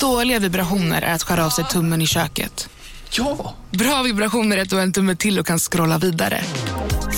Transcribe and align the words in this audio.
Dåliga 0.00 0.38
vibrationer 0.38 1.02
är 1.02 1.14
att 1.14 1.22
skära 1.22 1.46
av 1.46 1.50
sig 1.50 1.64
tummen 1.64 2.02
i 2.02 2.06
köket. 2.06 2.68
Ja! 3.10 3.54
Bra 3.70 4.02
vibrationer 4.02 4.56
är 4.56 4.62
att 4.62 4.70
du 4.70 4.76
har 4.76 4.82
en 4.82 4.92
tumme 4.92 5.16
till 5.16 5.38
och 5.38 5.46
kan 5.46 5.58
scrolla 5.58 5.98
vidare. 5.98 6.40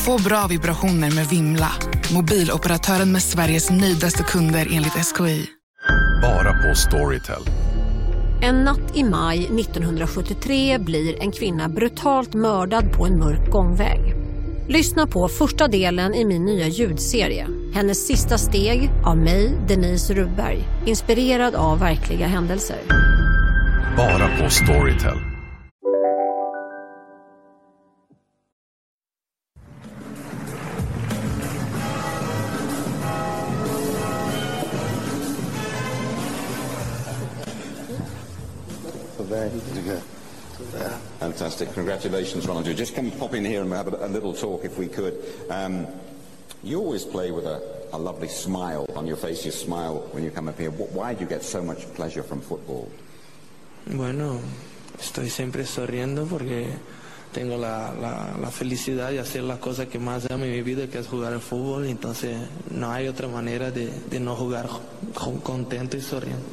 Få 0.05 0.19
bra 0.19 0.47
vibrationer 0.47 1.11
med 1.11 1.27
Vimla. 1.27 1.73
Mobiloperatören 2.15 3.13
med 3.13 3.23
Sveriges 3.23 3.71
nöjdaste 3.71 4.23
kunder 4.23 4.69
enligt 4.71 4.93
SKI. 4.93 5.47
Bara 6.23 6.53
på 6.53 6.75
Storytel. 6.75 7.43
En 8.43 8.65
natt 8.65 8.97
i 8.97 9.05
maj 9.05 9.45
1973 9.45 10.79
blir 10.79 11.23
en 11.23 11.33
kvinna 11.33 11.69
brutalt 11.69 12.35
mördad 12.35 12.93
på 12.93 13.07
en 13.07 13.19
mörk 13.19 13.51
gångväg. 13.51 14.15
Lyssna 14.69 15.07
på 15.07 15.29
första 15.29 15.69
delen 15.69 16.15
i 16.15 16.25
min 16.25 16.45
nya 16.45 16.67
ljudserie. 16.69 17.62
Hennes 17.75 18.07
sista 18.07 18.39
steg 18.39 18.91
av 19.05 19.17
mig, 19.17 19.59
Denise 19.69 20.15
Rubberg. 20.15 20.69
Inspirerad 20.87 21.55
av 21.55 21.79
verkliga 21.79 22.27
händelser. 22.27 22.79
Bara 23.97 24.29
på 24.39 24.51
Storytel. 24.51 25.19
Fantastic. 41.19 41.69
Congratulations. 41.75 42.47
You 42.47 42.75
just 42.75 42.95
come 42.95 43.11
pop 43.11 43.35
in 43.35 43.45
here 43.45 43.63
and 43.63 43.73
have 43.73 43.89
a, 43.89 44.07
a 44.07 44.09
little 44.09 44.33
talk 44.35 44.65
if 44.65 44.79
we 44.79 44.89
could. 44.89 45.15
Um, 45.51 45.87
you 46.63 46.79
always 46.79 47.05
play 47.05 47.31
with 47.31 47.47
a, 47.47 47.61
a 47.93 47.99
lovely 47.99 48.29
smile 48.29 48.87
on 48.95 49.07
your 49.07 49.17
face. 49.17 49.45
You 49.45 49.53
smile 49.53 50.07
when 50.13 50.25
you 50.25 50.31
come 50.31 50.49
up 50.49 50.59
here. 50.59 50.71
Why 50.71 51.15
do 51.15 51.21
you 51.21 51.29
get 51.29 51.43
so 51.43 51.63
much 51.63 51.87
pleasure 51.95 52.23
from 52.23 52.41
football? 52.41 52.89
Bueno, 53.87 54.39
estoy 54.99 55.29
siempre 55.29 55.67
sonriendo 55.67 56.27
porque 56.27 56.69
tengo 57.33 57.57
la, 57.57 57.93
la, 57.95 58.37
la 58.41 58.51
felicidad 58.51 59.11
de 59.11 59.19
hacer 59.19 59.43
la 59.43 59.59
cosa 59.59 59.87
que 59.87 59.99
más 59.99 60.31
amo 60.31 60.45
en 60.45 60.53
mi 60.53 60.63
vida, 60.63 60.87
que 60.87 60.99
es 60.99 61.09
jugar 61.09 61.33
al 61.33 61.41
fútbol. 61.41 61.87
Entonces 61.87 62.37
no 62.71 62.93
hay 62.93 63.09
otra 63.09 63.27
manera 63.27 63.71
de, 63.71 63.91
de 63.91 64.21
no 64.21 64.37
jugar 64.37 64.69
contento 65.43 65.97
y 65.97 66.01
sonriendo. 66.01 66.47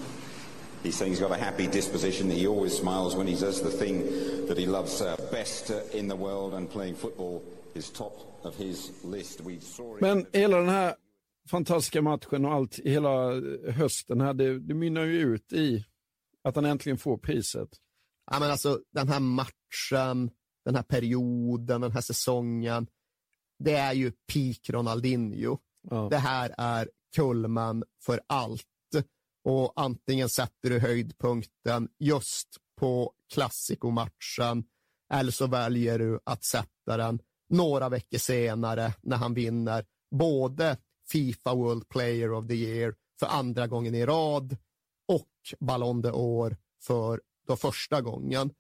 He's 0.81 0.95
saying 0.95 1.11
he's 1.11 1.19
got 1.19 1.31
a 1.31 1.37
happy 1.37 1.67
disposition. 1.67 2.31
He 2.31 2.47
always 2.47 2.73
smiles 2.73 3.13
when 3.13 3.27
he 3.27 3.35
does 3.35 3.61
the 3.61 3.69
thing 3.69 4.47
that 4.47 4.57
he 4.57 4.65
loves 4.65 5.01
uh, 5.01 5.17
best 5.29 5.71
uh, 5.71 5.81
in 5.93 6.07
the 6.07 6.15
world, 6.15 6.53
and 6.53 6.69
playing 6.69 6.95
football 6.95 7.43
Men 10.01 10.25
hela 10.33 10.57
den 10.57 10.69
här 10.69 10.95
fantastiska 11.49 12.01
matchen 12.01 12.45
och 12.45 12.53
allt, 12.53 12.79
hela 12.79 13.41
hösten 13.71 14.21
här, 14.21 14.33
det, 14.33 14.59
det 14.59 14.73
mynnar 14.73 15.05
ju 15.05 15.19
ut 15.19 15.53
i 15.53 15.85
att 16.43 16.55
han 16.55 16.65
äntligen 16.65 16.97
får 16.97 17.17
priset. 17.17 17.69
Ja, 18.31 18.39
men 18.39 18.51
alltså, 18.51 18.79
den 18.93 19.07
här 19.07 19.19
matchen, 19.19 20.31
den 20.65 20.75
här 20.75 20.83
perioden, 20.83 21.81
den 21.81 21.91
här 21.91 22.01
säsongen, 22.01 22.87
det 23.59 23.75
är 23.75 23.93
ju 23.93 24.11
peak 24.33 24.69
Ronaldinho. 24.69 25.57
Ja. 25.89 26.07
Det 26.09 26.17
här 26.17 26.55
är 26.57 26.89
kulmen 27.15 27.83
för 28.05 28.21
allt. 28.27 28.65
Och 29.43 29.73
antingen 29.75 30.29
sätter 30.29 30.69
du 30.69 30.79
höjdpunkten 30.79 31.89
just 31.99 32.47
på 32.79 33.13
klassikomatchen 33.33 34.63
eller 35.13 35.31
så 35.31 35.47
väljer 35.47 35.99
du 35.99 36.19
att 36.23 36.43
sätta 36.43 36.97
den 36.97 37.19
några 37.49 37.89
veckor 37.89 38.17
senare 38.17 38.93
när 39.01 39.17
han 39.17 39.33
vinner 39.33 39.85
både 40.11 40.77
Fifa 41.11 41.55
World 41.55 41.89
Player 41.89 42.31
of 42.31 42.47
the 42.47 42.53
Year 42.53 42.95
för 43.19 43.27
andra 43.27 43.67
gången 43.67 43.95
i 43.95 44.05
rad 44.05 44.57
och 45.07 45.29
Ballon 45.59 46.03
d'Or 46.03 46.57
för 46.83 47.21
då 47.47 47.55
första 47.55 48.01
gången. 48.01 48.53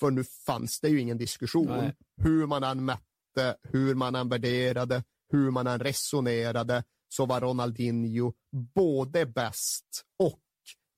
För 0.00 0.10
nu 0.10 0.24
fanns 0.24 0.80
det 0.80 0.88
ju 0.88 1.00
ingen 1.00 1.18
diskussion. 1.18 1.66
Nej. 1.66 1.96
Hur 2.16 2.46
man 2.46 2.64
än 2.64 2.84
mätte, 2.84 3.56
hur 3.62 3.94
man 3.94 4.14
än 4.14 4.28
värderade, 4.28 5.04
hur 5.28 5.50
man 5.50 5.66
än 5.66 5.78
resonerade 5.78 6.84
så 7.08 7.26
var 7.26 7.40
Ronaldinho 7.40 8.32
både 8.74 9.26
bäst 9.26 10.04
och 10.18 10.40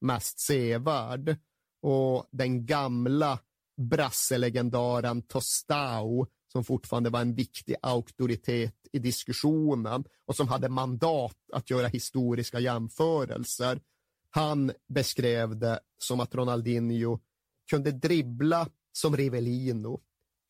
mest 0.01 0.39
sevärd. 0.39 1.37
Och 1.83 2.27
den 2.31 2.67
gamla 2.67 3.39
brasselegendaren 3.77 5.23
Tostao 5.23 6.27
som 6.55 6.65
fortfarande 6.65 7.11
var 7.11 7.21
en 7.21 7.35
viktig 7.35 7.75
auktoritet 7.83 8.75
i 8.93 8.99
diskussionen 8.99 10.05
och 10.27 10.37
som 10.37 10.49
hade 10.49 10.69
mandat 10.69 11.37
att 11.53 11.71
göra 11.71 11.87
historiska 11.87 12.61
jämförelser. 12.61 13.81
Han 14.31 14.73
beskrev 14.89 15.59
det 15.59 15.81
som 15.99 16.21
att 16.21 16.35
Ronaldinho 16.35 17.19
kunde 17.71 17.91
dribbla 17.91 18.69
som 18.93 19.17
Rivellino, 19.17 20.01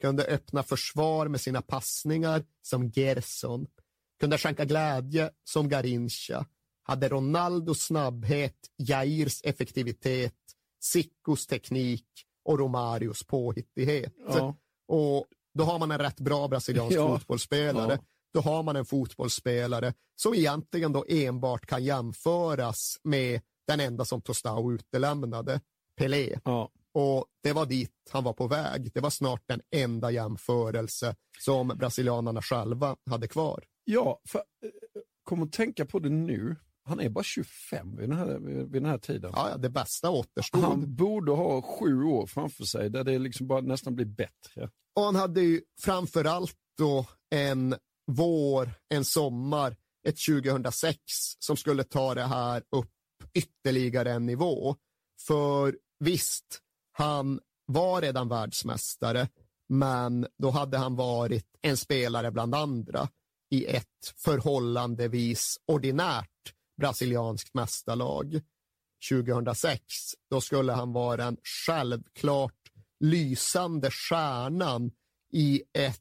kunde 0.01 0.25
öppna 0.25 0.63
försvar 0.63 1.29
med 1.29 1.41
sina 1.41 1.63
passningar 1.63 2.45
som 2.63 2.89
Gerson, 2.91 3.67
kunde 4.21 4.39
skänka 4.39 4.65
glädje 4.65 5.31
som 5.45 5.69
Garincha, 5.69 6.47
hade 6.83 7.09
Ronaldos 7.09 7.83
snabbhet, 7.83 8.57
Jairs 8.77 9.41
effektivitet, 9.45 10.35
Sickos 10.81 11.47
teknik 11.47 12.07
och 12.45 12.59
Romarios 12.59 13.23
påhittighet. 13.23 14.15
Ja. 14.29 14.57
Och 14.87 15.27
då 15.59 15.65
har 15.65 15.79
man 15.79 15.91
en 15.91 15.99
rätt 15.99 16.21
bra 16.21 16.49
brasiliansk 16.49 16.97
Ja. 16.97 17.19
fotbollsspelare. 17.19 17.93
Ja. 17.93 17.99
Då 18.35 18.41
har 18.41 18.63
man 18.63 18.77
en 18.77 18.85
fotbollsspelare 18.85 19.95
som 20.17 20.35
egentligen 20.35 20.93
då 20.93 21.05
enbart 21.09 21.67
kan 21.67 21.85
jämföras 21.85 22.97
med 23.05 23.41
den 23.67 23.81
enda 23.81 24.05
som 24.05 24.21
Tostao 24.21 24.73
utelämnade, 24.73 25.61
Pelé. 25.99 26.39
Ja. 26.45 26.71
Och 26.95 27.27
det 27.43 27.53
var 27.53 27.67
dit 27.67 27.93
han 28.11 28.25
var 28.25 28.33
på 28.33 28.47
väg. 28.47 28.91
Det 28.95 29.01
var 29.01 29.11
snart 29.11 29.43
den 29.47 29.61
enda 29.77 30.11
jämförelse 30.11 31.17
som 31.39 31.69
brasilianarna 31.69 32.43
själva 32.43 32.97
hade 33.11 33.29
kvar. 33.29 33.65
Ja, 33.85 34.21
för, 34.29 34.39
eh, 34.39 34.71
kom 35.25 35.43
att 35.43 35.53
tänka 35.53 35.87
på 35.87 35.99
det 35.99 36.09
nu. 36.09 36.57
Han 36.87 37.01
är 37.01 37.09
bara 37.09 37.25
25 37.25 37.97
vid 37.97 38.09
den 38.09 38.19
här, 38.19 38.39
vid 38.39 38.83
den 38.83 38.91
här 38.91 38.99
tiden. 38.99 39.33
Ja, 39.35 39.57
det 39.57 39.71
bästa 39.71 40.11
återstod. 40.11 40.61
Han 40.61 40.97
borde 40.97 41.33
ha 41.33 41.63
sju 41.63 42.03
år 42.03 42.27
framför 42.27 42.65
sig 42.65 42.91
där 42.91 43.05
det 43.05 43.19
liksom 43.19 43.47
bara 43.47 43.61
nästan 43.61 43.95
blir 43.95 44.07
bättre. 44.07 44.71
Och 44.97 45.03
han 45.03 45.17
hade 45.17 45.41
ju 45.41 45.63
framförallt 45.81 46.57
då 46.79 47.07
en 47.31 47.75
vår, 48.07 48.71
en 48.89 49.05
sommar, 49.05 49.77
ett 50.09 50.17
2006 50.29 50.99
som 51.39 51.57
skulle 51.57 51.85
ta 51.85 52.15
det 52.15 52.25
här 52.25 52.63
upp 52.77 52.91
ytterligare 53.35 54.13
en 54.13 54.27
nivå. 54.27 54.77
För 55.27 55.79
visst, 55.99 56.61
han 56.93 57.41
var 57.67 58.01
redan 58.01 58.29
världsmästare, 58.29 59.29
men 59.69 60.27
då 60.39 60.51
hade 60.51 60.79
han 60.79 60.97
varit 60.97 61.47
en 61.63 61.77
spelare 61.77 62.31
bland 62.31 62.55
andra 62.55 63.09
i 63.51 63.67
ett 63.67 64.15
förhållandevis 64.17 65.57
ordinärt 65.67 66.31
brasilianskt 66.81 67.55
mästarlag. 67.55 68.41
2006, 69.11 69.81
då 70.31 70.41
skulle 70.41 70.73
han 70.73 70.93
vara 70.93 71.17
den 71.17 71.37
självklart 71.67 72.55
lysande 73.01 73.91
stjärnan 73.91 74.91
i 75.33 75.63
ett 75.73 76.01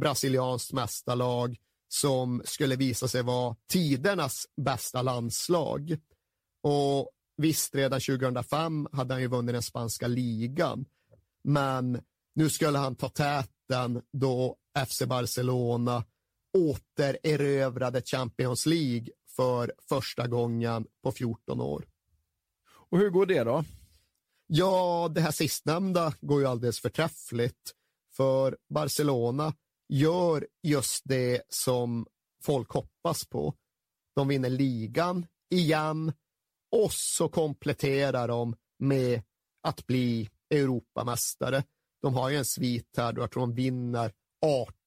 brasilianskt 0.00 0.72
mästarlag 0.72 1.56
som 1.88 2.42
skulle 2.44 2.76
visa 2.76 3.08
sig 3.08 3.22
vara 3.22 3.56
tidernas 3.70 4.46
bästa 4.56 5.02
landslag. 5.02 5.96
Och 6.62 7.10
visst, 7.36 7.74
redan 7.74 8.00
2005 8.00 8.88
hade 8.92 9.14
han 9.14 9.20
ju 9.20 9.28
vunnit 9.28 9.54
den 9.54 9.62
spanska 9.62 10.06
ligan, 10.06 10.84
men 11.44 12.02
nu 12.34 12.50
skulle 12.50 12.78
han 12.78 12.96
ta 12.96 13.08
täten 13.08 14.02
då 14.12 14.56
FC 14.86 15.02
Barcelona 15.02 16.04
återerövrade 16.56 18.02
Champions 18.02 18.66
League 18.66 19.06
för 19.38 19.72
första 19.88 20.26
gången 20.26 20.86
på 21.02 21.12
14 21.12 21.60
år. 21.60 21.86
Och 22.70 22.98
hur 22.98 23.10
går 23.10 23.26
det 23.26 23.44
då? 23.44 23.64
Ja, 24.46 25.08
det 25.14 25.20
här 25.20 25.30
sistnämnda 25.30 26.14
går 26.20 26.40
ju 26.40 26.46
alldeles 26.46 26.80
förträffligt. 26.80 27.74
För 28.16 28.56
Barcelona 28.68 29.54
gör 29.88 30.46
just 30.62 31.02
det 31.04 31.42
som 31.48 32.06
folk 32.42 32.70
hoppas 32.70 33.26
på. 33.26 33.54
De 34.14 34.28
vinner 34.28 34.50
ligan 34.50 35.26
igen 35.50 36.12
och 36.70 36.92
så 36.92 37.28
kompletterar 37.28 38.28
de 38.28 38.56
med 38.78 39.22
att 39.62 39.86
bli 39.86 40.30
Europamästare. 40.50 41.64
De 42.02 42.14
har 42.14 42.30
ju 42.30 42.36
en 42.36 42.44
svit 42.44 42.96
här 42.96 43.12
då 43.12 43.22
jag 43.22 43.30
tror 43.30 43.40
de 43.40 43.54
vinner 43.54 44.12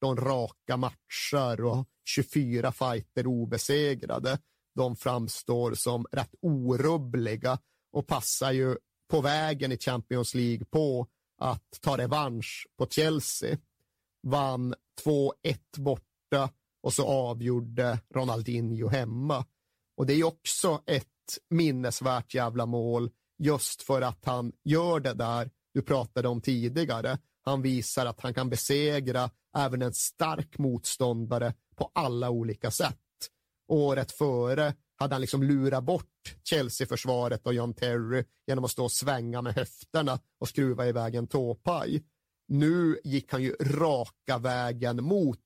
18 0.00 0.16
raka 0.16 0.76
matcher 0.76 1.64
och 1.64 1.88
24 2.04 2.72
fighter 2.72 3.26
obesegrade. 3.26 4.38
De 4.74 4.96
framstår 4.96 5.74
som 5.74 6.06
rätt 6.12 6.34
orubbliga 6.42 7.58
och 7.92 8.06
passar 8.06 8.52
ju 8.52 8.76
på 9.10 9.20
vägen 9.20 9.72
i 9.72 9.78
Champions 9.78 10.34
League 10.34 10.64
på 10.64 11.06
att 11.38 11.78
ta 11.80 11.98
revansch 11.98 12.66
på 12.78 12.86
Chelsea. 12.86 13.58
Vann 14.22 14.74
2-1 15.04 15.32
borta 15.76 16.50
och 16.82 16.92
så 16.92 17.06
avgjorde 17.06 18.00
Ronaldinho 18.14 18.88
hemma. 18.88 19.44
Och 19.96 20.06
det 20.06 20.12
är 20.12 20.16
ju 20.16 20.24
också 20.24 20.82
ett 20.86 21.06
minnesvärt 21.50 22.34
jävla 22.34 22.66
mål 22.66 23.10
just 23.38 23.82
för 23.82 24.02
att 24.02 24.24
han 24.24 24.52
gör 24.64 25.00
det 25.00 25.14
där 25.14 25.50
du 25.74 25.82
pratade 25.82 26.28
om 26.28 26.40
tidigare. 26.40 27.18
Han 27.44 27.62
visar 27.62 28.06
att 28.06 28.20
han 28.20 28.34
kan 28.34 28.50
besegra 28.50 29.30
även 29.56 29.82
en 29.82 29.94
stark 29.94 30.58
motståndare 30.58 31.54
på 31.82 31.90
alla 31.94 32.30
olika 32.30 32.70
sätt. 32.70 32.98
Året 33.68 34.12
före 34.12 34.74
hade 34.96 35.14
han 35.14 35.20
liksom 35.20 35.42
lurat 35.42 35.84
bort 35.84 36.36
Chelsea-försvaret 36.44 37.46
och 37.46 37.54
John 37.54 37.74
Terry 37.74 38.24
genom 38.46 38.64
att 38.64 38.70
stå 38.70 38.84
och 38.84 38.92
svänga 38.92 39.42
med 39.42 39.54
höfterna 39.54 40.18
och 40.40 40.48
skruva 40.48 40.86
iväg 40.86 41.14
en 41.14 41.26
tåpaj. 41.26 42.02
Nu 42.48 43.00
gick 43.04 43.32
han 43.32 43.42
ju 43.42 43.54
raka 43.60 44.38
vägen 44.38 45.04
mot 45.04 45.38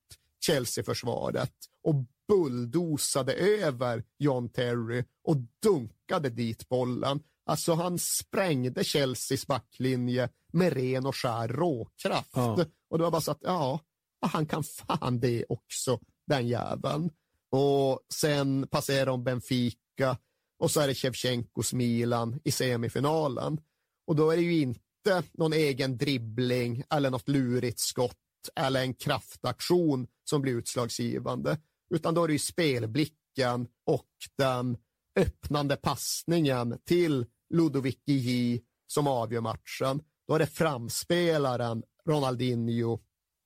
Chelsea-försvaret 0.45 1.53
och 1.83 1.95
bulldosade 2.27 3.33
över 3.33 4.03
John 4.17 4.49
Terry 4.49 5.03
och 5.23 5.37
dunkade 5.63 6.29
dit 6.29 6.69
bollen. 6.69 7.19
Alltså 7.45 7.73
han 7.73 7.99
sprängde 7.99 8.83
Chelseas 8.83 9.47
backlinje 9.47 10.29
med 10.53 10.73
ren 10.73 11.05
och 11.05 11.15
skär 11.15 11.47
råkraft. 11.47 12.31
Ja. 12.33 12.65
Och 12.89 12.97
det 12.97 13.03
var 13.03 13.11
bara 13.11 13.21
så 13.21 13.31
att, 13.31 13.41
ja, 13.41 13.79
han 14.21 14.45
kan 14.45 14.63
fan 14.63 15.19
det 15.19 15.45
också, 15.49 15.99
den 16.27 16.47
jäveln. 16.47 17.09
Och 17.49 17.99
sen 18.13 18.67
passerar 18.67 19.05
de 19.05 19.23
Benfica 19.23 20.17
och 20.59 20.71
så 20.71 20.81
är 20.81 20.87
det 20.87 20.95
Shevchenkos 20.95 21.73
Milan 21.73 22.39
i 22.43 22.51
semifinalen. 22.51 23.61
Och 24.07 24.15
då 24.15 24.31
är 24.31 24.37
det 24.37 24.43
ju 24.43 24.61
inte 24.61 25.23
någon 25.33 25.53
egen 25.53 25.97
dribbling 25.97 26.83
eller 26.89 27.09
något 27.09 27.29
lurigt 27.29 27.79
skott 27.79 28.15
eller 28.55 28.81
en 28.81 28.93
kraftaktion 28.93 30.07
som 30.23 30.41
blir 30.41 30.53
utslagsgivande, 30.53 31.57
utan 31.89 32.13
då 32.13 32.23
är 32.23 32.27
det 32.27 32.33
ju 32.33 32.39
spelblicken 32.39 33.67
och 33.85 34.09
den 34.37 34.77
öppnande 35.19 35.75
passningen 35.75 36.79
till 36.85 37.25
Ludovic 37.49 37.97
J 38.05 38.61
som 38.87 39.07
avgör 39.07 39.41
matchen. 39.41 40.01
Då 40.27 40.35
är 40.35 40.39
det 40.39 40.47
framspelaren 40.47 41.83
Ronaldinho 42.05 42.99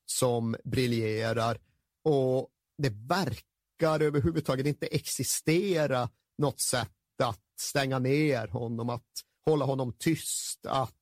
som 0.05 0.55
briljerar 0.63 1.57
och 2.03 2.49
det 2.81 2.89
verkar 2.89 3.99
överhuvudtaget 3.99 4.65
inte 4.65 4.87
existera 4.87 6.09
något 6.37 6.59
sätt 6.59 6.89
att 7.23 7.41
stänga 7.59 7.99
ner 7.99 8.47
honom, 8.47 8.89
att 8.89 9.09
hålla 9.45 9.65
honom 9.65 9.93
tyst, 9.99 10.65
att 10.65 10.95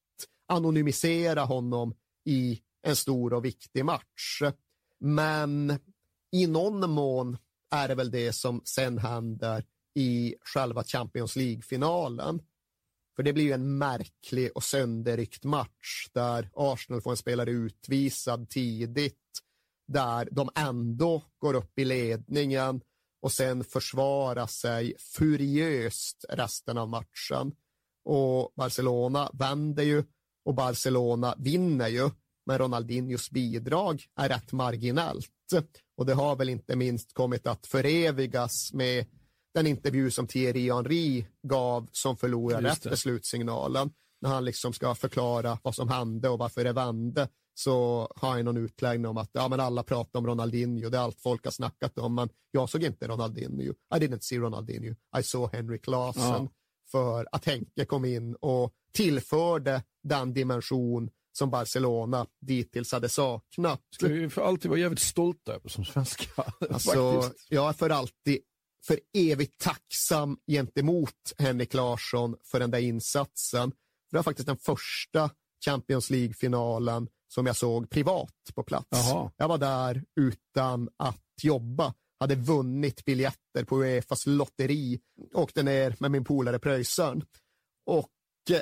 anonymisera 0.48 1.44
honom 1.44 1.96
i 2.26 2.62
en 2.82 2.96
stor 2.96 3.34
och 3.34 3.46
viktig 3.46 3.86
match. 3.86 4.42
Men 5.00 5.80
i 6.32 6.48
någon 6.48 6.90
mån 6.90 7.38
är 7.72 7.88
det 7.88 7.96
väl 7.96 8.12
det 8.12 8.34
som 8.34 8.62
sen 8.66 8.98
händer 8.98 9.66
i 9.96 10.36
själva 10.42 10.84
Champions 10.84 11.36
League-finalen. 11.36 12.42
För 13.16 13.24
det 13.24 13.34
blir 13.34 13.44
ju 13.44 13.52
en 13.52 13.78
märklig 13.78 14.52
och 14.56 14.64
sönderryckt 14.64 15.44
match 15.44 16.08
där 16.12 16.50
Arsenal 16.54 17.02
får 17.02 17.12
en 17.12 17.18
spelare 17.18 17.52
utvisad 17.52 18.50
tidigt, 18.50 19.16
där 19.90 20.30
de 20.32 20.50
ändå 20.56 21.24
går 21.40 21.54
upp 21.54 21.80
i 21.80 21.86
ledningen 21.86 22.82
och 23.22 23.32
sen 23.32 23.64
försvarar 23.64 24.48
sig 24.48 24.96
furiöst 25.00 26.26
resten 26.30 26.78
av 26.78 26.90
matchen. 26.90 27.52
Och 28.06 28.54
Barcelona 28.56 29.30
vänder 29.34 29.84
ju 29.84 30.04
och 30.46 30.56
Barcelona 30.56 31.36
vinner 31.38 31.88
ju, 31.88 32.10
men 32.46 32.58
Ronaldinhos 32.58 33.30
bidrag 33.32 34.04
är 34.16 34.30
rätt 34.30 34.52
marginellt. 34.52 35.30
Och 35.98 36.06
det 36.06 36.14
har 36.14 36.36
väl 36.36 36.50
inte 36.50 36.76
minst 36.76 37.14
kommit 37.14 37.48
att 37.48 37.68
förevigas 37.68 38.74
med 38.74 39.06
den 39.54 39.68
intervju 39.68 40.12
som 40.12 40.28
Thierry 40.28 40.72
Henry 40.72 41.26
gav 41.48 41.90
som 41.92 42.18
förlorade 42.18 42.70
efter 42.70 42.96
slutsignalen. 42.96 43.92
När 44.22 44.30
han 44.30 44.46
liksom 44.46 44.74
ska 44.74 44.96
förklara 44.96 45.60
vad 45.64 45.76
som 45.76 45.90
hände 45.90 46.30
och 46.30 46.40
varför 46.40 46.64
det 46.64 46.74
vände 46.74 47.28
så 47.60 48.08
har 48.16 48.30
han 48.30 48.46
någon 48.46 48.58
utläggning 48.58 49.08
om 49.08 49.18
att 49.18 49.30
ja, 49.34 49.48
men 49.48 49.60
alla 49.60 49.84
pratar 49.84 50.20
om 50.20 50.28
Ronaldinho, 50.28 50.90
det 50.90 50.98
är 50.98 51.02
allt 51.02 51.22
folk 51.22 51.44
har 51.44 51.52
snackat 51.52 51.98
om, 51.98 52.16
men 52.16 52.30
jag 52.52 52.70
såg 52.70 52.84
inte 52.84 53.08
Ronaldinho. 53.08 53.74
I 53.96 53.98
didn't 54.00 54.20
see 54.22 54.38
Ronaldinho, 54.38 54.96
I 55.20 55.24
saw 55.24 55.58
Henry 55.58 55.80
Klasen. 55.80 56.24
Ja. 56.24 56.48
För 56.92 57.28
att 57.32 57.46
Henke 57.46 57.86
kom 57.86 58.06
in 58.06 58.36
och 58.36 58.74
tillförde 58.94 59.84
den 60.04 60.34
dimension 60.34 61.10
som 61.32 61.50
Barcelona 61.50 62.28
dittills 62.42 62.92
hade 62.92 63.10
saknat. 63.10 63.82
Ska 63.96 64.08
vi 64.08 64.30
för 64.30 64.42
alltid 64.42 64.70
vara 64.70 64.80
jävligt 64.80 65.00
stolta 65.00 65.54
över 65.54 65.70
som 65.70 65.86
svenskar. 65.86 66.54
Alltså, 66.70 67.32
jag 67.50 67.70
är 67.70 67.74
för 67.74 67.90
alltid 67.90 68.40
för 68.88 69.00
evigt 69.14 69.62
tacksam 69.62 70.38
gentemot 70.48 71.34
Henrik 71.38 71.74
Larsson 71.74 72.36
för 72.44 72.60
den 72.60 72.72
där 72.72 72.80
insatsen. 72.80 73.72
Det 74.12 74.18
var 74.18 74.24
faktiskt 74.24 74.48
den 74.48 74.58
första 74.58 75.30
Champions 75.66 76.10
League-finalen 76.10 77.08
som 77.34 77.46
jag 77.46 77.56
såg 77.56 77.90
privat 77.90 78.34
på 78.56 78.64
plats. 78.64 78.88
Jaha. 78.90 79.32
Jag 79.38 79.48
var 79.48 79.58
där 79.58 80.04
utan 80.20 80.90
att 80.98 81.24
jobba, 81.42 81.94
hade 82.20 82.36
vunnit 82.36 83.06
biljetter 83.06 83.64
på 83.64 83.84
Uefas 83.84 84.26
lotteri, 84.26 85.00
åkte 85.34 85.64
ner 85.64 85.96
med 86.00 86.12
min 86.12 86.24
polare 86.24 86.60
Pröjsön. 86.60 87.24
Och 87.86 88.12
eh, 88.52 88.62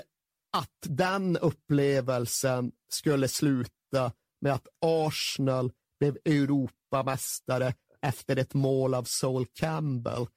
att 0.58 0.80
den 0.88 1.38
upplevelsen 1.38 2.72
skulle 2.90 3.28
sluta 3.28 4.12
med 4.42 4.54
att 4.54 4.68
Arsenal 4.82 5.72
blev 6.00 6.18
Europamästare 6.26 7.74
efter 8.02 8.38
ett 8.38 8.54
mål 8.54 8.94
av 8.94 9.04
Sol 9.04 9.46
Campbell. 9.54 10.28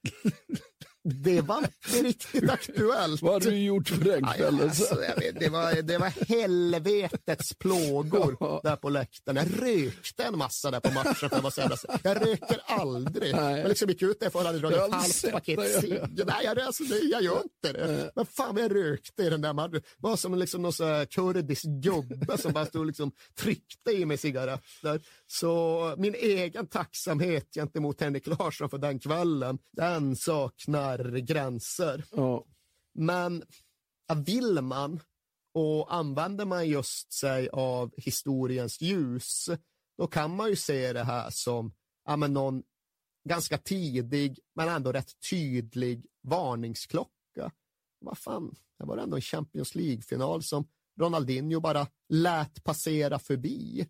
Det 1.15 1.41
var 1.41 1.59
inte 1.59 2.09
riktigt 2.09 2.51
aktuellt. 2.51 3.23
Vad 3.23 3.33
har 3.33 3.51
du 3.51 3.59
gjort 3.59 3.99
på 3.99 4.05
den 4.05 4.27
kvällen? 4.27 4.61
Alltså, 4.61 4.95
det, 5.41 5.49
var, 5.49 5.83
det 5.83 5.99
var 5.99 6.29
helvetets 6.29 7.55
plågor 7.55 8.37
ja. 8.41 8.61
där 8.65 8.77
på 8.77 8.89
läktaren. 8.89 9.37
Jag 9.37 9.63
rökte 9.63 10.25
en 10.25 10.39
massa 10.39 10.71
där 10.71 10.81
på 10.81 10.91
matchen. 10.91 11.31
För 11.31 11.53
jag, 11.57 11.79
jag 12.03 12.27
röker 12.27 12.61
aldrig. 12.67 13.35
Nej. 13.35 13.61
Jag 13.61 13.69
liksom 13.69 13.89
gick 13.89 14.03
ut 14.03 14.21
därför 14.21 14.39
och 14.39 14.45
hade 14.45 14.59
dragit 14.59 14.79
ett 14.79 14.93
halvt 14.93 15.33
paket 15.33 15.81
cigg. 15.81 16.01
Nej, 16.27 16.37
jag, 16.45 16.61
alltså, 16.61 16.85
jag 16.85 17.23
gör 17.23 17.43
inte 17.43 17.79
det. 17.79 17.87
Nej. 17.87 18.11
Men 18.17 18.27
fan 18.27 18.57
jag 18.57 18.75
rökte 18.75 19.23
i 19.23 19.31
den 19.31 19.41
där 19.41 19.53
matchen. 19.53 19.73
Det 19.73 19.83
var 19.99 20.17
som 20.17 20.35
liksom 20.35 20.63
någon 20.63 20.73
så 20.73 21.07
kurdisk 21.11 21.65
gubbe 21.65 22.39
som 22.39 22.53
bara 22.53 22.67
stod 22.67 22.81
och 22.81 22.87
liksom 22.87 23.13
tryckte 23.39 23.91
i 23.91 24.05
mig 24.05 24.17
cigaretter. 24.17 25.01
Så 25.27 25.95
min 25.99 26.15
egen 26.15 26.67
tacksamhet 26.67 27.55
gentemot 27.55 28.01
Henrik 28.01 28.27
Larsson 28.27 28.71
för 28.71 28.79
den 28.79 28.99
kvällen, 28.99 29.59
den 29.77 30.17
saknar 30.17 30.99
gränser. 31.05 32.05
Ja. 32.11 32.45
Men 32.95 33.45
vill 34.25 34.61
man 34.61 35.01
och 35.55 35.95
använder 35.95 36.45
man 36.45 36.69
just 36.69 37.13
sig 37.13 37.49
av 37.49 37.95
historiens 37.97 38.81
ljus, 38.81 39.51
då 39.99 40.07
kan 40.07 40.37
man 40.37 40.49
ju 40.49 40.57
se 40.57 40.93
det 40.93 41.05
här 41.05 41.31
som 41.31 41.73
ja, 42.05 42.17
men 42.17 42.33
någon 42.33 42.63
ganska 43.29 43.59
tidig 43.59 44.39
men 44.55 44.69
ändå 44.69 44.93
rätt 44.93 45.13
tydlig 45.31 46.07
varningsklocka. 46.23 47.53
Vad 48.01 48.19
fan, 48.19 48.55
det 48.79 48.85
var 48.85 48.97
ändå 48.97 49.17
en 49.17 49.23
Champions 49.23 49.75
League-final 49.75 50.43
som 50.43 50.69
Ronaldinho 51.01 51.61
bara 51.61 51.87
lät 52.09 52.65
passera 52.65 53.19
förbi. 53.19 53.87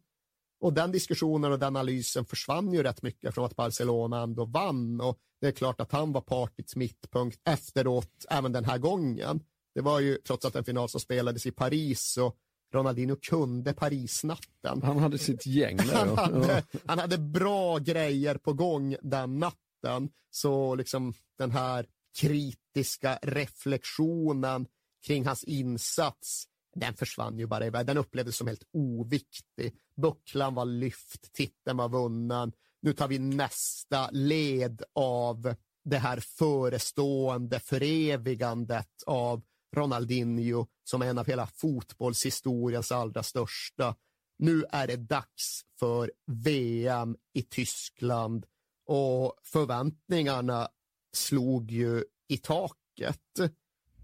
Och 0.60 0.72
den 0.72 0.92
diskussionen 0.92 1.52
och 1.52 1.58
den 1.58 1.76
analysen 1.76 2.24
försvann 2.24 2.72
ju 2.72 2.82
rätt 2.82 3.02
mycket 3.02 3.34
från 3.34 3.44
att 3.44 3.56
Barcelona 3.56 4.22
ändå 4.22 4.44
vann 4.44 5.00
och 5.00 5.18
det 5.40 5.46
är 5.46 5.52
klart 5.52 5.80
att 5.80 5.92
han 5.92 6.12
var 6.12 6.20
partits 6.20 6.76
mittpunkt 6.76 7.40
efteråt 7.44 8.26
även 8.30 8.52
den 8.52 8.64
här 8.64 8.78
gången. 8.78 9.40
Det 9.74 9.80
var 9.80 10.00
ju 10.00 10.16
trots 10.16 10.44
att 10.44 10.56
en 10.56 10.64
final 10.64 10.88
som 10.88 11.00
spelades 11.00 11.46
i 11.46 11.50
Paris 11.50 12.16
och 12.16 12.36
Ronaldinho 12.74 13.16
kunde 13.16 13.72
Parisnatten. 13.72 14.82
Han 14.82 14.98
hade 14.98 15.18
sitt 15.18 15.46
gäng 15.46 15.76
där. 15.76 15.94
han, 16.16 16.18
hade, 16.18 16.62
han 16.86 16.98
hade 16.98 17.18
bra 17.18 17.78
grejer 17.78 18.34
på 18.34 18.52
gång 18.52 18.96
den 19.02 19.38
natten. 19.38 20.10
Så 20.30 20.74
liksom 20.74 21.14
den 21.38 21.50
här 21.50 21.86
kritiska 22.18 23.18
reflektionen 23.22 24.66
kring 25.06 25.26
hans 25.26 25.44
insats 25.44 26.46
den 26.74 26.94
försvann 26.94 27.38
ju 27.38 27.46
bara 27.46 27.66
iväg. 27.66 27.86
Den 27.86 27.98
upplevdes 27.98 28.36
som 28.36 28.46
helt 28.46 28.64
oviktig. 28.72 29.74
Bucklan 30.00 30.54
var 30.54 30.64
lyft, 30.64 31.32
titeln 31.32 31.76
var 31.76 31.88
vunnen. 31.88 32.52
Nu 32.82 32.92
tar 32.92 33.08
vi 33.08 33.18
nästa 33.18 34.10
led 34.10 34.82
av 34.94 35.54
det 35.84 35.98
här 35.98 36.20
förestående 36.20 37.60
förevigandet 37.60 39.02
av 39.06 39.42
Ronaldinho 39.76 40.66
som 40.84 41.02
är 41.02 41.06
en 41.06 41.18
av 41.18 41.26
hela 41.26 41.46
fotbollshistoriens 41.46 42.92
allra 42.92 43.22
största. 43.22 43.96
Nu 44.38 44.64
är 44.70 44.86
det 44.86 44.96
dags 44.96 45.62
för 45.78 46.12
VM 46.26 47.16
i 47.32 47.42
Tyskland 47.42 48.46
och 48.86 49.34
förväntningarna 49.42 50.68
slog 51.12 51.70
ju 51.70 52.04
i 52.28 52.36
taket. 52.36 53.20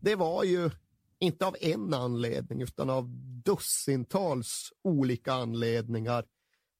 Det 0.00 0.14
var 0.14 0.44
ju 0.44 0.70
inte 1.20 1.46
av 1.46 1.56
en 1.60 1.94
anledning 1.94 2.62
utan 2.62 2.90
av 2.90 3.08
dussintals 3.44 4.72
olika 4.84 5.32
anledningar 5.32 6.24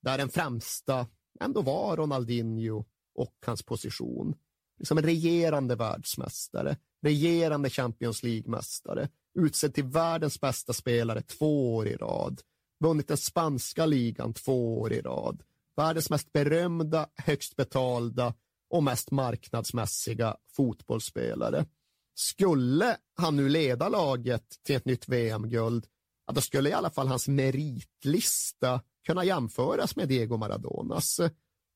där 0.02 0.18
den 0.18 0.28
främsta 0.28 1.06
ändå 1.40 1.62
var 1.62 1.96
Ronaldinho 1.96 2.84
och 3.14 3.34
hans 3.46 3.62
position. 3.62 4.34
Liksom 4.78 4.98
en 4.98 5.04
regerande 5.04 5.76
världsmästare, 5.76 6.76
regerande 7.02 7.70
Champions 7.70 8.22
League-mästare, 8.22 9.08
utsedd 9.34 9.74
till 9.74 9.84
världens 9.84 10.40
bästa 10.40 10.72
spelare 10.72 11.22
två 11.22 11.76
år 11.76 11.86
i 11.88 11.96
rad, 11.96 12.40
vunnit 12.80 13.08
den 13.08 13.16
spanska 13.16 13.86
ligan 13.86 14.34
två 14.34 14.80
år 14.80 14.92
i 14.92 15.00
rad, 15.00 15.42
världens 15.76 16.10
mest 16.10 16.32
berömda, 16.32 17.08
högst 17.14 17.56
betalda 17.56 18.34
och 18.70 18.82
mest 18.82 19.10
marknadsmässiga 19.10 20.36
fotbollsspelare. 20.56 21.66
Skulle 22.18 22.96
han 23.16 23.36
nu 23.36 23.48
leda 23.48 23.88
laget 23.88 24.44
till 24.62 24.76
ett 24.76 24.84
nytt 24.84 25.08
VM-guld, 25.08 25.86
ja, 26.26 26.32
då 26.32 26.40
skulle 26.40 26.68
i 26.68 26.72
alla 26.72 26.90
fall 26.90 27.08
hans 27.08 27.28
meritlista 27.28 28.80
kunna 29.06 29.24
jämföras 29.24 29.96
med 29.96 30.08
Diego 30.08 30.36
Maradonas. 30.36 31.20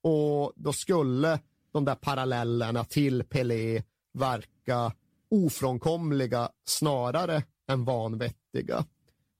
Och 0.02 0.52
då 0.56 0.72
skulle 0.72 1.40
de 1.72 1.84
där 1.84 1.94
parallellerna 1.94 2.84
till 2.84 3.24
Pelé 3.24 3.82
verka 4.12 4.92
ofrånkomliga 5.30 6.50
snarare 6.64 7.42
än 7.70 7.84
vanvettiga. 7.84 8.84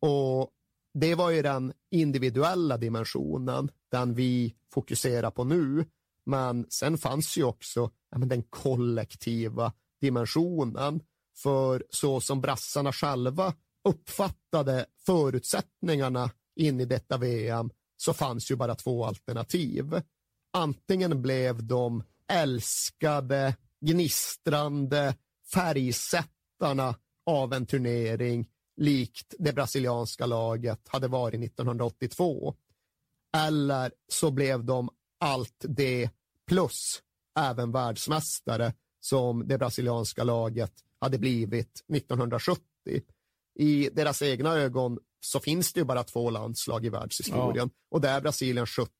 Och 0.01 0.51
det 0.95 1.15
var 1.15 1.31
ju 1.31 1.43
den 1.43 1.73
individuella 1.91 2.77
dimensionen, 2.77 3.71
den 3.91 4.15
vi 4.15 4.55
fokuserar 4.73 5.31
på 5.31 5.45
nu. 5.45 5.85
Men 6.27 6.67
sen 6.69 6.99
fanns 6.99 7.37
ju 7.37 7.45
också 7.45 7.91
ja, 8.11 8.19
men 8.19 8.29
den 8.29 8.43
kollektiva 8.43 9.73
dimensionen. 10.01 11.03
För 11.43 11.85
så 11.91 12.21
som 12.21 12.41
brassarna 12.41 12.93
själva 12.93 13.55
uppfattade 13.89 14.87
förutsättningarna 15.07 16.31
in 16.57 16.81
i 16.81 16.85
detta 16.85 17.19
VM 17.19 17.71
så 17.97 18.15
fanns 18.15 18.51
ju 18.51 18.57
bara 18.57 18.75
två 18.75 19.05
alternativ. 19.05 20.03
Antingen 20.53 21.23
blev 21.23 21.67
de 21.67 22.03
älskade, 22.29 23.57
gnistrande 23.81 25.15
färgsättarna 25.53 26.95
av 27.27 27.53
en 27.53 27.67
turnering 27.67 28.49
likt 28.77 29.35
det 29.39 29.53
brasilianska 29.53 30.27
laget 30.27 30.89
hade 30.89 31.09
varit 31.09 31.45
1982. 31.45 32.55
Eller 33.37 33.93
så 34.09 34.31
blev 34.31 34.65
de 34.65 34.91
allt 35.21 35.65
det 35.69 36.11
plus 36.47 37.03
även 37.39 37.73
världsmästare 37.73 38.75
som 39.01 39.49
det 39.49 39.59
brasilianska 39.59 40.25
laget 40.25 40.73
hade 41.01 41.19
blivit 41.19 41.85
1970. 41.95 42.63
I 43.59 43.89
deras 43.93 44.23
egna 44.23 44.55
ögon 44.55 44.99
så 45.21 45.41
finns 45.41 45.73
det 45.73 45.81
ju 45.81 45.85
bara 45.85 46.05
två 46.05 46.31
landslag 46.31 46.87
i 46.87 46.89
världshistorien 46.89 47.71
ja. 47.73 47.87
och 47.91 48.01
det 48.01 48.09
är 48.09 48.21
Brasilien 48.21 48.67
70 48.67 48.91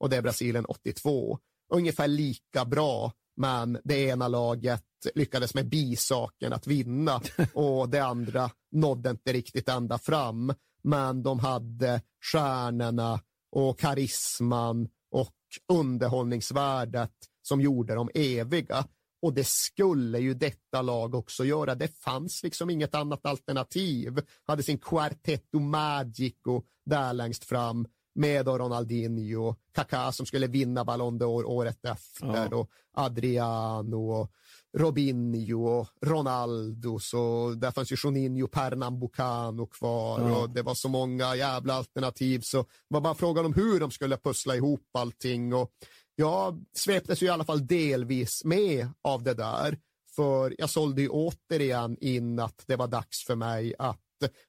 och 0.00 0.10
det 0.10 0.16
är 0.16 0.22
Brasilien 0.22 0.64
82. 0.64 1.38
Ungefär 1.72 2.08
lika 2.08 2.64
bra, 2.64 3.12
men 3.36 3.78
det 3.84 4.00
ena 4.04 4.28
laget 4.28 4.84
lyckades 5.14 5.54
med 5.54 5.68
bisaken 5.68 6.52
att 6.52 6.66
vinna 6.66 7.20
och 7.54 7.88
det 7.88 8.00
andra 8.00 8.50
nådde 8.72 9.10
inte 9.10 9.32
riktigt 9.32 9.68
ända 9.68 9.98
fram. 9.98 10.54
Men 10.84 11.22
de 11.22 11.38
hade 11.38 12.02
stjärnorna 12.32 13.20
och 13.52 13.78
karisman 13.78 14.88
och 15.10 15.34
underhållningsvärdet 15.72 17.12
som 17.42 17.60
gjorde 17.60 17.94
dem 17.94 18.10
eviga. 18.14 18.84
Och 19.22 19.34
det 19.34 19.46
skulle 19.46 20.18
ju 20.18 20.34
detta 20.34 20.82
lag 20.82 21.14
också 21.14 21.44
göra. 21.44 21.74
Det 21.74 21.88
fanns 21.88 22.42
liksom 22.42 22.70
inget 22.70 22.94
annat 22.94 23.26
alternativ. 23.26 24.20
Hade 24.44 24.62
sin 24.62 24.78
Quartetto 24.78 25.60
Magico 25.60 26.62
där 26.86 27.12
längst 27.12 27.44
fram 27.44 27.86
med 28.14 28.46
Ronaldinho, 28.46 29.54
Kaká 29.74 30.12
som 30.12 30.26
skulle 30.26 30.46
vinna 30.46 30.84
Ballon 30.84 31.18
d'Or 31.18 31.44
året 31.44 31.84
efter 31.84 32.48
ja. 32.50 32.56
och 32.56 32.70
Adriano 32.96 34.12
och 34.12 34.32
Robinho 34.78 35.66
och 35.66 35.88
Ronaldo, 36.00 36.98
så 36.98 37.50
där 37.56 37.70
fanns 37.70 37.92
ju 37.92 37.96
Juninho 38.04 38.46
Pernambucano 38.46 39.66
kvar 39.66 40.20
ja. 40.20 40.36
och 40.36 40.50
det 40.50 40.62
var 40.62 40.74
så 40.74 40.88
många 40.88 41.36
jävla 41.36 41.74
alternativ 41.74 42.40
så 42.40 42.62
det 42.62 42.68
var 42.88 43.00
bara 43.00 43.14
frågan 43.14 43.46
om 43.46 43.52
hur 43.54 43.80
de 43.80 43.90
skulle 43.90 44.16
pussla 44.16 44.56
ihop 44.56 44.88
allting 44.92 45.54
och 45.54 45.70
jag 46.14 46.64
sveptes 46.76 47.22
ju 47.22 47.26
i 47.26 47.30
alla 47.30 47.44
fall 47.44 47.66
delvis 47.66 48.44
med 48.44 48.88
av 49.02 49.22
det 49.22 49.34
där 49.34 49.78
för 50.16 50.54
jag 50.58 50.70
sålde 50.70 51.02
ju 51.02 51.08
återigen 51.08 51.96
in 52.00 52.38
att 52.38 52.64
det 52.66 52.76
var 52.76 52.88
dags 52.88 53.24
för 53.24 53.34
mig 53.34 53.74
att 53.78 53.98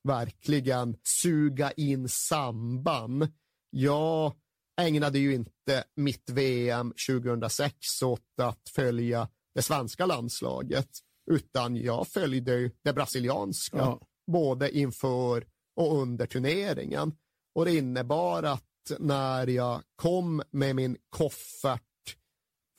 verkligen 0.03 0.97
suga 1.03 1.71
in 1.71 2.09
samband. 2.09 3.27
Jag 3.69 4.33
ägnade 4.81 5.19
ju 5.19 5.33
inte 5.33 5.83
mitt 5.95 6.29
VM 6.29 6.93
2006 7.09 8.01
åt 8.03 8.21
att 8.41 8.69
följa 8.69 9.29
det 9.55 9.61
svenska 9.61 10.05
landslaget, 10.05 10.89
utan 11.31 11.75
jag 11.75 12.07
följde 12.07 12.71
det 12.83 12.93
brasilianska, 12.93 13.77
ja. 13.77 14.01
både 14.31 14.77
inför 14.77 15.45
och 15.75 16.01
under 16.01 16.25
turneringen. 16.25 17.15
Och 17.55 17.65
det 17.65 17.75
innebar 17.75 18.43
att 18.43 18.63
när 18.99 19.47
jag 19.47 19.81
kom 19.95 20.41
med 20.51 20.75
min 20.75 20.97
koffert 21.09 21.81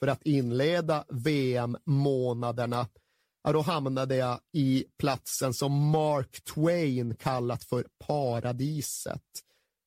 för 0.01 0.07
att 0.07 0.23
inleda 0.23 1.05
VM-månaderna, 1.09 2.89
ja, 3.45 3.53
då 3.53 3.61
hamnade 3.61 4.17
jag 4.17 4.41
i 4.53 4.85
platsen 4.99 5.55
som 5.55 5.91
Mark 5.91 6.45
Twain 6.45 7.17
kallat 7.17 7.65
för 7.65 7.87
paradiset. 8.07 9.23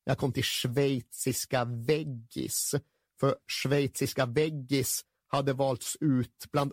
Jag 0.04 0.18
kom 0.18 0.32
till 0.32 0.44
schweiziska 0.44 1.64
Veggis, 1.64 2.74
för 3.20 3.36
schweiziska 3.46 4.26
Veggis 4.26 5.04
hade 5.28 5.52
valts 5.52 5.96
ut 6.00 6.46
bland 6.52 6.72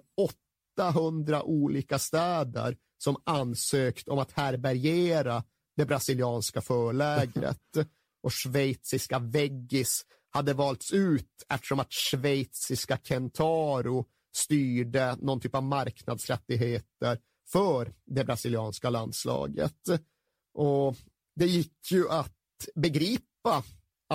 800 0.77 1.43
olika 1.43 1.99
städer 1.99 2.77
som 2.97 3.17
ansökt 3.23 4.07
om 4.07 4.19
att 4.19 4.31
härbärgera 4.31 5.43
det 5.75 5.85
brasilianska 5.85 6.61
förlägret. 6.61 7.61
Och 8.25 8.33
schweiziska 8.33 9.19
Veggis 9.19 10.05
hade 10.29 10.53
valts 10.53 10.91
ut 10.91 11.45
eftersom 11.49 11.79
att 11.79 11.93
schweiziska 11.93 12.97
Kentaro 12.97 14.05
styrde 14.35 15.17
någon 15.21 15.39
typ 15.39 15.55
av 15.55 15.63
marknadsrättigheter 15.63 17.19
för 17.51 17.93
det 18.05 18.23
brasilianska 18.23 18.89
landslaget. 18.89 19.77
Och 20.53 20.95
det 21.35 21.45
gick 21.45 21.91
ju 21.91 22.09
att 22.09 22.67
begripa 22.75 23.63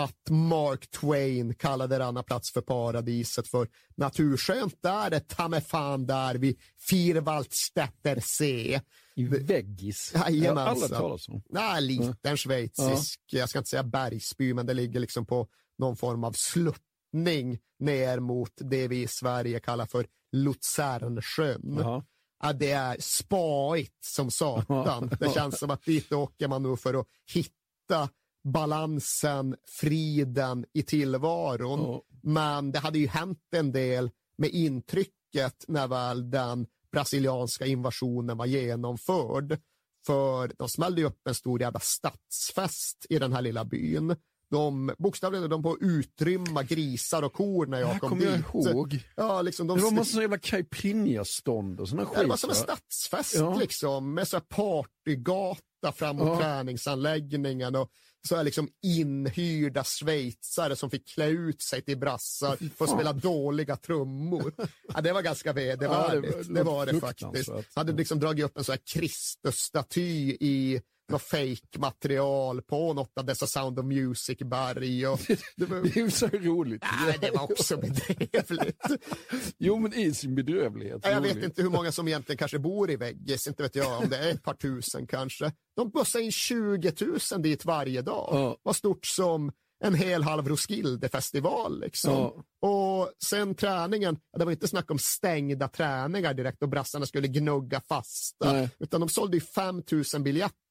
att 0.04 0.30
Mark 0.30 0.90
Twain 0.90 1.54
kallade 1.54 1.99
denna 1.99 2.23
plats 2.23 2.52
för 2.52 2.61
paradiset 2.61 3.49
för 3.49 3.69
naturskönt 3.95 4.85
är 4.85 5.11
det 5.11 5.21
ta 5.21 5.49
mig 5.49 5.61
fan 5.61 6.07
där 6.07 6.35
vid 6.35 6.61
Vierwaldstätter 6.90 8.21
See. 8.21 8.80
I 9.14 9.25
Veggis? 9.25 10.12
Jajamensan. 10.14 11.42
Nej, 11.49 11.83
liten 11.83 12.16
ja. 12.23 12.37
schweizisk, 12.37 13.21
ja. 13.26 13.38
jag 13.38 13.49
ska 13.49 13.59
inte 13.59 13.71
säga 13.71 13.83
bergsby, 13.83 14.54
men 14.54 14.66
det 14.66 14.75
ligger 14.75 15.00
liksom 15.00 15.26
på 15.26 15.49
någon 15.78 15.97
form 15.97 16.25
av 16.25 16.33
sluttning 16.33 17.59
ner 17.78 18.21
mot 18.21 18.52
det 18.57 18.88
vi 18.88 19.02
i 19.02 19.09
Sverige 19.09 19.61
kallar 19.61 19.87
för 19.87 20.07
Luzernsjön. 20.33 21.76
Ja. 21.78 22.04
Ja, 22.42 22.52
det 22.52 22.71
är 22.71 22.97
spaigt 23.00 24.04
som 24.04 24.30
satan. 24.30 25.11
Det 25.21 25.35
känns 25.35 25.59
som 25.59 25.71
att 25.71 25.85
dit 25.85 26.12
åker 26.12 26.49
man 26.49 26.62
nog 26.62 26.80
för 26.80 27.00
att 27.00 27.07
hitta 27.33 28.09
balansen, 28.44 29.56
friden 29.68 30.64
i 30.73 30.82
tillvaron. 30.82 31.80
Oh. 31.80 32.00
Men 32.23 32.73
det 32.73 32.78
hade 32.78 32.99
ju 32.99 33.06
hänt 33.06 33.38
en 33.56 33.73
del 33.73 34.11
med 34.38 34.50
intrycket 34.50 35.64
när 35.68 35.88
väl 35.88 36.30
den 36.30 36.66
brasilianska 36.92 37.66
invasionen 37.66 38.37
var 38.37 38.47
genomförd. 38.47 39.59
För 40.06 40.52
de 40.59 40.68
smällde 40.68 41.04
upp 41.04 41.26
en 41.28 41.35
stor 41.35 41.61
jävla 41.61 41.80
stadsfest 41.80 43.06
i 43.09 43.18
den 43.18 43.32
här 43.32 43.42
lilla 43.42 43.64
byn. 43.64 44.16
De 44.50 44.94
bokstavligen 44.99 45.50
de 45.50 45.62
på 45.62 45.73
att 45.73 45.78
utrymma 45.80 46.62
grisar 46.62 47.23
och 47.23 47.32
kor 47.32 47.66
när 47.66 47.80
jag 47.80 48.00
kom 48.00 48.18
dit. 48.18 48.28
Jag 48.52 48.66
ihåg. 48.66 48.99
Ja, 49.16 49.42
liksom 49.42 49.66
de... 49.66 49.78
Det 49.78 49.85
var 49.85 49.90
massa 49.90 50.20
jävla 50.20 50.38
caipirinha-stånd 50.38 51.80
och 51.80 51.88
sådana 51.88 52.06
skit. 52.06 52.16
Ja, 52.16 52.23
det 52.23 52.28
var 52.28 52.37
som 52.37 52.50
en 52.50 52.56
stadsfest 52.56 53.35
ja. 53.35 53.54
liksom, 53.54 54.14
med 54.14 54.28
så 54.28 54.40
partygata 54.40 55.92
fram 55.94 56.16
mot 56.16 56.28
ja. 56.28 56.38
träningsanläggningen 56.38 57.76
och 57.76 57.90
så 58.29 58.37
är 58.37 58.45
liksom 58.45 58.69
inhyrda 58.83 59.85
schweizare 59.85 60.77
som 60.77 60.91
fick 60.91 61.09
klä 61.09 61.27
ut 61.27 61.62
sig 61.62 61.83
till 61.83 61.99
brassar 61.99 62.57
för 62.77 62.85
att 62.85 62.91
spela 62.91 63.12
dåliga 63.12 63.77
trummor. 63.77 64.53
Ja, 64.95 65.00
det 65.00 65.12
var 65.12 65.23
ganska 65.23 65.53
vedervärdigt, 65.53 66.35
ja, 66.37 66.43
det, 66.43 66.55
det, 66.55 66.62
var 66.62 66.87
det 66.87 67.00
faktiskt. 67.00 67.50
Hade 67.75 67.93
liksom 67.93 68.21
dragit 68.21 68.45
upp 68.45 68.59
en 68.59 68.65
sån 68.65 68.73
här 68.73 69.00
Kristus-staty 69.00 70.37
i 70.41 70.81
något 71.11 71.23
fake-material 71.23 72.62
på 72.62 72.95
något 72.95 73.19
av 73.19 73.25
dessa 73.25 73.47
Sound 73.47 73.79
of 73.79 73.85
Music-berg. 73.85 75.00
Det, 75.57 75.67
var... 75.67 75.95
det 75.95 76.00
är 76.00 76.09
så 76.09 76.26
roligt. 76.26 76.85
Nej, 77.07 77.19
det 77.21 77.31
var 77.31 77.43
också 77.43 77.76
bedrövligt. 77.76 78.83
jo, 79.59 79.79
men 79.79 79.95
i 79.95 80.14
sin 80.14 80.35
bedrövlighet. 80.35 81.00
Jag 81.05 81.21
vet 81.21 81.45
inte 81.45 81.62
hur 81.62 81.71
många 81.71 81.93
som 81.93 82.09
egentligen 82.09 82.38
kanske 82.38 82.59
bor 82.59 82.90
i 82.90 82.97
Veggis, 82.97 83.47
inte 83.47 83.62
vet 83.62 83.75
jag 83.75 84.02
om 84.02 84.09
det 84.09 84.17
är 84.17 84.31
ett 84.31 84.43
par 84.43 84.55
tusen 84.55 85.07
kanske. 85.07 85.52
De 85.76 85.90
bussar 85.90 86.21
in 86.21 86.33
20 86.33 86.93
000 87.33 87.43
dit 87.43 87.64
varje 87.64 88.02
dag. 88.02 88.29
Ja. 88.33 88.57
Vad 88.62 88.76
stort 88.76 89.07
som 89.07 89.52
en 89.85 89.95
hel 89.95 90.23
halv 90.23 90.49
Roskilde-festival. 90.49 91.81
Liksom. 91.81 92.12
Ja. 92.12 92.45
Och 92.69 93.12
sen 93.25 93.55
träningen, 93.55 94.19
det 94.38 94.45
var 94.45 94.52
inte 94.52 94.69
snack 94.69 94.90
om 94.90 94.99
stängda 94.99 95.69
träningar 95.69 96.35
direkt 96.35 96.62
och 96.62 96.69
brassarna 96.69 97.07
skulle 97.07 97.29
gnugga 97.29 97.81
fasta, 97.81 98.52
Nej. 98.52 98.71
utan 98.79 99.00
de 99.00 99.09
sålde 99.09 99.37
ju 99.37 99.40
5 99.40 99.83
000 100.14 100.23
biljetter 100.23 100.70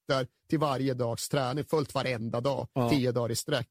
till 0.50 0.60
varje 0.60 0.94
dags 0.94 1.30
träning, 1.30 1.64
fullt 1.64 1.94
varenda 1.94 2.42
dag, 2.42 2.68
Ja. 2.74 2.90
tio 2.90 3.12
dagar 3.12 3.32
i 3.32 3.36
sträck. 3.36 3.70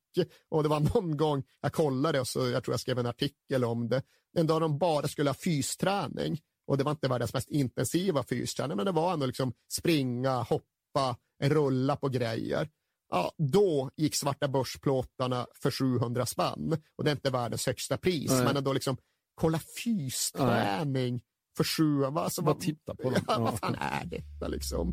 Och 0.49 0.62
det 0.62 0.68
var 0.68 0.80
någon 0.80 1.16
gång 1.16 1.42
jag 1.61 1.73
kollade 1.73 2.21
och 2.21 2.28
så, 2.28 2.49
jag 2.49 2.64
tror 2.64 2.73
jag 2.73 2.80
skrev 2.80 2.99
en 2.99 3.07
artikel 3.07 3.64
om 3.64 3.88
det, 3.88 4.02
en 4.37 4.47
dag 4.47 4.61
de 4.61 4.78
bara 4.78 5.09
skulle 5.09 5.30
ha 5.30 5.35
fysträning. 5.35 6.40
Och 6.66 6.78
det 6.78 6.85
var 6.85 6.90
inte 6.90 7.09
världens 7.09 7.35
mest 7.35 7.50
intensiva 7.50 8.23
fysträning, 8.23 8.76
men 8.76 8.87
det 8.87 8.92
var 8.92 9.12
ändå 9.12 9.26
liksom 9.26 9.52
springa, 9.73 10.42
hoppa, 10.42 11.16
rulla 11.42 11.97
på 11.97 12.09
grejer. 12.09 12.68
Ja, 13.11 13.33
då 13.38 13.90
gick 13.97 14.14
svarta 14.14 14.49
börsplåtarna 14.49 15.47
för 15.62 15.71
700 15.71 16.26
spänn. 16.26 16.76
Och 16.97 17.04
det 17.04 17.11
är 17.11 17.14
inte 17.14 17.30
världens 17.30 17.66
högsta 17.66 17.97
pris, 17.97 18.30
Nej. 18.30 18.45
men 18.45 18.57
ändå 18.57 18.73
liksom 18.73 18.97
kolla 19.35 19.59
fysträning 19.85 21.21
för 21.57 21.64
sju, 21.64 21.99
va, 22.00 22.21
alltså, 22.25 22.42
Bara 22.42 22.54
vad, 22.54 22.61
titta 22.62 22.95
på 22.95 23.02
dem. 23.02 23.12
Ja, 23.14 23.23
Ja. 23.35 23.38
vad 23.38 23.59
fan 23.59 23.75
är 23.75 24.04
detta 24.07 24.49
liksom? 24.49 24.92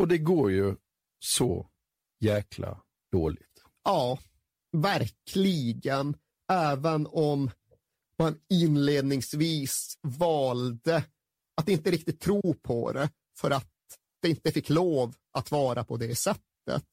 Och 0.00 0.08
det 0.08 0.18
går 0.18 0.50
ju 0.50 0.76
så 1.18 1.66
jäkla 2.20 2.80
dåligt. 3.12 3.62
Ja, 3.84 4.18
verkligen. 4.72 6.16
Även 6.52 7.06
om 7.06 7.50
man 8.18 8.40
inledningsvis 8.48 9.98
valde 10.02 11.04
att 11.56 11.68
inte 11.68 11.90
riktigt 11.90 12.20
tro 12.20 12.54
på 12.54 12.92
det 12.92 13.10
för 13.38 13.50
att 13.50 13.72
det 14.22 14.28
inte 14.28 14.52
fick 14.52 14.68
lov 14.68 15.14
att 15.32 15.50
vara 15.50 15.84
på 15.84 15.96
det 15.96 16.14
sättet. 16.14 16.88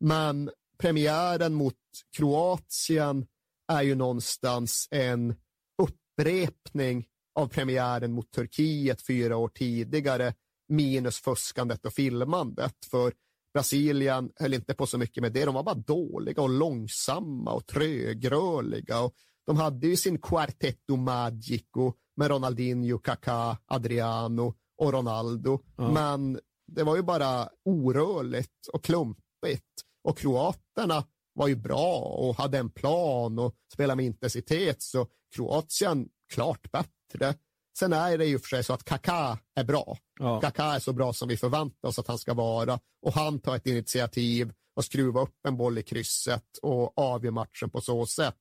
Men 0.00 0.50
premiären 0.78 1.54
mot 1.54 1.74
Kroatien 2.16 3.26
är 3.72 3.82
ju 3.82 3.94
någonstans 3.94 4.88
en 4.90 5.34
upprepning 5.82 7.06
av 7.34 7.48
premiären 7.48 8.12
mot 8.12 8.30
Turkiet 8.30 9.06
fyra 9.06 9.36
år 9.36 9.48
tidigare, 9.48 10.34
minus 10.68 11.20
fuskandet 11.20 11.86
och 11.86 11.92
filmandet. 11.92 12.74
För 12.90 13.12
Brasilien 13.54 14.30
höll 14.36 14.54
inte 14.54 14.74
på 14.74 14.86
så 14.86 14.98
mycket 14.98 15.20
med 15.20 15.32
det, 15.32 15.44
de 15.44 15.54
var 15.54 15.62
bara 15.62 15.74
dåliga 15.74 16.42
och 16.42 16.48
långsamma 16.48 17.52
och 17.52 17.66
trögrörliga. 17.66 19.00
Och 19.00 19.14
de 19.46 19.56
hade 19.56 19.86
ju 19.86 19.96
sin 19.96 20.18
Quartetto 20.18 20.96
Magico 20.96 21.92
med 22.16 22.30
Ronaldinho, 22.30 22.98
Kaká, 22.98 23.56
Adriano 23.66 24.54
och 24.78 24.92
Ronaldo. 24.92 25.60
Ja. 25.76 25.92
Men 25.92 26.40
det 26.66 26.82
var 26.82 26.96
ju 26.96 27.02
bara 27.02 27.48
orörligt 27.64 28.66
och 28.72 28.84
klumpigt. 28.84 29.82
Och 30.04 30.18
kroaterna 30.18 31.04
var 31.34 31.48
ju 31.48 31.56
bra 31.56 31.98
och 31.98 32.36
hade 32.36 32.58
en 32.58 32.70
plan 32.70 33.38
och 33.38 33.54
spelade 33.72 33.96
med 33.96 34.06
intensitet, 34.06 34.82
så 34.82 35.06
Kroatien 35.34 36.08
klart 36.34 36.70
bättre. 36.72 37.34
Sen 37.78 37.92
är 37.92 38.18
det 38.18 38.26
ju 38.26 38.38
för 38.38 38.48
sig 38.48 38.64
så 38.64 38.72
att 38.72 38.84
Kaká 38.84 39.38
är 39.54 39.64
bra. 39.64 39.98
Ja. 40.18 40.40
Kaká 40.40 40.74
är 40.74 40.78
så 40.78 40.92
bra 40.92 41.12
som 41.12 41.28
vi 41.28 41.36
förväntar 41.36 41.88
oss 41.88 41.98
att 41.98 42.08
han 42.08 42.18
ska 42.18 42.34
vara 42.34 42.80
och 43.02 43.12
han 43.12 43.40
tar 43.40 43.56
ett 43.56 43.66
initiativ 43.66 44.52
och 44.74 44.84
skruvar 44.84 45.22
upp 45.22 45.46
en 45.46 45.56
boll 45.56 45.78
i 45.78 45.82
krysset 45.82 46.58
och 46.62 46.98
avgör 46.98 47.30
matchen 47.30 47.70
på 47.70 47.80
så 47.80 48.06
sätt. 48.06 48.34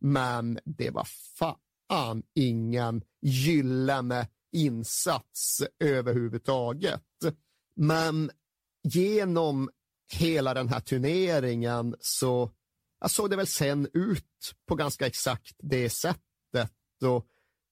Men 0.00 0.58
det 0.64 0.90
var 0.90 1.08
fan 1.38 2.22
ingen 2.34 3.02
gyllene 3.22 4.28
insats 4.52 5.62
överhuvudtaget. 5.78 7.02
Men 7.76 8.30
genom 8.82 9.70
hela 10.12 10.54
den 10.54 10.68
här 10.68 10.80
turneringen 10.80 11.96
så 12.00 12.50
jag 13.00 13.10
såg 13.10 13.30
det 13.30 13.36
väl 13.36 13.46
sen 13.46 13.88
ut 13.92 14.54
på 14.68 14.74
ganska 14.74 15.06
exakt 15.06 15.56
det 15.58 15.90
sättet. 15.90 16.22
Och 17.04 17.26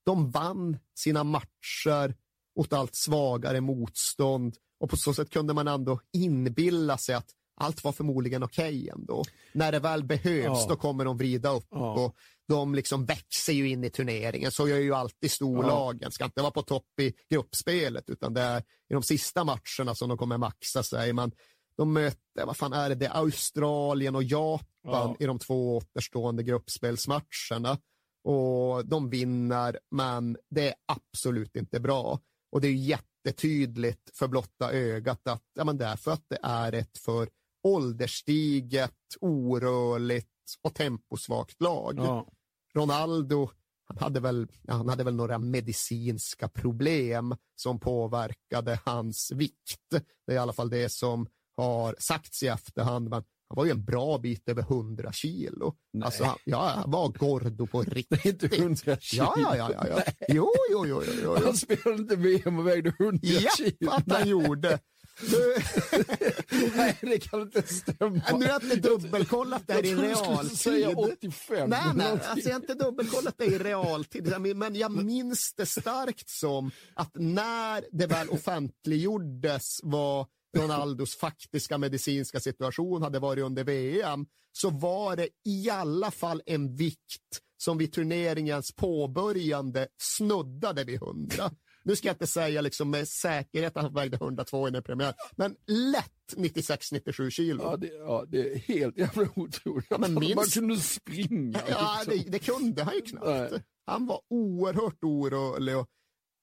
de 0.05 0.31
vann 0.31 0.79
sina 0.95 1.25
matcher 1.25 2.15
mot 2.59 2.73
allt 2.73 2.95
svagare 2.95 3.61
motstånd 3.61 4.57
och 4.81 4.91
på 4.91 4.97
så 4.97 5.15
sätt 5.15 5.31
kunde 5.31 5.55
man 5.55 5.69
ändå 5.69 6.01
inbilla 6.13 6.99
sig 6.99 7.15
att 7.15 7.31
allt 7.61 7.85
var 7.85 7.93
förmodligen 7.93 8.43
okej 8.43 8.79
okay 8.79 8.89
ändå. 8.89 9.25
När 9.53 9.73
det 9.73 9.79
väl 9.79 10.05
behövs 10.05 10.45
Ja. 10.45 10.67
då 10.69 10.77
kommer 10.77 11.05
de 11.05 11.17
vrida 11.19 11.51
upp 11.51 11.67
Ja. 11.71 11.93
och 12.05 12.17
de 12.49 12.75
liksom 12.75 13.05
växer 13.07 13.53
ju 13.53 13.69
in 13.69 13.85
i 13.85 13.91
turneringen. 13.91 14.51
Så 14.51 14.69
gör 14.69 14.77
ju 14.77 14.95
alltid 14.95 15.31
storlagen. 15.31 16.13
Ska 16.13 16.25
inte 16.25 16.41
vara 16.43 16.51
på 16.51 16.63
topp 16.63 17.01
i 17.01 17.13
gruppspelet 17.31 18.11
utan 18.11 18.35
det 18.35 18.41
är 18.41 18.59
i 18.61 18.95
de 18.95 19.03
sista 19.03 19.45
matcherna 19.45 19.95
som 19.95 20.09
de 20.09 20.19
kommer 20.19 20.39
maxa 20.39 20.83
sig. 20.83 21.13
Men 21.13 21.33
de 21.77 21.93
möter, 21.93 22.47
vad 22.47 22.57
fan 22.57 22.73
är 22.73 22.89
det, 22.89 22.95
det 22.95 23.07
är 23.07 23.17
Australien 23.17 24.15
och 24.15 24.23
Japan 24.23 24.65
Ja. 24.83 25.17
i 25.19 25.27
de 25.27 25.39
två 25.39 25.77
återstående 25.77 26.43
gruppspelsmatcherna. 26.43 27.79
Och 28.25 28.87
de 28.87 29.11
vinner, 29.11 29.79
men 29.91 30.37
det 30.51 30.69
är 30.69 30.75
absolut 30.87 31.57
inte 31.57 31.81
bra. 31.81 32.21
Och 32.51 32.61
det 32.61 32.69
är 32.69 32.73
jättetydligt 32.73 34.17
för 34.17 34.29
blotta 34.29 34.73
ögat 34.73 35.29
att 35.29 35.45
ja, 35.55 35.65
men 35.65 35.79
det 35.79 35.85
är 35.85 35.97
för 35.97 36.11
att 36.11 36.25
det 36.29 36.39
är 36.43 36.73
ett 36.73 36.99
för 36.99 37.29
ålderstiget, 37.63 38.97
orörligt 39.21 40.29
och 40.63 40.75
temposvagt 40.75 41.63
lag. 41.63 41.95
Ja. 41.99 42.29
Ronaldo, 42.75 43.51
han 43.85 43.99
hade, 43.99 44.21
väl, 44.21 44.49
han 44.69 44.89
hade 44.89 45.05
väl 45.05 45.15
några 45.15 45.39
medicinska 45.39 46.49
problem 46.49 47.37
som 47.57 47.81
påverkade 47.81 48.81
hans 48.85 49.33
vikt. 49.35 49.89
Det 50.27 50.33
är 50.33 50.37
i 50.37 50.39
alla 50.39 50.53
fall 50.53 50.71
det 50.71 50.93
som 50.93 51.27
har 51.57 51.97
sagts 51.99 52.43
i 52.43 52.47
efterhand, 52.47 53.09
men 53.09 53.25
han 53.49 53.57
var 53.57 53.65
ju 53.65 53.71
en 53.71 53.85
bra 53.85 54.19
bit 54.19 54.49
över 54.49 54.63
100 54.63 55.13
kilo. 55.13 55.75
Alltså, 56.05 56.25
han, 56.25 56.39
ja, 56.45 56.69
han 56.69 56.91
var 56.91 57.09
gordo 57.09 57.67
på 57.67 57.83
riktigt. 57.87 58.25
Är 58.25 58.29
inte 58.29 58.57
100 58.57 58.97
kilo. 59.01 59.25
Ja, 59.25 59.35
ja, 59.37 59.57
ja, 59.57 59.71
ja, 59.73 59.87
ja. 59.89 60.13
Jo, 60.29 60.53
jo, 60.71 60.87
jo, 60.87 61.03
jo, 61.07 61.13
jo. 61.23 61.37
Han 61.45 61.57
spelade 61.57 62.03
inte 62.03 62.17
VM 62.17 62.59
och 62.59 62.69
vägde 62.69 62.93
100 63.01 63.19
Japp, 63.23 63.57
kilo. 63.57 63.91
att 63.91 64.13
han 64.13 64.29
gjorde. 64.29 64.79
Nej, 66.77 66.97
det 67.01 67.19
kan 67.19 67.41
inte 67.41 67.63
stämma. 67.63 68.23
Nu 68.39 68.47
har 68.47 68.49
jag 68.49 68.63
inte 68.63 68.77
dubbelkollat 68.77 69.63
det 69.67 69.73
här 69.73 69.85
i 69.85 69.89
skulle 69.89 70.45
säga 70.45 70.89
realtid. 70.89 71.29
85. 71.31 71.71
Nej, 71.71 71.81
nej, 71.95 72.07
alltså 72.11 72.49
jag 72.49 72.55
har 72.55 72.61
inte 72.61 72.75
dubbelkollat 72.75 73.35
det 73.39 73.45
i 73.45 73.59
realtid, 73.59 74.35
men 74.57 74.75
jag 74.75 74.93
minns 75.05 75.55
det 75.57 75.67
starkt 75.67 76.29
som 76.29 76.71
att 76.95 77.11
när 77.15 77.85
det 77.93 78.07
väl 78.07 78.29
offentliggjordes 78.29 79.81
vad 79.83 80.27
Ronaldos 80.57 81.17
faktiska 81.17 81.79
medicinska 81.79 82.41
situation 82.41 83.03
hade 83.03 83.19
varit 83.19 83.45
under 83.45 83.65
VM, 83.65 84.27
så 84.53 84.71
var 84.71 85.17
det 85.17 85.29
i 85.45 85.71
alla 85.71 86.11
fall 86.11 86.43
en 86.47 86.77
vikt 86.77 87.41
som 87.57 87.79
vid 87.79 87.93
turneringens 87.93 88.73
påbörjande 88.73 89.89
snuddade 90.03 90.85
vid 90.85 90.95
100. 91.03 91.51
Nu 91.85 91.97
ska 91.97 92.09
jag 92.09 92.15
inte 92.15 92.27
säga 92.27 92.61
liksom 92.61 92.91
med 92.91 93.09
säkerhet 93.09 93.77
att 93.77 93.83
han 93.83 93.95
vägde 93.95 94.17
102 94.17 94.69
i 94.69 94.71
den 94.71 94.83
premiär, 94.83 95.15
men 95.37 95.57
lätt 95.67 96.35
96-97 96.37 97.31
kilo. 97.31 97.63
Ja 97.63 97.77
det, 97.77 97.87
ja, 97.87 98.25
det 98.29 98.53
är 98.53 98.59
helt 98.59 98.99
jävla 98.99 99.29
otroligt. 99.37 99.91
men 99.99 100.15
minst- 100.15 100.37
Man 100.37 100.45
kunde 100.45 100.77
springa. 100.77 101.61
Ja, 101.69 102.03
liksom. 102.07 102.25
det, 102.25 102.31
det 102.31 102.39
kunde 102.39 102.83
han 102.85 102.95
ju 102.95 103.01
knappt. 103.01 103.27
Nej. 103.27 103.63
Han 103.87 104.07
var 104.07 104.21
oerhört 104.31 105.05
orolig. 105.05 105.77
Och, 105.77 105.87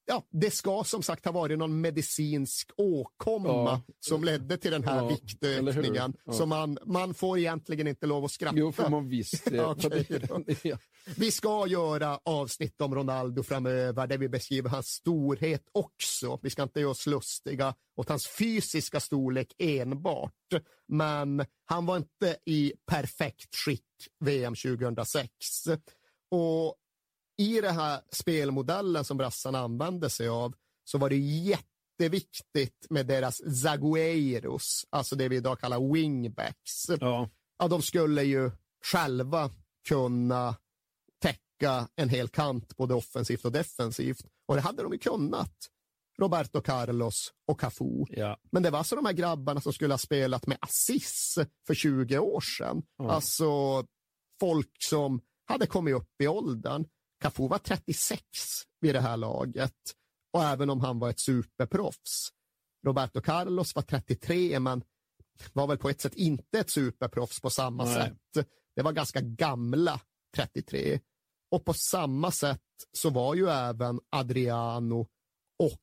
ja, 0.06 0.22
det 0.30 0.50
ska 0.50 0.84
som 0.84 1.02
sagt 1.02 1.24
ha 1.24 1.32
varit 1.32 1.58
någon 1.58 1.80
medicinsk 1.80 2.70
åkomma 2.76 3.48
Ja. 3.48 3.82
som 4.00 4.24
ledde 4.24 4.56
till 4.56 4.70
den 4.70 4.84
här 4.84 4.96
Ja, 4.96 5.08
viktökningen. 5.08 6.14
Ja. 6.24 6.32
Så 6.32 6.46
man, 6.46 6.78
man 6.84 7.14
får 7.14 7.38
egentligen 7.38 7.86
inte 7.86 8.06
lov 8.06 8.24
att 8.24 8.30
skratta. 8.30 8.56
Jo, 8.58 8.72
för 8.72 8.88
man 8.88 9.08
det, 9.08 10.18
då. 10.28 10.38
det, 10.46 10.78
Vi 11.16 11.30
ska 11.30 11.66
göra 11.66 12.20
avsnitt 12.24 12.80
om 12.80 12.94
Ronaldo 12.94 13.42
framöver 13.42 14.06
där 14.06 14.18
vi 14.18 14.28
beskriver 14.28 14.70
hans 14.70 14.86
storhet 14.86 15.62
också. 15.72 16.38
Vi 16.42 16.50
ska 16.50 16.62
inte 16.62 16.80
göra 16.80 16.90
oss 16.90 17.06
lustiga 17.06 17.74
åt 17.96 18.08
hans 18.08 18.26
fysiska 18.26 19.00
storlek 19.00 19.54
enbart. 19.58 20.32
Men 20.88 21.46
han 21.64 21.86
var 21.86 21.96
inte 21.96 22.36
i 22.44 22.72
perfekt 22.86 23.56
skick 23.56 23.82
VM 24.20 24.54
2006. 24.54 25.28
Och 26.30 26.74
i 27.38 27.60
den 27.60 27.74
här 27.74 28.00
spelmodellen 28.12 29.04
som 29.04 29.16
brassarna 29.16 29.58
använde 29.58 30.10
sig 30.10 30.28
av 30.28 30.54
så 30.84 30.98
var 30.98 31.10
det 31.10 31.16
jätteviktigt 31.16 32.86
med 32.90 33.06
deras 33.06 33.62
zagueiros, 33.62 34.86
alltså 34.90 35.16
det 35.16 35.28
vi 35.28 35.36
idag 35.36 35.60
kallar 35.60 35.92
wingbacks 35.92 36.88
ja. 37.00 37.30
ja, 37.58 37.68
de 37.68 37.82
skulle 37.82 38.22
ju 38.22 38.50
själva 38.84 39.50
kunna 39.88 40.56
täcka 41.22 41.88
en 41.96 42.08
hel 42.08 42.28
kant 42.28 42.76
både 42.76 42.94
offensivt 42.94 43.44
och 43.44 43.52
defensivt. 43.52 44.26
Och 44.46 44.54
det 44.54 44.60
hade 44.60 44.82
de 44.82 44.92
ju 44.92 44.98
kunnat. 44.98 45.52
Roberto 46.18 46.60
Carlos 46.60 47.32
och 47.46 47.60
Cafu. 47.60 48.04
Ja. 48.08 48.38
Men 48.50 48.62
det 48.62 48.70
var 48.70 48.78
alltså 48.78 48.96
de 48.96 49.06
här 49.06 49.12
grabbarna 49.12 49.60
som 49.60 49.72
skulle 49.72 49.92
ha 49.92 49.98
spelat 49.98 50.46
med 50.46 50.58
Assis 50.60 51.38
för 51.66 51.74
20 51.74 52.18
år 52.18 52.40
sedan. 52.40 52.82
Ja. 52.98 53.10
Alltså 53.10 53.84
folk 54.40 54.70
som 54.78 55.20
hade 55.46 55.66
kommit 55.66 55.94
upp 55.94 56.20
i 56.22 56.26
åldern. 56.26 56.86
Cafu 57.20 57.48
var 57.48 57.58
36 57.58 58.22
vid 58.80 58.94
det 58.94 59.00
här 59.00 59.16
laget. 59.16 59.72
Och 60.32 60.44
även 60.44 60.70
om 60.70 60.80
han 60.80 60.98
var 60.98 61.10
ett 61.10 61.20
superproffs. 61.20 62.28
Roberto 62.86 63.20
Carlos 63.20 63.74
var 63.74 63.82
33 63.82 64.60
men 64.60 64.82
var 65.52 65.66
väl 65.66 65.78
på 65.78 65.88
ett 65.88 66.00
sätt 66.00 66.14
inte 66.14 66.58
ett 66.58 66.70
superproffs 66.70 67.40
på 67.40 67.50
samma 67.50 67.84
Nej. 67.84 67.94
sätt. 67.94 68.48
Det 68.76 68.82
var 68.82 68.92
ganska 68.92 69.20
gamla 69.20 70.00
33. 70.34 71.00
Och 71.50 71.64
på 71.64 71.74
samma 71.74 72.30
sätt 72.30 72.60
så 72.92 73.10
var 73.10 73.34
ju 73.34 73.48
även 73.48 74.00
Adriano 74.10 75.00
och 75.58 75.80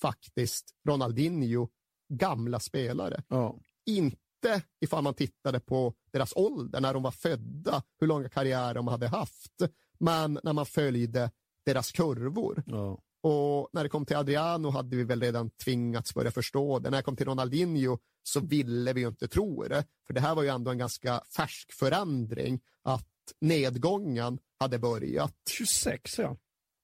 faktiskt 0.00 0.74
Ronaldinho 0.88 1.68
gamla 2.08 2.60
spelare. 2.60 3.22
Ja. 3.28 3.58
Inte 3.86 4.62
ifall 4.80 5.02
man 5.02 5.14
tittade 5.14 5.60
på 5.60 5.94
deras 6.12 6.32
ålder, 6.36 6.80
när 6.80 6.94
de 6.94 7.02
var 7.02 7.10
födda, 7.10 7.82
hur 8.00 8.06
långa 8.06 8.28
karriärer 8.28 8.74
de 8.74 8.88
hade 8.88 9.08
haft, 9.08 9.62
men 9.98 10.40
när 10.42 10.52
man 10.52 10.66
följde 10.66 11.30
deras 11.66 11.92
kurvor. 11.92 12.62
Ja. 12.66 12.98
Och 13.22 13.68
när 13.72 13.82
det 13.82 13.88
kom 13.88 14.06
till 14.06 14.16
Adriano 14.16 14.70
hade 14.70 14.96
vi 14.96 15.04
väl 15.04 15.20
redan 15.20 15.50
tvingats 15.50 16.14
börja 16.14 16.30
förstå 16.30 16.78
det. 16.78 16.90
När 16.90 16.96
det 16.96 17.02
kom 17.02 17.16
till 17.16 17.26
Ronaldinho 17.26 17.98
så 18.22 18.40
ville 18.40 18.92
vi 18.92 19.00
ju 19.00 19.08
inte 19.08 19.28
tro 19.28 19.62
det. 19.62 19.84
För 20.06 20.14
det 20.14 20.20
här 20.20 20.34
var 20.34 20.42
ju 20.42 20.48
ändå 20.48 20.70
en 20.70 20.78
ganska 20.78 21.20
färsk 21.36 21.72
förändring 21.72 22.60
att 22.82 23.08
nedgången 23.40 24.38
hade 24.60 24.78
börjat. 24.78 25.34
26 25.50 26.18
ja. 26.18 26.36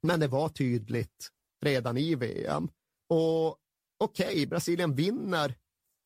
Men 0.02 0.20
det 0.20 0.28
var 0.28 0.48
tydligt 0.48 1.30
redan 1.64 1.96
i 1.96 2.14
VM. 2.14 2.68
Och 3.08 3.56
okej, 3.98 4.46
Brasilien 4.46 4.94
vinner 4.94 5.54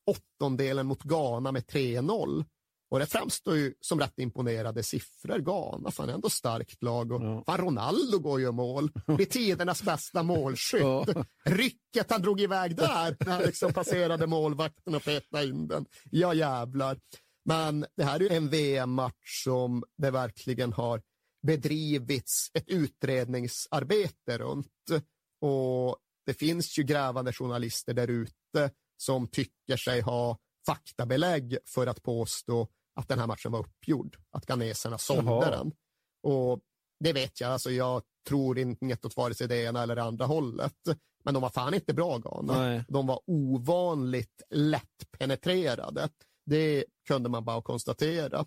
åttondelen 0.05 0.87
mot 0.87 1.03
Ghana 1.03 1.51
med 1.51 1.63
3-0. 1.63 2.45
Och 2.89 2.99
det 2.99 3.05
framstår 3.05 3.57
ju 3.57 3.73
som 3.81 3.99
rätt 3.99 4.19
imponerade 4.19 4.83
siffror. 4.83 5.39
Ghana, 5.39 5.91
fan 5.91 6.09
ändå 6.09 6.29
starkt 6.29 6.83
lag. 6.83 7.11
Och 7.11 7.21
ja. 7.21 7.43
fan 7.45 7.57
Ronaldo 7.57 8.19
går 8.19 8.39
ju 8.39 8.51
mål. 8.51 8.91
Blir 9.05 9.25
tidernas 9.25 9.83
bästa 9.83 10.23
målskytt. 10.23 10.81
Ja. 10.81 11.05
Rycket 11.45 12.11
han 12.11 12.21
drog 12.21 12.41
iväg 12.41 12.75
där 12.75 13.17
när 13.19 13.31
han 13.31 13.43
liksom 13.43 13.73
passerade 13.73 14.27
målvakten 14.27 14.95
och 14.95 15.03
petade 15.03 15.45
in 15.45 15.67
den. 15.67 15.85
Ja 16.11 16.33
jävlar. 16.33 16.99
Men 17.45 17.85
det 17.97 18.03
här 18.03 18.15
är 18.19 18.23
ju 18.23 18.29
en 18.29 18.49
VM-match 18.49 19.43
som 19.43 19.83
det 19.97 20.11
verkligen 20.11 20.73
har 20.73 21.01
bedrivits 21.47 22.51
ett 22.53 22.67
utredningsarbete 22.67 24.37
runt. 24.37 24.67
Och 25.41 25.97
det 26.25 26.33
finns 26.33 26.79
ju 26.79 26.83
grävande 26.83 27.33
journalister 27.33 27.93
där 27.93 28.07
ute 28.07 28.71
som 28.97 29.27
tycker 29.27 29.77
sig 29.77 30.01
ha 30.01 30.37
faktabelägg 30.67 31.57
för 31.65 31.87
att 31.87 32.03
påstå 32.03 32.67
att 32.95 33.07
den 33.07 33.19
här 33.19 33.27
matchen 33.27 33.51
var 33.51 33.59
uppgjord, 33.59 34.17
att 34.31 34.45
ghaneserna 34.45 34.97
sålde 34.97 35.31
Jaha. 35.31 35.49
den. 35.49 35.71
Och 36.23 36.59
det 36.99 37.13
vet 37.13 37.41
jag, 37.41 37.51
alltså 37.51 37.71
jag 37.71 38.01
tror 38.27 38.59
inget 38.59 39.05
åt 39.05 39.17
vare 39.17 39.33
sig 39.33 39.47
det 39.47 39.63
ena 39.63 39.83
eller 39.83 39.95
det 39.95 40.03
andra 40.03 40.25
hållet. 40.25 40.73
Men 41.23 41.33
de 41.33 41.43
var 41.43 41.49
fan 41.49 41.73
inte 41.73 41.93
bra 41.93 42.17
Ghana. 42.17 42.63
Nej. 42.63 42.83
De 42.87 43.07
var 43.07 43.19
ovanligt 43.25 44.41
lättpenetrerade. 44.49 46.09
Det 46.45 46.85
kunde 47.07 47.29
man 47.29 47.45
bara 47.45 47.61
konstatera. 47.61 48.45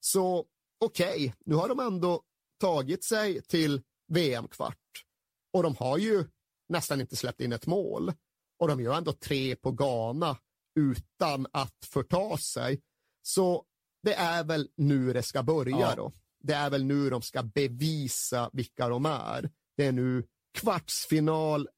Så 0.00 0.46
okej, 0.84 1.14
okay, 1.14 1.32
nu 1.44 1.54
har 1.54 1.68
de 1.68 1.80
ändå 1.80 2.22
tagit 2.60 3.04
sig 3.04 3.42
till 3.42 3.82
VM-kvart 4.12 5.04
och 5.52 5.62
de 5.62 5.76
har 5.76 5.98
ju 5.98 6.24
nästan 6.68 7.00
inte 7.00 7.16
släppt 7.16 7.40
in 7.40 7.52
ett 7.52 7.66
mål 7.66 8.12
och 8.58 8.68
de 8.68 8.80
gör 8.80 8.94
ändå 8.94 9.12
tre 9.12 9.56
på 9.56 9.72
Ghana 9.72 10.36
utan 10.78 11.46
att 11.52 11.84
förta 11.84 12.36
sig. 12.36 12.80
Så 13.22 13.64
det 14.02 14.14
är 14.14 14.44
väl 14.44 14.68
nu 14.76 15.12
det 15.12 15.22
ska 15.22 15.42
börja 15.42 15.78
ja. 15.78 15.94
då. 15.94 16.12
Det 16.40 16.52
är 16.52 16.70
väl 16.70 16.84
nu 16.84 17.10
de 17.10 17.22
ska 17.22 17.42
bevisa 17.42 18.50
vilka 18.52 18.88
de 18.88 19.06
är. 19.06 19.50
Det 19.76 19.86
är 19.86 19.92
nu 19.92 20.26
kvartsfinal 20.58 21.68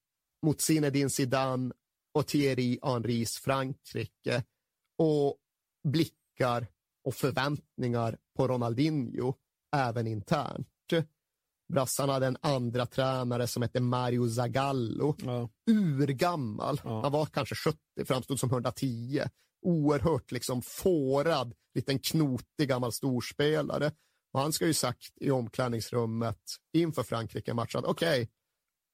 mot 0.43 0.61
Zinedine 0.61 1.11
Zidane 1.11 1.75
och 2.15 2.27
Thierry 2.27 2.79
Henrys 2.83 3.39
Frankrike 3.39 4.45
och 4.99 5.37
blickar 5.89 6.67
och 7.05 7.15
förväntningar 7.15 8.19
på 8.37 8.49
Ronaldinho 8.49 9.35
även 9.77 10.07
internt. 10.07 10.69
Brassarna 11.71 12.13
hade 12.13 12.27
en 12.27 12.37
andra 12.41 12.87
tränare 12.87 13.47
som 13.47 13.63
hette 13.63 13.81
Mario 13.81 14.29
Zagallo. 14.29 15.17
Ja. 15.25 15.49
Urgammal. 15.71 16.81
Ja. 16.85 17.03
Han 17.03 17.13
var 17.13 17.27
kanske 17.27 17.55
70, 17.55 17.79
framstod 18.05 18.41
som 18.41 18.51
110. 18.51 19.23
Oerhört 19.63 20.33
liksom 20.33 20.63
fårad, 20.63 21.55
liten 21.75 21.99
knotig 21.99 22.69
gammal 22.69 22.93
storspelare. 22.93 23.93
Och 24.33 24.41
han 24.41 24.53
ska 24.53 24.67
ju 24.67 24.75
sagt 24.75 25.13
i 25.21 25.31
omklädningsrummet 25.31 26.41
inför 26.73 27.03
Frankrike-matchen, 27.03 27.85
okej, 27.85 28.23
okay, 28.23 28.29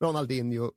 Ronaldinho, 0.04 0.72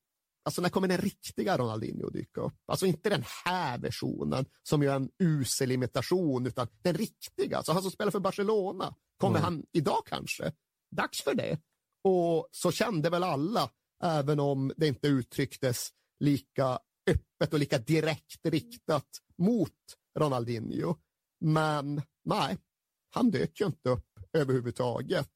alltså 0.45 0.61
när 0.61 0.69
kommer 0.69 0.87
den 0.87 0.97
riktiga 0.97 1.57
Ronaldinho 1.57 2.09
dyka 2.09 2.41
upp? 2.41 2.53
Alltså 2.67 2.85
inte 2.85 3.09
den 3.09 3.23
här 3.45 3.77
versionen 3.77 4.45
som 4.63 4.83
ju 4.83 4.89
är 4.89 4.95
en 4.95 5.09
usel 5.19 5.71
imitation, 5.71 6.45
utan 6.45 6.67
den 6.81 6.93
riktiga, 6.93 7.57
alltså 7.57 7.71
han 7.71 7.81
som 7.81 7.91
spelar 7.91 8.11
för 8.11 8.19
Barcelona. 8.19 8.95
Kommer 9.17 9.39
mm. 9.39 9.43
han 9.43 9.63
idag 9.71 10.01
kanske? 10.05 10.51
Dags 10.91 11.23
för 11.23 11.33
det. 11.33 11.59
Och 12.03 12.47
så 12.51 12.71
kände 12.71 13.09
väl 13.09 13.23
alla, 13.23 13.69
även 14.03 14.39
om 14.39 14.73
det 14.77 14.87
inte 14.87 15.07
uttrycktes 15.07 15.89
lika 16.19 16.79
öppet 17.07 17.53
och 17.53 17.59
lika 17.59 17.77
direkt 17.77 18.45
riktat 18.45 19.07
mot 19.37 19.75
Ronaldinho. 20.19 20.95
Men 21.39 22.01
nej, 22.25 22.57
han 23.09 23.31
dök 23.31 23.59
ju 23.59 23.65
inte 23.65 23.89
upp 23.89 24.19
överhuvudtaget. 24.33 25.31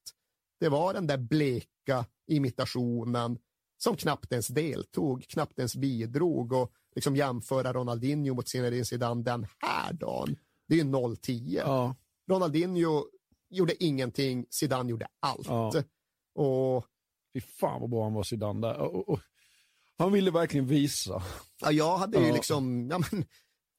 Det 0.60 0.68
var 0.68 0.94
den 0.94 1.06
där 1.06 1.18
bleka 1.18 2.06
imitationen 2.26 3.38
som 3.76 3.96
knappt 3.96 4.32
ens 4.32 4.48
deltog, 4.48 5.24
knappt 5.28 5.58
ens 5.58 5.76
bidrog 5.76 6.52
och 6.52 6.72
liksom 6.94 7.16
jämföra 7.16 7.72
Ronaldinho 7.72 8.34
mot 8.34 8.48
Zinedine 8.48 8.84
Zidane 8.84 9.22
den 9.22 9.46
här 9.58 9.92
dagen. 9.92 10.36
Det 10.68 10.74
är 10.74 10.78
ju 10.78 10.84
0-10. 10.84 11.56
Ja. 11.56 11.96
Ronaldinho 12.30 13.06
gjorde 13.50 13.84
ingenting, 13.84 14.46
Zidane 14.50 14.90
gjorde 14.90 15.06
allt. 15.20 15.46
Ja. 15.46 15.72
Och... 16.34 16.86
Fy 17.34 17.40
fan 17.40 17.80
vad 17.80 17.90
bra 17.90 18.04
han 18.04 18.14
var 18.14 18.22
Zidane 18.22 18.68
där. 18.68 18.76
Och, 18.76 19.08
och, 19.08 19.20
han 19.98 20.12
ville 20.12 20.30
verkligen 20.30 20.66
visa. 20.66 21.22
Ja, 21.60 21.72
jag 21.72 21.98
hade 21.98 22.18
ju 22.26 22.32
liksom 22.32 22.90
ja, 22.90 22.98
men, 22.98 23.24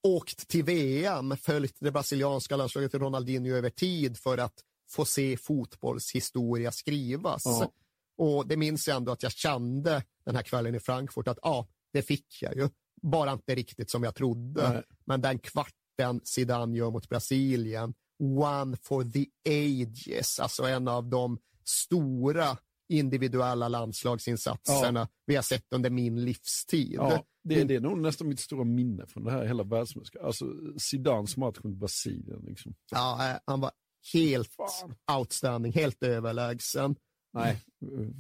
åkt 0.04 0.48
till 0.48 0.64
VM, 0.64 1.38
följt 1.38 1.78
det 1.80 1.92
brasilianska 1.92 2.56
landslaget 2.56 2.92
till 2.92 3.00
Ronaldinho 3.00 3.56
över 3.56 3.70
tid 3.70 4.18
för 4.18 4.38
att 4.38 4.54
få 4.90 5.06
se 5.06 5.38
fotbollshistoria 5.38 6.72
skrivas. 6.72 7.46
Ja. 7.46 7.72
Och 8.18 8.48
det 8.48 8.58
minns 8.58 8.88
jag 8.88 8.98
ändå 8.98 9.12
att 9.12 9.24
jag 9.24 9.32
kände 9.32 10.04
den 10.26 10.36
här 10.36 10.44
kvällen 10.44 10.76
i 10.76 10.80
Frankfurt 10.80 11.28
att 11.28 11.40
ja, 11.42 11.68
det 11.94 12.02
fick 12.02 12.42
jag 12.42 12.56
ju. 12.56 12.70
Bara 13.02 13.32
inte 13.32 13.56
riktigt 13.56 13.90
som 13.90 14.04
jag 14.04 14.16
trodde. 14.16 14.70
Nej. 14.70 14.84
Men 15.06 15.22
den 15.22 15.40
kvarten 15.40 16.22
Zidane 16.24 16.78
gör 16.78 16.92
mot 16.92 17.10
Brasilien, 17.10 17.94
one 18.20 18.78
for 18.82 19.04
the 19.04 19.26
ages, 19.50 20.40
alltså 20.40 20.64
en 20.64 20.88
av 20.88 21.10
de 21.10 21.40
stora 21.66 22.58
individuella 22.90 23.68
landslagsinsatserna 23.68 25.00
ja. 25.00 25.08
vi 25.26 25.36
har 25.36 25.44
sett 25.44 25.74
under 25.74 25.90
min 25.90 26.26
livstid. 26.26 26.94
Ja, 26.94 27.26
det, 27.44 27.64
det 27.64 27.76
är 27.76 27.80
nog 27.80 27.98
nästan 27.98 28.28
mitt 28.28 28.40
stora 28.40 28.64
minne 28.64 29.08
från 29.08 29.24
det 29.24 29.32
här 29.32 29.46
hela 29.46 29.64
världsmästerskapet. 29.64 30.26
Alltså 30.26 30.46
Zidans 30.78 31.38
match 31.38 31.58
mot 31.64 31.76
Brasilien. 31.76 32.42
Liksom. 32.48 32.76
Ja, 32.92 33.30
eh, 33.32 33.38
han 33.46 33.62
var 33.62 33.72
helt 34.14 34.54
Fan. 34.54 35.18
outstanding, 35.18 35.72
helt 35.72 36.04
överlägsen. 36.04 36.96
Nej, 37.34 37.62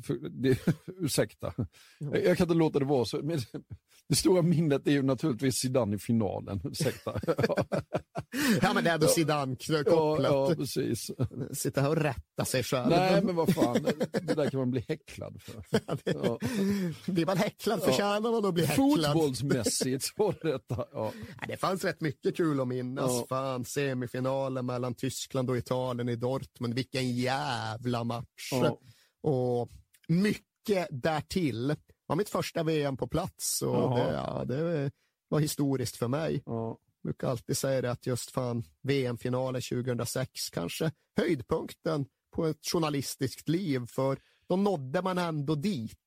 för, 0.05 0.29
det, 0.29 0.59
ursäkta. 0.87 1.53
Jag, 1.99 2.23
jag, 2.23 2.37
kan 2.37 2.45
inte 2.45 2.57
låta 2.57 2.79
det 2.79 2.85
vara 2.85 3.05
så. 3.05 3.21
Men 3.23 3.39
det 4.09 4.15
stora 4.15 4.41
minnet 4.41 4.87
är 4.87 4.91
ju 4.91 5.03
naturligtvis 5.03 5.55
Zidane 5.55 5.95
i 5.95 5.99
finalen. 5.99 6.61
Ursäkta. 6.63 7.19
ja, 8.61 8.73
men 8.73 8.83
det 8.83 8.89
är 8.89 8.97
då 8.97 9.07
Zidane-kopplat. 9.07 10.31
Ja, 10.31 10.49
ja, 10.49 10.55
precis. 10.55 11.11
Sitta 11.53 11.81
här 11.81 11.89
och 11.89 11.95
rätta 11.95 12.45
sig 12.45 12.63
själv. 12.63 12.89
Nej, 12.89 13.21
men 13.23 13.35
vad 13.35 13.53
fan. 13.53 13.87
Det 14.11 14.33
där 14.33 14.49
kan 14.49 14.59
man 14.59 14.71
bli 14.71 14.85
häcklad 14.87 15.41
för. 15.41 15.63
ja, 15.87 15.97
det, 16.03 16.11
ja. 16.23 16.39
Blir 17.05 17.25
man 17.25 17.37
häcklad 17.37 17.83
förtjänar 17.83 18.31
man 18.31 18.45
att 18.45 18.53
bli 18.53 18.65
häcklad. 18.65 19.13
Fotbollsmässigt 19.13 20.13
var 20.15 20.35
detta. 20.41 20.85
Ja. 20.91 21.11
det 21.47 21.57
fanns 21.57 21.83
rätt 21.83 22.01
mycket 22.01 22.37
kul 22.37 22.59
att 22.59 22.67
minnas. 22.67 23.11
Ja. 23.11 23.25
Fan, 23.29 23.65
semifinalen 23.65 24.65
mellan 24.65 24.93
Tyskland 24.93 25.49
och 25.49 25.57
Italien 25.57 26.09
i 26.09 26.15
Dortmund. 26.15 26.73
Vilken 26.73 27.15
jävla 27.15 28.03
match. 28.03 28.51
Och 29.21 29.69
mycket 30.07 30.87
därtill. 30.91 31.75
Det 32.07 32.11
var 32.11 32.15
mitt 32.15 32.29
första 32.29 32.63
VM 32.63 32.97
på 32.97 33.07
plats 33.07 33.61
och 33.61 33.95
det, 33.95 34.13
ja, 34.13 34.45
det, 34.45 34.91
var 35.27 35.39
historiskt 35.39 35.95
för 35.95 36.07
mig. 36.07 36.43
Ja. 36.45 36.67
Jag 37.01 37.07
brukar 37.07 37.29
alltid 37.29 37.57
säga 37.57 37.81
det 37.81 37.91
att 37.91 38.05
just 38.05 38.31
fan 38.31 38.63
VM-finalen 38.81 39.61
2006 39.61 40.49
kanske 40.49 40.91
höjdpunkten 41.17 42.05
på 42.35 42.45
ett 42.45 42.65
journalistiskt 42.71 43.49
liv 43.49 43.85
för 43.87 44.17
då 44.49 44.55
nådde 44.55 45.01
man 45.01 45.17
ändå 45.17 45.55
dit. 45.55 45.97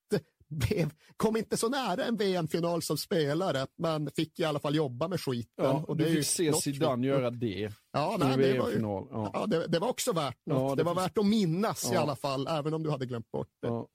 Kom 1.17 1.37
inte 1.37 1.57
så 1.57 1.69
nära 1.69 2.03
en 2.03 2.17
VM-final 2.17 2.81
som 2.81 2.97
spelare, 2.97 3.67
men 3.77 4.11
fick 4.11 4.39
i 4.39 4.43
alla 4.43 4.59
fall 4.59 4.75
jobba 4.75 5.07
med 5.07 5.21
skiten. 5.21 5.65
Ja, 5.65 5.83
och 5.87 5.97
du 5.97 6.05
fick 6.05 6.25
se 6.25 6.53
Zidane 6.53 7.07
göra 7.07 7.31
det 7.31 7.71
ja, 7.93 8.17
nej, 8.19 8.37
det, 8.37 8.59
var 8.59 8.69
ju, 8.69 8.79
ja. 8.81 9.31
ja 9.33 9.45
det, 9.47 9.67
det, 9.67 9.79
var 9.79 9.89
också 9.89 10.13
värt 10.13 10.45
något. 10.45 10.61
Ja, 10.61 10.69
det, 10.69 10.75
det 10.75 10.83
var 10.83 10.95
värt 10.95 11.17
att 11.17 11.25
minnas 11.25 11.91
i 11.91 11.95
alla 11.95 12.15
fall, 12.15 12.47
även 12.47 12.73
om 12.73 12.83
du 12.83 12.89
hade 12.89 13.05
glömt 13.05 13.31
bort 13.31 13.49
det. 13.61 13.85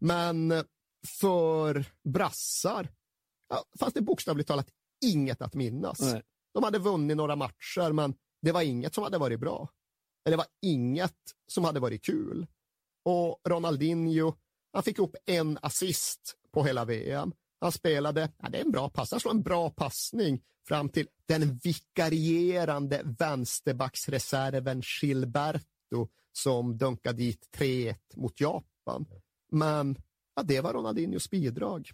Men 0.00 0.64
för 1.06 1.84
brassar 2.04 2.88
ja, 3.48 3.64
fanns 3.78 3.94
det 3.94 4.00
bokstavligt 4.00 4.48
talat 4.48 4.68
inget 5.04 5.42
att 5.42 5.54
minnas. 5.54 6.00
Nej. 6.00 6.22
De 6.54 6.64
hade 6.64 6.78
vunnit 6.78 7.16
några 7.16 7.36
matcher, 7.36 7.92
men 7.92 8.14
det 8.42 8.52
var 8.52 8.62
inget 8.62 8.94
som 8.94 9.04
hade 9.04 9.18
varit 9.18 9.40
bra. 9.40 9.68
Det 10.24 10.36
var 10.36 10.46
inget 10.62 11.16
som 11.46 11.64
hade 11.64 11.80
varit 11.80 12.04
kul. 12.04 12.46
Och 13.04 13.40
Ronaldinho, 13.44 14.34
han 14.72 14.82
fick 14.82 14.98
upp 14.98 15.16
en 15.26 15.58
assist 15.62 16.36
på 16.52 16.64
hela 16.64 16.84
VM. 16.84 17.32
Han 17.60 17.72
spelade, 17.72 18.32
ja, 18.38 18.48
det 18.48 18.58
är 18.58 18.64
en 18.64 18.70
bra 18.70 18.90
pass, 18.90 19.10
han 19.10 19.20
slår 19.20 19.30
en 19.30 19.42
bra 19.42 19.70
passning 19.70 20.42
fram 20.68 20.88
till 20.88 21.08
den 21.26 21.56
vikarierande 21.56 23.02
vänsterbacksreserven 23.04 24.82
Gilberto 25.00 26.08
som 26.32 26.78
dunkade 26.78 27.18
dit 27.18 27.48
3-1 27.56 27.96
mot 28.16 28.40
Japan. 28.40 29.06
Men 29.52 29.96
ja, 30.38 30.42
det 30.42 30.60
var 30.60 30.72
Ronaldinhos 30.74 31.30
bidrag. 31.30 31.90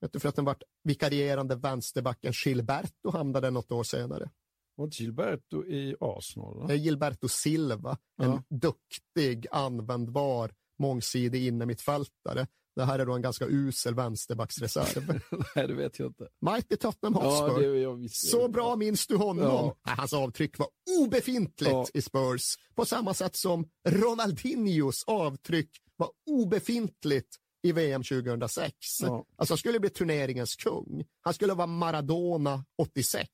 Vet 0.00 0.12
du, 0.12 0.20
för 0.20 0.28
att 0.28 0.36
den 0.36 0.44
vart 0.44 0.62
vikarierande 0.82 1.54
vänsterbacken 1.56 2.32
Gilberto 2.44 3.10
hamnade 3.10 3.50
något 3.50 3.72
år 3.72 3.82
senare. 3.84 4.30
Var 4.74 4.88
Gilberto 4.88 5.64
i 5.64 5.96
Arsenal? 6.00 6.66
Det 6.68 6.74
är 6.74 6.78
Gilberto 6.78 7.28
Silva, 7.28 7.98
en 8.22 8.30
ja. 8.30 8.42
duktig, 8.48 9.46
användbar, 9.50 10.54
mångsidig 10.78 11.46
innermittfältare. 11.46 12.46
Det 12.76 12.84
här 12.84 12.98
är 12.98 13.06
då 13.06 13.12
en 13.14 13.22
ganska 13.22 13.46
usel 13.46 13.94
vänsterbacksreserv. 13.94 15.20
Nej, 15.56 15.66
det 15.68 15.74
vet 15.74 15.98
jag 15.98 16.08
inte. 16.08 16.28
Mighty 16.40 16.76
Tottenham 16.76 17.22
Ja, 17.24 17.30
Hotspur. 17.46 17.62
det, 17.72 17.78
jag 17.78 18.10
Så 18.10 18.48
bra 18.48 18.76
minns 18.76 19.06
du 19.06 19.16
honom? 19.16 19.44
Ja. 19.44 19.76
Nej, 19.86 19.94
Hans 19.98 20.12
avtryck 20.12 20.58
var 20.58 20.68
obefintligt 21.00 21.70
Ja. 21.72 21.86
i 21.94 22.02
Spurs. 22.02 22.54
På 22.74 22.84
samma 22.84 23.14
sätt 23.14 23.36
som 23.36 23.68
Ronaldinhos 23.88 25.04
avtryck 25.06 25.70
var 25.96 26.10
obefintligt 26.30 27.36
i 27.66 27.72
VM 27.72 28.02
2006. 28.02 28.74
Ja. 29.00 29.26
Alltså 29.36 29.52
han 29.52 29.58
skulle 29.58 29.80
bli 29.80 29.90
turneringens 29.90 30.56
kung. 30.56 31.04
Han 31.20 31.34
skulle 31.34 31.54
vara 31.54 31.66
Maradona 31.66 32.64
86. 32.78 33.28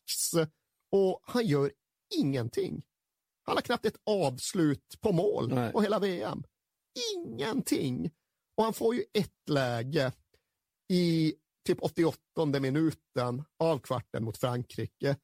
Och 0.92 1.20
han 1.22 1.46
gör 1.46 1.72
ingenting. 2.18 2.82
Han 3.42 3.56
har 3.56 3.62
knappt 3.62 3.86
ett 3.86 4.00
avslut 4.06 5.00
på 5.00 5.12
mål 5.12 5.54
Nej. 5.54 5.72
på 5.72 5.80
hela 5.82 5.98
VM. 5.98 6.42
Ingenting. 7.16 8.10
Och 8.56 8.64
han 8.64 8.72
får 8.72 8.94
ju 8.94 9.04
ett 9.12 9.48
läge 9.48 10.12
i 10.88 11.34
typ 11.66 11.78
88 11.82 12.20
minuten 12.60 13.44
av 13.58 13.78
kvarten 13.78 14.24
mot 14.24 14.38
Frankrike. 14.38 15.16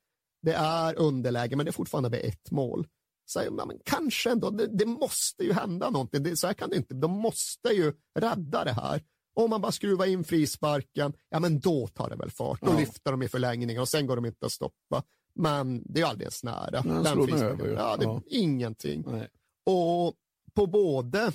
Det 0.43 0.53
är 0.53 0.95
underläge, 0.99 1.57
men 1.57 1.67
det 1.67 1.71
är 1.71 1.73
fortfarande 1.73 2.19
ett 2.19 2.51
mål. 2.51 2.87
Så, 3.31 3.43
ja, 3.45 3.51
men 3.67 3.79
kanske 3.85 4.31
ändå, 4.31 4.51
det, 4.51 4.67
det 4.67 4.87
måste 4.87 5.45
ju 5.45 5.53
hända 5.53 5.91
någonting. 5.91 6.23
Det, 6.23 6.37
så 6.37 6.47
här 6.47 6.55
kan 6.55 6.71
det 6.71 6.77
inte, 6.77 6.95
de 6.95 7.11
måste 7.11 7.69
ju 7.69 7.93
rädda 8.19 8.65
det 8.65 8.73
här. 8.73 9.03
Om 9.35 9.51
man 9.51 9.61
bara 9.61 9.73
skruvar 9.73 10.07
in 10.07 10.25
frisparken, 10.25 11.13
ja 11.29 11.41
men 11.41 11.61
då 11.61 11.87
tar 11.87 12.11
det 12.11 12.17
väl 12.17 12.31
fart. 12.31 12.61
Då 12.63 12.71
Ja. 12.73 12.79
lyfter 12.79 13.11
de 13.11 13.23
i 13.23 13.29
förlängningen 13.29 13.83
och 13.83 13.89
sen 13.89 14.07
går 14.07 14.17
de 14.17 14.27
inte 14.27 14.47
att 14.47 14.53
stoppa. 14.53 15.03
Men 15.35 15.83
det 15.87 16.01
är 16.01 16.05
ju 16.05 16.09
alldeles 16.11 16.45
nära. 16.45 16.83
Men 16.85 17.03
Den 17.05 17.27
frisparken. 17.27 17.73
Ja, 17.75 17.97
det 17.97 18.05
är 18.05 18.09
Ja. 18.09 18.23
ingenting. 18.27 19.05
Nej. 19.07 19.29
Och 19.67 20.15
på 20.55 20.67
både 20.67 21.33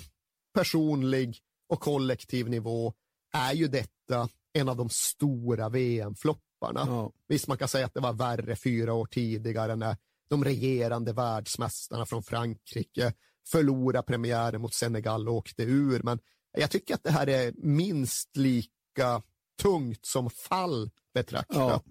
personlig 0.54 1.38
och 1.68 1.80
kollektiv 1.80 2.48
nivå 2.50 2.92
är 3.34 3.52
ju 3.52 3.68
detta 3.68 4.28
en 4.52 4.68
av 4.68 4.76
de 4.76 4.88
stora 4.90 5.68
VM-flopparna. 5.68 6.84
Ja. 6.86 7.12
Visst, 7.28 7.48
man 7.48 7.58
kan 7.58 7.68
säga 7.68 7.86
att 7.86 7.94
det 7.94 8.00
var 8.00 8.12
värre 8.12 8.56
fyra 8.56 8.92
år 8.94 9.06
tidigare 9.06 9.76
när 9.76 9.96
de 10.30 10.44
regerande 10.44 11.12
världsmästarna 11.12 12.06
från 12.06 12.22
Frankrike 12.22 13.12
förlorade 13.48 14.06
premiären 14.06 14.60
mot 14.60 14.74
Senegal 14.74 15.28
och 15.28 15.34
åkte 15.34 15.62
ur. 15.62 16.02
Men 16.02 16.18
jag 16.58 16.70
tycker 16.70 16.94
att 16.94 17.04
det 17.04 17.10
här 17.10 17.28
är 17.28 17.52
minst 17.56 18.36
lika 18.36 19.22
tungt 19.62 20.06
som 20.06 20.30
fall 20.30 20.90
betraktat. 21.14 21.84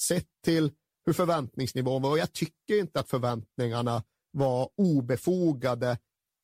Sett 0.00 0.28
till 0.44 0.72
hur 1.06 1.12
förväntningsnivån 1.12 2.02
var. 2.02 2.10
Och 2.10 2.18
jag 2.18 2.32
tycker 2.32 2.80
inte 2.80 3.00
att 3.00 3.08
förväntningarna 3.08 4.02
var 4.30 4.70
obefogade 4.76 5.98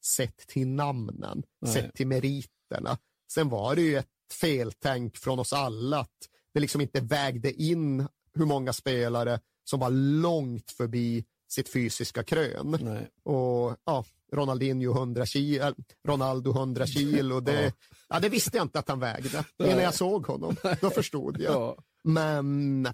sett 0.05 0.37
till 0.37 0.69
namnen, 0.69 1.43
Nej. 1.61 1.73
sett 1.73 1.95
till 1.95 2.07
meriterna. 2.07 2.99
Sen 3.33 3.49
var 3.49 3.75
det 3.75 3.83
ju 3.83 3.97
ett 3.97 4.09
feltänk 4.41 5.17
från 5.17 5.39
oss 5.39 5.53
alla 5.53 5.99
att 5.99 6.29
det 6.55 6.61
liksom 6.61 6.81
inte 6.81 7.01
vägde 7.01 7.53
in 7.63 8.09
hur 8.35 8.47
många 8.47 8.73
spelare 8.73 9.41
som 9.65 9.81
var 9.81 9.91
långt 9.91 10.71
förbi 10.71 11.25
sitt 11.53 11.69
fysiska 11.69 12.23
krön. 12.25 12.77
Nej. 12.81 13.09
Och 13.25 13.77
ja, 13.85 14.05
Ronaldinho 14.33 14.93
100 14.93 15.27
kilo, 15.27 15.65
äh, 15.65 15.73
Ronaldo 16.09 16.51
100 16.53 16.87
kilo, 16.87 17.41
det, 17.41 17.63
Ja. 17.65 17.71
ja. 18.09 18.21
det 18.21 18.29
visste 18.29 18.57
jag 18.57 18.65
inte 18.65 18.79
att 18.79 18.89
han 18.89 19.01
vägde. 19.01 19.45
Innan 19.59 19.83
jag 19.83 19.95
såg 19.95 20.27
honom, 20.27 20.57
då 20.81 20.91
förstod 20.91 21.41
jag. 21.41 21.53
Ja. 21.53 21.77
Men, 22.05 22.89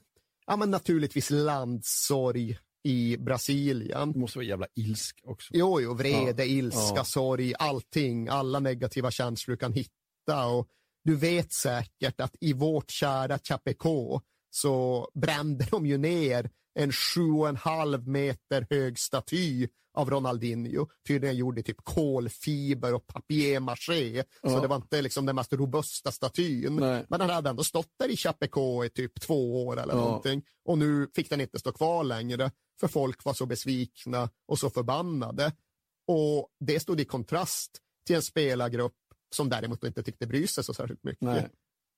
ja, 0.46 0.56
men 0.56 0.70
naturligtvis 0.70 1.30
landsorg 1.30 2.58
i 2.84 3.16
Brasilien. 3.16 4.12
Det 4.12 4.18
måste 4.18 4.38
vara 4.38 4.46
jävla 4.46 4.66
ilsk 4.74 5.20
också. 5.24 5.50
Jo, 5.54 5.80
jo, 5.80 5.94
vrede, 5.94 6.44
Ja. 6.44 6.50
ilska, 6.50 7.04
sorg, 7.04 7.54
allting, 7.58 8.28
alla 8.28 8.60
negativa 8.60 9.10
känslor 9.10 9.52
du 9.56 9.58
kan 9.58 9.72
hitta. 9.72 10.46
Och 10.46 10.68
du 11.04 11.16
vet 11.16 11.52
säkert 11.52 12.20
att 12.20 12.36
i 12.40 12.52
vårt 12.52 12.90
kära 12.90 13.38
Chapecó 13.38 14.20
så 14.50 15.08
brände 15.14 15.66
de 15.70 15.86
ju 15.86 15.98
ner 15.98 16.50
en 16.78 16.92
sju 16.92 17.30
och 17.30 17.48
en 17.48 17.56
halv 17.56 18.08
meter 18.08 18.66
hög 18.70 18.98
staty 18.98 19.68
av 19.94 20.10
Ronaldinho. 20.10 20.86
Tydligen 21.06 21.36
gjord 21.36 21.58
i 21.58 21.62
typ 21.62 21.76
kolfiber 21.84 22.94
och 22.94 23.06
papier-maché. 23.06 24.22
Så 24.22 24.48
Ja. 24.50 24.60
det 24.60 24.66
var 24.68 24.76
inte 24.76 25.02
liksom 25.02 25.26
den 25.26 25.36
mest 25.36 25.52
robusta 25.52 26.12
statyn. 26.12 26.76
Nej. 26.76 27.04
Men 27.08 27.20
den 27.20 27.30
hade 27.30 27.50
ändå 27.50 27.64
stått 27.64 27.88
där 27.98 28.08
i 28.08 28.16
Chapecó 28.16 28.84
i 28.84 28.90
typ 28.90 29.20
två 29.20 29.66
år 29.66 29.80
eller 29.80 29.94
Ja. 29.94 30.00
någonting. 30.00 30.42
Och 30.64 30.78
nu 30.78 31.08
fick 31.14 31.30
den 31.30 31.40
inte 31.40 31.58
stå 31.58 31.72
kvar 31.72 32.04
längre. 32.04 32.50
För 32.80 32.88
folk 32.88 33.24
var 33.24 33.34
så 33.34 33.46
besvikna 33.46 34.30
och 34.48 34.58
så 34.58 34.70
förbannade. 34.70 35.52
Och 36.08 36.48
det 36.60 36.80
stod 36.80 37.00
i 37.00 37.04
kontrast 37.04 37.70
till 38.06 38.16
en 38.16 38.22
spelargrupp 38.22 38.94
som 39.34 39.48
däremot 39.48 39.84
inte 39.84 40.02
tyckte 40.02 40.26
bry 40.26 40.46
sig 40.46 40.64
så 40.64 40.74
särskilt 40.74 41.04
mycket. 41.04 41.20
Nej. 41.22 41.48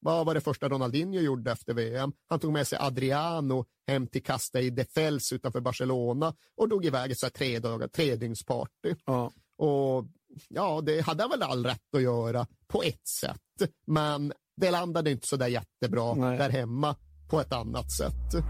Vad 0.01 0.27
var 0.27 0.35
det 0.35 0.41
första 0.41 0.69
Ronaldinho 0.69 1.21
gjorde 1.21 1.53
efter 1.53 1.75
VM? 1.75 2.13
Han 2.29 2.41
tog 2.41 2.53
med 2.53 2.67
sig 2.67 2.79
Adriano 2.79 3.65
hem 3.87 4.07
till 4.07 4.23
Castell 4.23 4.75
de 4.75 4.85
Fels 4.85 5.33
utanför 5.33 5.61
Barcelona 5.61 6.35
och 6.57 6.69
drog 6.69 6.85
iväg 6.85 7.11
ett 7.11 7.19
så 7.19 7.27
här 7.27 7.31
tre, 7.31 7.59
dagar, 7.59 7.89
tre 7.89 8.17
dygns 8.17 8.45
party. 8.45 8.95
Ja. 9.07 9.33
Och 9.59 10.07
ja, 10.49 10.81
det 10.81 11.01
hade 11.01 11.23
han 11.23 11.31
väl 11.31 11.43
all 11.43 11.67
rätt 11.67 11.95
att 11.97 12.03
göra 12.03 12.47
på 12.69 12.83
ett 12.83 13.09
sätt. 13.09 13.71
Men 13.87 14.33
det 14.57 14.71
landade 14.71 15.11
inte 15.11 15.27
så 15.27 15.37
där 15.37 15.49
jättebra 15.49 16.15
Nej. 16.15 16.39
där 16.39 16.51
hemma 16.51 16.97
på 17.31 17.41
ett 17.41 17.53
annat 17.53 17.93
sätt. 17.93 18.45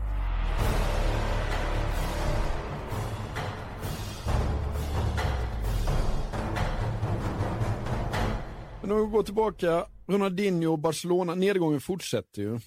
Men 8.91 8.99
om 8.99 9.05
vi 9.05 9.13
går 9.13 9.23
tillbaka, 9.23 9.87
Ronaldinho 10.07 10.73
och 10.73 10.79
Barcelona, 10.79 11.35
nedgången 11.35 11.81
fortsätter 11.81 12.43
ju. 12.43 12.61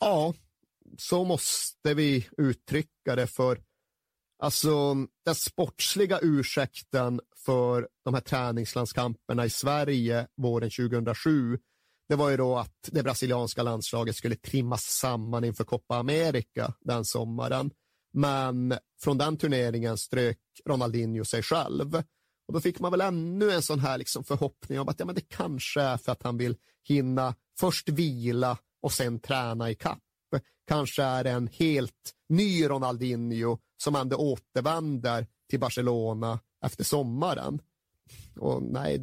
Ja, 0.00 0.34
så 0.98 1.24
måste 1.24 1.94
vi 1.94 2.28
uttrycka 2.38 3.16
det 3.16 3.26
för 3.26 3.62
alltså 4.42 4.94
den 5.24 5.34
sportsliga 5.34 6.18
ursäkten 6.22 7.20
för 7.36 7.88
de 8.04 8.14
här 8.14 8.20
träningslandskamperna 8.20 9.44
i 9.44 9.50
Sverige 9.50 10.26
våren 10.36 10.70
2007 10.70 11.58
det 12.08 12.16
var 12.16 12.30
ju 12.30 12.36
då 12.36 12.56
att 12.56 12.88
det 12.92 13.02
brasilianska 13.02 13.62
landslaget 13.62 14.16
skulle 14.16 14.36
trimmas 14.36 14.82
samman 14.84 15.44
inför 15.44 15.64
Copa 15.64 15.96
America 15.96 16.74
den 16.80 17.04
sommaren. 17.04 17.70
Men 18.12 18.74
från 19.00 19.18
den 19.18 19.36
turneringen 19.36 19.98
strök 19.98 20.38
Ronaldinho 20.64 21.24
sig 21.24 21.42
själv. 21.42 22.02
Och 22.48 22.54
då 22.54 22.60
fick 22.60 22.80
man 22.80 22.90
väl 22.90 23.00
ännu 23.00 23.50
en 23.50 23.62
sån 23.62 23.80
här 23.80 23.98
liksom 23.98 24.24
förhoppning 24.24 24.80
om 24.80 24.88
att 24.88 25.00
ja, 25.00 25.06
men 25.06 25.14
det 25.14 25.28
kanske 25.28 25.80
är 25.82 25.96
för 25.96 26.12
att 26.12 26.22
han 26.22 26.36
vill 26.38 26.56
hinna 26.88 27.34
först 27.60 27.88
vila 27.88 28.58
och 28.82 28.92
sen 28.92 29.18
träna 29.20 29.70
i 29.70 29.74
kapp. 29.74 29.98
Kanske 30.68 31.02
är 31.02 31.24
det 31.24 31.30
en 31.30 31.48
helt 31.52 32.12
ny 32.28 32.68
Ronaldinho 32.68 33.58
som 33.82 33.96
ändå 33.96 34.16
återvänder 34.16 35.26
till 35.50 35.60
Barcelona 35.60 36.40
efter 36.64 36.84
sommaren. 36.84 37.60
Och 38.36 38.62
nej, 38.62 39.02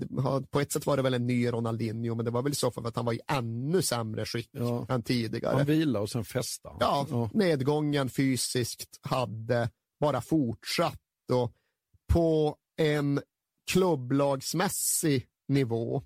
på 0.49 0.59
ett 0.59 0.71
sätt 0.71 0.85
var 0.85 0.97
det 0.97 1.03
väl 1.03 1.13
en 1.13 1.27
ny 1.27 1.47
Ronaldinho, 1.51 2.15
men 2.15 2.25
det 2.25 2.31
var 2.31 2.41
väl 2.41 2.55
så 2.55 2.71
för 2.71 2.87
att 2.87 2.95
han 2.95 3.05
var 3.05 3.13
i 3.13 3.19
ännu 3.27 3.81
sämre 3.81 4.25
skick 4.25 4.49
Ja. 4.51 4.85
än 4.89 5.03
tidigare. 5.03 5.57
Han 5.57 5.65
vilar 5.65 5.99
och 5.99 6.09
sen 6.09 6.23
festar. 6.25 6.77
Ja, 6.79 7.07
ja. 7.09 7.29
nedgången 7.33 8.09
fysiskt 8.09 8.99
hade 9.01 9.69
bara 9.99 10.21
fortsatt 10.21 10.99
och 11.31 11.51
på 12.13 12.57
en 12.77 13.21
klubblagsmässig 13.71 15.27
nivå, 15.47 16.03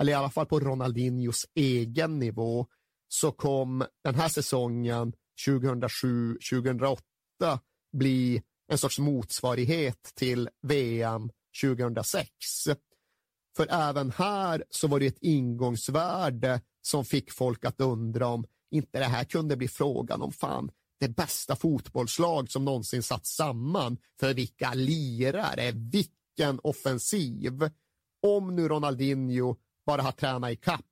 eller 0.00 0.12
i 0.12 0.14
alla 0.14 0.30
fall 0.30 0.46
på 0.46 0.60
Ronaldinhos 0.60 1.46
egen 1.54 2.18
nivå, 2.18 2.66
så 3.08 3.32
kom 3.32 3.84
den 4.04 4.14
här 4.14 4.28
säsongen 4.28 5.12
2007-2008 5.46 6.98
bli 7.92 8.42
en 8.68 8.78
sorts 8.78 8.98
motsvarighet 8.98 10.12
till 10.14 10.48
VM 10.62 11.30
2006. 11.62 12.28
För 13.56 13.66
även 13.70 14.10
här 14.10 14.64
så 14.70 14.88
var 14.88 15.00
det 15.00 15.06
ett 15.06 15.18
ingångsvärde 15.22 16.60
som 16.82 17.04
fick 17.04 17.32
folk 17.32 17.64
att 17.64 17.80
undra 17.80 18.26
om 18.26 18.46
inte 18.70 18.98
det 18.98 19.04
här 19.04 19.24
kunde 19.24 19.56
bli 19.56 19.68
frågan 19.68 20.22
om 20.22 20.32
fan 20.32 20.70
det 21.00 21.08
bästa 21.08 21.56
fotbollslag 21.56 22.50
som 22.50 22.64
någonsin 22.64 23.02
satt 23.02 23.26
samman 23.26 23.98
för 24.20 24.34
vilka 24.34 24.74
lirare, 24.74 25.72
vilken 26.36 26.60
offensiv. 26.62 27.70
Om 28.22 28.56
nu 28.56 28.68
Ronaldinho 28.68 29.56
bara 29.86 30.02
har 30.02 30.12
tränat 30.12 30.52
i 30.52 30.56
kapp, 30.56 30.84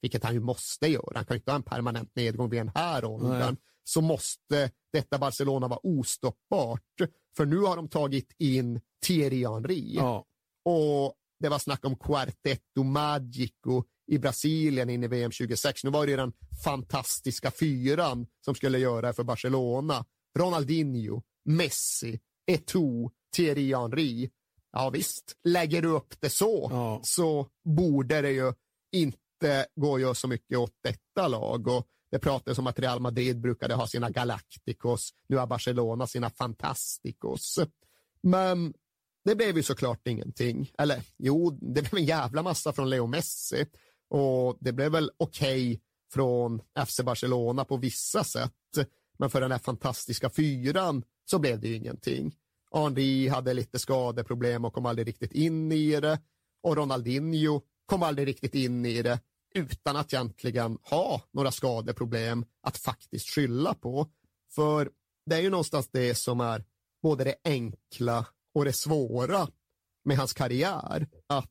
vilket 0.00 0.24
han 0.24 0.34
ju 0.34 0.40
måste 0.40 0.86
göra, 0.88 1.12
han 1.14 1.24
kan 1.24 1.34
ju 1.34 1.38
inte 1.38 1.50
ha 1.50 1.56
en 1.56 1.62
permanent 1.62 2.16
nedgång 2.16 2.50
vid 2.50 2.60
den 2.60 2.70
här 2.74 3.04
åldern, 3.04 3.56
så 3.84 4.00
måste 4.00 4.70
detta 4.92 5.18
Barcelona 5.18 5.68
vara 5.68 5.80
ostoppbart. 5.82 6.80
För 7.36 7.46
nu 7.46 7.58
har 7.58 7.76
de 7.76 7.88
tagit 7.88 8.32
in 8.38 8.80
Thierry 9.06 9.46
Henry 9.46 9.94
Ja. 9.94 10.24
och 10.64 11.14
det 11.40 11.48
var 11.48 11.58
snack 11.58 11.84
om 11.84 11.96
Quartetto 11.96 12.82
Magico 12.82 13.84
i 14.06 14.18
Brasilien 14.18 14.90
in 14.90 15.04
i 15.04 15.06
VM 15.08 15.30
26. 15.30 15.84
Nu 15.84 15.90
var 15.90 16.06
det 16.06 16.16
den 16.16 16.32
fantastiska 16.64 17.50
fyran 17.50 18.26
som 18.44 18.54
skulle 18.54 18.78
göra 18.78 19.12
för 19.12 19.24
Barcelona. 19.24 20.04
Ronaldinho, 20.38 21.22
Messi, 21.44 22.20
Eto'o, 22.50 23.10
Thierry 23.36 23.74
Henry. 23.74 24.30
Ja 24.76 24.90
visst, 24.90 25.36
lägger 25.44 25.82
du 25.82 25.88
upp 25.88 26.14
det 26.20 26.30
så, 26.30 26.68
Ja. 26.70 27.00
så 27.02 27.46
borde 27.64 28.20
det 28.20 28.30
ju 28.30 28.52
inte 28.92 29.18
det 29.40 29.66
går 29.76 30.00
ju 30.00 30.14
så 30.14 30.28
mycket 30.28 30.58
åt 30.58 30.72
detta 30.82 31.28
lag 31.28 31.68
och 31.68 31.86
det 32.10 32.18
pratades 32.18 32.58
om 32.58 32.66
att 32.66 32.78
Real 32.78 33.00
Madrid 33.00 33.40
brukade 33.40 33.74
ha 33.74 33.86
sina 33.86 34.10
Galacticos, 34.10 35.10
nu 35.28 35.36
har 35.36 35.46
Barcelona 35.46 36.06
sina 36.06 36.30
Fantasticos. 36.30 37.58
Men 38.22 38.74
det 39.24 39.34
blev 39.34 39.56
ju 39.56 39.62
såklart 39.62 40.06
ingenting. 40.08 40.70
Eller 40.78 41.02
jo, 41.18 41.50
det 41.50 41.82
blev 41.82 41.94
en 41.94 42.04
jävla 42.04 42.42
massa 42.42 42.72
från 42.72 42.90
Leo 42.90 43.06
Messi 43.06 43.66
och 44.08 44.56
det 44.60 44.72
blev 44.72 44.92
väl 44.92 45.10
okej 45.16 45.72
okay 45.72 45.80
från 46.12 46.60
FC 46.86 47.00
Barcelona 47.00 47.64
på 47.64 47.76
vissa 47.76 48.24
sätt. 48.24 48.52
Men 49.18 49.30
för 49.30 49.40
den 49.40 49.52
här 49.52 49.58
fantastiska 49.58 50.30
fyran 50.30 51.04
så 51.24 51.38
blev 51.38 51.60
det 51.60 51.68
ju 51.68 51.74
ingenting. 51.74 52.34
Henri 52.74 53.28
hade 53.28 53.54
lite 53.54 53.78
skadeproblem 53.78 54.64
och 54.64 54.74
kom 54.74 54.86
aldrig 54.86 55.08
riktigt 55.08 55.32
in 55.32 55.72
i 55.72 56.00
det. 56.00 56.20
Och 56.62 56.76
Ronaldinho 56.76 57.60
kom 57.86 58.02
aldrig 58.02 58.28
riktigt 58.28 58.54
in 58.54 58.86
i 58.86 59.02
det 59.02 59.20
utan 59.54 59.96
att 59.96 60.12
egentligen 60.12 60.78
ha 60.82 61.22
några 61.32 61.50
skadeproblem 61.50 62.44
att 62.62 62.76
faktiskt 62.76 63.28
skylla 63.28 63.74
på. 63.74 64.08
För 64.54 64.90
det 65.26 65.36
är 65.36 65.40
ju 65.40 65.50
någonstans 65.50 65.88
det 65.92 66.14
som 66.14 66.40
är 66.40 66.64
både 67.02 67.24
det 67.24 67.36
enkla 67.44 68.26
och 68.54 68.64
det 68.64 68.72
svåra 68.72 69.48
med 70.04 70.16
hans 70.16 70.32
karriär. 70.32 71.08
Att 71.26 71.50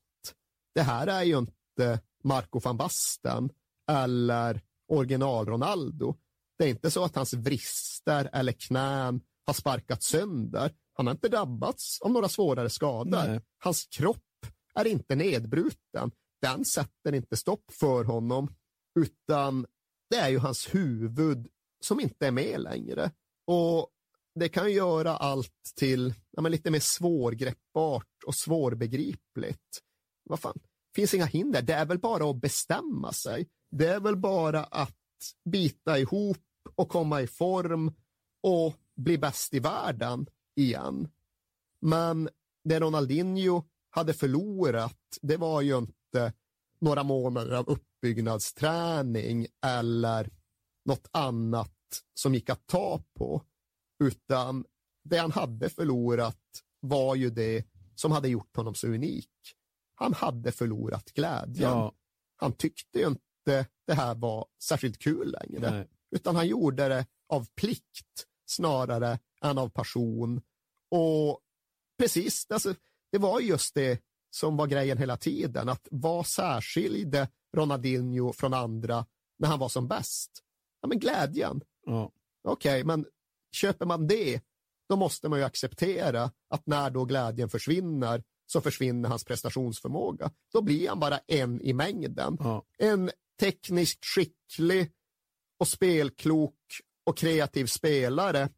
det 0.75 0.81
här 0.81 1.07
är 1.07 1.23
ju 1.23 1.37
inte 1.37 1.99
Marco 2.23 2.59
van 2.59 2.77
Basten 2.77 3.49
eller 3.91 4.61
original 4.87 5.45
Ronaldo. 5.45 6.15
Det 6.57 6.63
är 6.63 6.69
inte 6.69 6.91
så 6.91 7.03
att 7.03 7.15
hans 7.15 7.33
vrister 7.33 8.29
eller 8.33 8.51
knän 8.51 9.21
har 9.45 9.53
sparkat 9.53 10.03
sönder. 10.03 10.73
Han 10.93 11.07
har 11.07 11.13
inte 11.13 11.29
drabbats 11.29 12.01
av 12.01 12.11
några 12.11 12.29
svårare 12.29 12.69
skador. 12.69 13.27
Nej. 13.27 13.41
Hans 13.57 13.85
kropp 13.85 14.19
är 14.73 14.87
inte 14.87 15.15
nedbruten. 15.15 16.11
Den 16.41 16.65
sätter 16.65 17.13
inte 17.13 17.37
stopp 17.37 17.71
för 17.71 18.03
honom, 18.03 18.55
utan 18.99 19.65
det 20.09 20.15
är 20.15 20.29
ju 20.29 20.37
hans 20.37 20.75
huvud 20.75 21.47
som 21.85 21.99
inte 21.99 22.27
är 22.27 22.31
med 22.31 22.61
längre. 22.61 23.11
Och 23.47 23.89
det 24.35 24.49
kan 24.49 24.71
göra 24.71 25.17
allt 25.17 25.73
till 25.75 26.13
ja, 26.31 26.41
lite 26.41 26.71
mer 26.71 26.79
svårgreppbart 26.79 28.23
och 28.25 28.35
svårbegripligt. 28.35 29.81
Vad 30.23 30.39
fan, 30.39 30.59
finns 30.95 31.13
inga 31.13 31.25
hinder. 31.25 31.61
Det 31.61 31.73
är 31.73 31.85
väl 31.85 31.99
bara 31.99 32.29
att 32.29 32.41
bestämma 32.41 33.13
sig. 33.13 33.49
Det 33.71 33.87
är 33.87 33.99
väl 33.99 34.15
bara 34.17 34.63
att 34.63 34.95
bita 35.49 35.99
ihop 35.99 36.37
och 36.75 36.89
komma 36.89 37.21
i 37.21 37.27
form 37.27 37.91
och 38.43 38.75
bli 38.95 39.17
bäst 39.17 39.53
i 39.53 39.59
världen 39.59 40.25
igen. 40.55 41.09
Men 41.79 42.29
det 42.63 42.79
Ronaldinho 42.79 43.63
hade 43.89 44.13
förlorat, 44.13 45.17
det 45.21 45.37
var 45.37 45.61
ju 45.61 45.77
inte 45.77 46.33
några 46.79 47.03
månader 47.03 47.55
av 47.55 47.69
uppbyggnadsträning 47.69 49.47
eller 49.65 50.29
något 50.85 51.07
annat 51.11 51.71
som 52.13 52.33
gick 52.33 52.49
att 52.49 52.67
ta 52.67 53.03
på, 53.13 53.41
utan 54.03 54.65
det 55.03 55.17
han 55.17 55.31
hade 55.31 55.69
förlorat 55.69 56.63
var 56.79 57.15
ju 57.15 57.29
det 57.29 57.65
som 57.95 58.11
hade 58.11 58.29
gjort 58.29 58.55
honom 58.55 58.75
så 58.75 58.87
unik. 58.87 59.29
Han 59.95 60.13
hade 60.13 60.51
förlorat 60.51 61.11
glädjen. 61.11 61.69
Ja. 61.69 61.93
Han 62.35 62.53
tyckte 62.53 62.99
ju 62.99 63.07
inte 63.07 63.67
det 63.87 63.93
här 63.93 64.15
var 64.15 64.45
särskilt 64.63 64.99
kul 64.99 65.35
längre, 65.41 65.71
Nej. 65.71 65.87
utan 66.11 66.35
han 66.35 66.47
gjorde 66.47 66.87
det 66.87 67.05
av 67.29 67.47
plikt 67.55 68.27
snarare 68.45 69.19
än 69.43 69.57
av 69.57 69.69
passion. 69.69 70.41
Och 70.91 71.39
precis, 71.99 72.47
alltså, 72.49 72.75
det 73.11 73.17
var 73.17 73.39
just 73.39 73.75
det 73.75 74.01
som 74.35 74.57
var 74.57 74.67
grejen 74.67 74.97
hela 74.97 75.17
tiden, 75.17 75.69
att 75.69 75.87
vad 75.91 76.27
särskilde 76.27 77.29
Ronaldinho 77.55 78.33
från 78.33 78.53
andra 78.53 79.05
när 79.39 79.47
han 79.47 79.59
var 79.59 79.69
som 79.69 79.87
bäst? 79.87 80.31
Ja, 80.81 80.87
men 80.87 80.99
glädjen. 80.99 81.61
Ja. 81.85 82.11
Okej, 82.43 82.81
okay, 82.81 82.83
men 82.83 83.05
köper 83.55 83.85
man 83.85 84.07
det, 84.07 84.41
då 84.89 84.95
måste 84.95 85.29
man 85.29 85.39
ju 85.39 85.45
acceptera 85.45 86.31
att 86.49 86.67
när 86.67 86.89
då 86.89 87.05
glädjen 87.05 87.49
försvinner 87.49 88.23
så 88.45 88.61
försvinner 88.61 89.09
hans 89.09 89.25
prestationsförmåga. 89.25 90.31
Då 90.53 90.61
blir 90.61 90.89
han 90.89 90.99
bara 90.99 91.17
en 91.17 91.61
i 91.61 91.73
mängden. 91.73 92.37
Ja. 92.39 92.65
En 92.77 93.11
tekniskt 93.39 94.05
skicklig 94.05 94.91
och 95.59 95.67
spelklok 95.67 96.55
och 97.05 97.17
kreativ 97.17 97.65
spelare, 97.65 98.49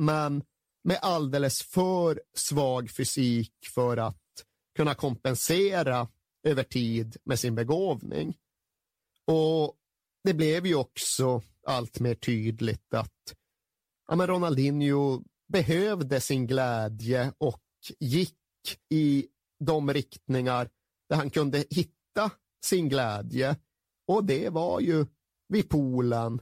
men 0.00 0.44
med 0.84 0.98
alldeles 1.02 1.62
för 1.62 2.22
svag 2.34 2.90
fysik 2.90 3.52
för 3.74 3.96
att 3.96 4.16
kunna 4.76 4.94
kompensera 4.94 6.08
över 6.46 6.62
tid 6.62 7.16
med 7.24 7.38
sin 7.38 7.54
begåvning. 7.54 8.38
Och 9.26 9.76
det 10.24 10.34
blev 10.34 10.66
ju 10.66 10.74
också 10.74 11.42
allt 11.66 12.00
mer 12.00 12.14
tydligt 12.14 12.94
att 12.94 13.34
ja, 14.08 14.16
men 14.16 14.26
Ronaldinho 14.26 15.22
behövde 15.52 16.20
sin 16.20 16.46
glädje 16.46 17.32
och 17.38 17.62
gick 17.98 18.36
i 18.88 19.26
de 19.64 19.92
riktningar 19.92 20.70
där 21.08 21.16
han 21.16 21.30
kunde 21.30 21.64
hitta 21.70 22.30
sin 22.64 22.88
glädje. 22.88 23.56
Och 24.08 24.24
det 24.24 24.48
var 24.48 24.80
ju 24.80 25.06
vid 25.48 25.68
poolen 25.68 26.40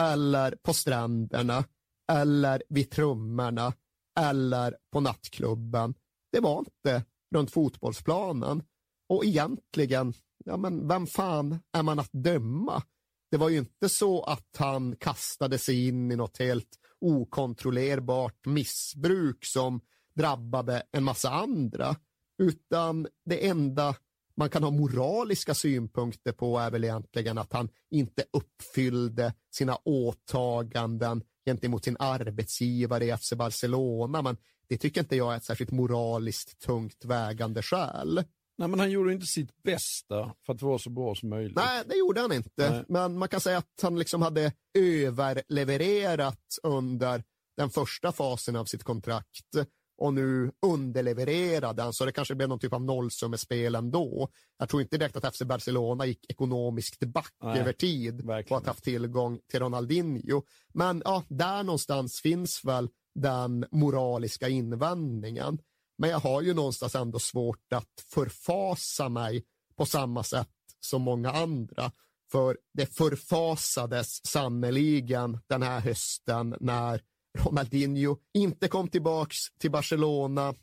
eller 0.00 0.56
på 0.62 0.74
stränderna 0.74 1.64
eller 2.10 2.62
vid 2.68 2.90
trummorna 2.90 3.72
eller 4.20 4.76
på 4.92 5.00
nattklubben. 5.00 5.94
Det 6.32 6.40
var 6.40 6.58
inte 6.58 7.04
runt 7.34 7.50
fotbollsplanen. 7.50 8.62
Och 9.08 9.24
egentligen, 9.24 10.14
ja 10.44 10.56
men 10.56 10.88
vem 10.88 11.06
fan 11.06 11.58
är 11.72 11.82
man 11.82 11.98
att 11.98 12.12
döma? 12.12 12.82
Det 13.30 13.36
var 13.36 13.48
ju 13.48 13.58
inte 13.58 13.88
så 13.88 14.22
att 14.22 14.56
han 14.58 14.96
kastade 14.96 15.58
sig 15.58 15.88
in 15.88 16.12
i 16.12 16.16
något 16.16 16.38
helt 16.38 16.78
okontrollerbart 17.00 18.46
missbruk 18.46 19.44
som 19.44 19.80
drabbade 20.14 20.82
en 20.92 21.04
massa 21.04 21.30
andra, 21.30 21.96
utan 22.38 23.06
det 23.24 23.48
enda 23.48 23.94
man 24.36 24.50
kan 24.50 24.62
ha 24.62 24.70
moraliska 24.70 25.54
synpunkter 25.54 26.32
på 26.32 26.58
är 26.58 26.70
väl 26.70 26.84
egentligen 26.84 27.38
att 27.38 27.52
han 27.52 27.68
inte 27.90 28.24
uppfyllde 28.32 29.34
sina 29.50 29.76
åtaganden 29.84 31.22
gentemot 31.46 31.84
sin 31.84 31.96
arbetsgivare 31.98 33.04
i 33.04 33.16
FC 33.16 33.32
Barcelona, 33.32 34.22
men 34.22 34.36
det 34.68 34.78
tycker 34.78 35.00
inte 35.00 35.16
jag 35.16 35.32
är 35.32 35.36
ett 35.36 35.44
särskilt 35.44 35.70
moraliskt 35.70 36.58
tungt 36.58 37.04
vägande 37.04 37.62
skäl. 37.62 38.24
Nej, 38.58 38.68
men 38.68 38.80
han 38.80 38.90
gjorde 38.90 39.12
inte 39.12 39.26
sitt 39.26 39.62
bästa 39.62 40.34
för 40.46 40.52
att 40.52 40.62
vara 40.62 40.78
så 40.78 40.90
bra 40.90 41.14
som 41.14 41.28
möjligt. 41.28 41.56
Nej, 41.56 41.82
det 41.86 41.94
gjorde 41.94 42.20
han 42.20 42.32
inte. 42.32 42.70
Nej. 42.70 42.84
Men 42.88 43.18
man 43.18 43.28
kan 43.28 43.40
säga 43.40 43.58
att 43.58 43.80
han 43.82 43.98
liksom 43.98 44.22
hade 44.22 44.52
överlevererat 44.78 46.58
under 46.62 47.24
den 47.56 47.70
första 47.70 48.12
fasen 48.12 48.56
av 48.56 48.64
sitt 48.64 48.84
kontrakt 48.84 49.56
och 50.00 50.14
nu 50.14 50.52
underlevererade 50.66 51.82
han, 51.82 51.92
så 51.92 52.04
det 52.04 52.12
kanske 52.12 52.34
blev 52.34 52.48
någon 52.48 52.58
typ 52.58 52.72
av 52.72 52.82
nollsummespel 52.82 53.74
ändå. 53.74 54.28
Jag 54.58 54.68
tror 54.68 54.82
inte 54.82 54.98
direkt 54.98 55.16
att 55.16 55.36
FC 55.36 55.42
Barcelona 55.42 56.06
gick 56.06 56.30
ekonomiskt 56.30 57.00
back 57.00 57.34
Nej, 57.42 57.60
över 57.60 57.72
tid 57.72 58.26
på 58.26 58.32
att 58.32 58.48
ha 58.48 58.66
haft 58.66 58.84
tillgång 58.84 59.40
till 59.50 59.60
Ronaldinho. 59.60 60.42
Men 60.74 61.02
ja, 61.04 61.24
där 61.28 61.62
någonstans 61.62 62.20
finns 62.20 62.64
väl 62.64 62.88
den 63.14 63.66
moraliska 63.70 64.48
invändningen. 64.48 65.58
Men 65.98 66.10
jag 66.10 66.20
har 66.20 66.42
ju 66.42 66.54
någonstans 66.54 66.94
ändå 66.94 67.18
svårt 67.18 67.72
att 67.72 68.04
förfasa 68.14 69.08
mig 69.08 69.44
på 69.76 69.86
samma 69.86 70.22
sätt 70.22 70.48
som 70.80 71.02
många 71.02 71.30
andra. 71.32 71.92
För 72.32 72.56
det 72.74 72.86
förfasades 72.86 74.26
sannoliken 74.26 75.38
den 75.46 75.62
här 75.62 75.80
hösten 75.80 76.56
när 76.60 77.02
Ronaldinho 77.38 78.16
inte 78.34 78.68
kom 78.68 78.88
tillbaks 78.88 79.36
till 79.58 79.70
Barcelona 79.70 80.54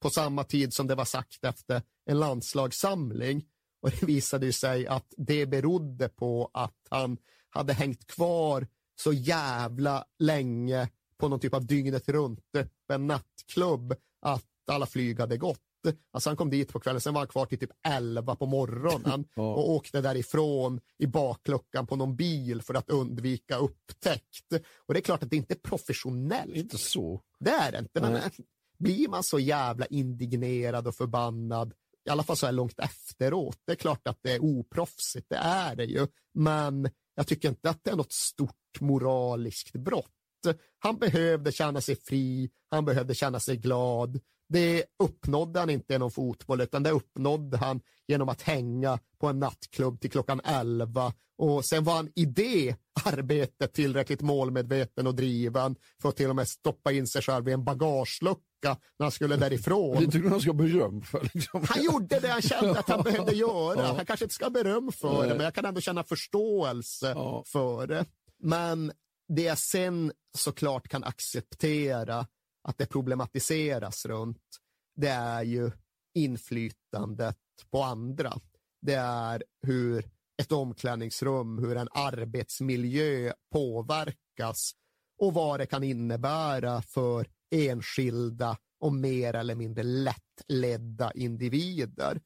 på 0.00 0.10
samma 0.10 0.44
tid 0.44 0.74
som 0.74 0.86
det 0.86 0.94
var 0.94 1.04
sagt 1.04 1.44
efter 1.44 1.82
en 2.06 2.18
landslagssamling. 2.18 3.44
Och 3.82 3.90
det 3.90 4.02
visade 4.02 4.52
sig 4.52 4.86
att 4.86 5.14
det 5.16 5.46
berodde 5.46 6.08
på 6.08 6.50
att 6.54 6.86
han 6.90 7.18
hade 7.50 7.72
hängt 7.72 8.06
kvar 8.06 8.66
så 9.00 9.12
jävla 9.12 10.04
länge 10.18 10.88
på 11.18 11.28
någon 11.28 11.40
typ 11.40 11.54
av 11.54 11.66
dygnet 11.66 12.08
runt 12.08 12.40
öppen 12.54 13.06
nattklubb 13.06 13.94
att 14.20 14.44
alla 14.70 14.86
flyg 14.86 15.20
hade 15.20 15.36
gått. 15.36 15.67
Alltså 16.12 16.30
han 16.30 16.36
kom 16.36 16.50
dit 16.50 16.72
på 16.72 16.80
kvällen, 16.80 17.00
sen 17.00 17.14
var 17.14 17.20
han 17.20 17.28
kvar 17.28 17.46
till 17.46 17.58
typ 17.58 17.70
11 17.88 18.36
på 18.36 18.46
morgonen 18.46 19.24
och 19.36 19.70
åkte 19.70 20.00
därifrån 20.00 20.80
i 20.98 21.06
bakluckan 21.06 21.86
på 21.86 21.96
någon 21.96 22.16
bil 22.16 22.62
för 22.62 22.74
att 22.74 22.90
undvika 22.90 23.56
upptäckt. 23.56 24.52
Och 24.86 24.94
det 24.94 25.00
är 25.00 25.02
klart 25.02 25.22
att 25.22 25.30
det 25.30 25.36
inte 25.36 25.54
är 25.54 25.58
professionellt. 25.58 26.56
Inte 26.56 26.78
så. 26.78 27.20
Det 27.40 27.50
är 27.50 27.72
det 27.72 27.78
inte, 27.78 28.00
men 28.00 28.12
Nej. 28.12 28.30
blir 28.78 29.08
man 29.08 29.22
så 29.22 29.38
jävla 29.38 29.86
indignerad 29.86 30.86
och 30.86 30.94
förbannad, 30.94 31.74
i 32.08 32.10
alla 32.10 32.22
fall 32.22 32.36
så 32.36 32.46
här 32.46 32.52
långt 32.52 32.78
efteråt, 32.78 33.58
det 33.66 33.72
är 33.72 33.76
klart 33.76 34.08
att 34.08 34.18
det 34.22 34.32
är 34.32 34.44
oproffsigt, 34.44 35.26
det 35.28 35.36
är 35.36 35.76
det 35.76 35.84
ju, 35.84 36.06
men 36.34 36.90
jag 37.14 37.26
tycker 37.26 37.48
inte 37.48 37.70
att 37.70 37.84
det 37.84 37.90
är 37.90 37.96
något 37.96 38.12
stort 38.12 38.80
moraliskt 38.80 39.72
brott. 39.72 40.12
Han 40.78 40.98
behövde 40.98 41.52
känna 41.52 41.80
sig 41.80 41.96
fri, 41.96 42.50
han 42.70 42.84
behövde 42.84 43.14
känna 43.14 43.40
sig 43.40 43.56
glad, 43.56 44.20
det 44.48 44.84
uppnådde 44.98 45.60
han 45.60 45.70
inte 45.70 45.92
genom 45.92 46.10
fotboll, 46.10 46.60
utan 46.60 46.82
det 46.82 46.90
uppnådde 46.90 47.56
han 47.56 47.80
genom 48.08 48.28
att 48.28 48.42
hänga 48.42 48.98
på 49.20 49.26
en 49.26 49.38
nattklubb 49.38 50.00
till 50.00 50.10
klockan 50.10 50.40
11. 50.44 51.12
Och 51.38 51.64
sen 51.64 51.84
var 51.84 51.94
han 51.94 52.08
i 52.14 52.24
det 52.24 52.76
arbetet 53.04 53.72
tillräckligt 53.72 54.20
målmedveten 54.20 55.06
och 55.06 55.14
driven 55.14 55.76
för 56.02 56.08
att 56.08 56.16
till 56.16 56.28
och 56.30 56.36
med 56.36 56.48
stoppa 56.48 56.92
in 56.92 57.06
sig 57.06 57.22
själv 57.22 57.48
i 57.48 57.52
en 57.52 57.64
bagagelucka 57.64 58.40
när 58.98 59.04
han 59.04 59.10
skulle 59.10 59.36
därifrån. 59.36 60.04
Det 60.04 60.10
tycker 60.10 60.28
han 60.28 60.40
ska 60.40 60.52
beröm 60.52 61.02
för? 61.02 61.30
Liksom. 61.34 61.64
Han 61.68 61.84
gjorde 61.84 62.20
det 62.20 62.28
han 62.28 62.42
kände 62.42 62.78
att 62.78 62.88
han 62.88 63.02
behövde 63.02 63.32
göra. 63.36 63.86
Han 63.86 64.06
kanske 64.06 64.24
inte 64.24 64.34
ska 64.34 64.50
beröm 64.50 64.92
för 64.92 65.22
det, 65.28 65.34
men 65.34 65.44
jag 65.44 65.54
kan 65.54 65.64
ändå 65.64 65.80
känna 65.80 66.04
förståelse 66.04 67.08
Ja. 67.16 67.44
för 67.46 67.86
det. 67.86 68.04
Men 68.42 68.92
det 69.28 69.42
jag 69.42 69.58
sen 69.58 70.12
såklart 70.38 70.88
kan 70.88 71.04
acceptera 71.04 72.26
att 72.62 72.78
det 72.78 72.86
problematiseras 72.86 74.06
runt, 74.06 74.42
det 74.96 75.08
är 75.08 75.42
ju 75.42 75.70
inflytandet 76.14 77.38
på 77.70 77.82
andra. 77.82 78.32
Det 78.80 78.94
är 78.94 79.42
hur 79.62 80.10
ett 80.42 80.52
omklädningsrum, 80.52 81.58
hur 81.58 81.76
en 81.76 81.88
arbetsmiljö 81.92 83.32
påverkas 83.52 84.72
och 85.18 85.34
vad 85.34 85.60
det 85.60 85.66
kan 85.66 85.84
innebära 85.84 86.82
för 86.82 87.28
enskilda 87.50 88.58
och 88.80 88.92
mer 88.92 89.34
eller 89.34 89.54
mindre 89.54 89.82
lättledda 89.82 91.12
individer. 91.12 92.20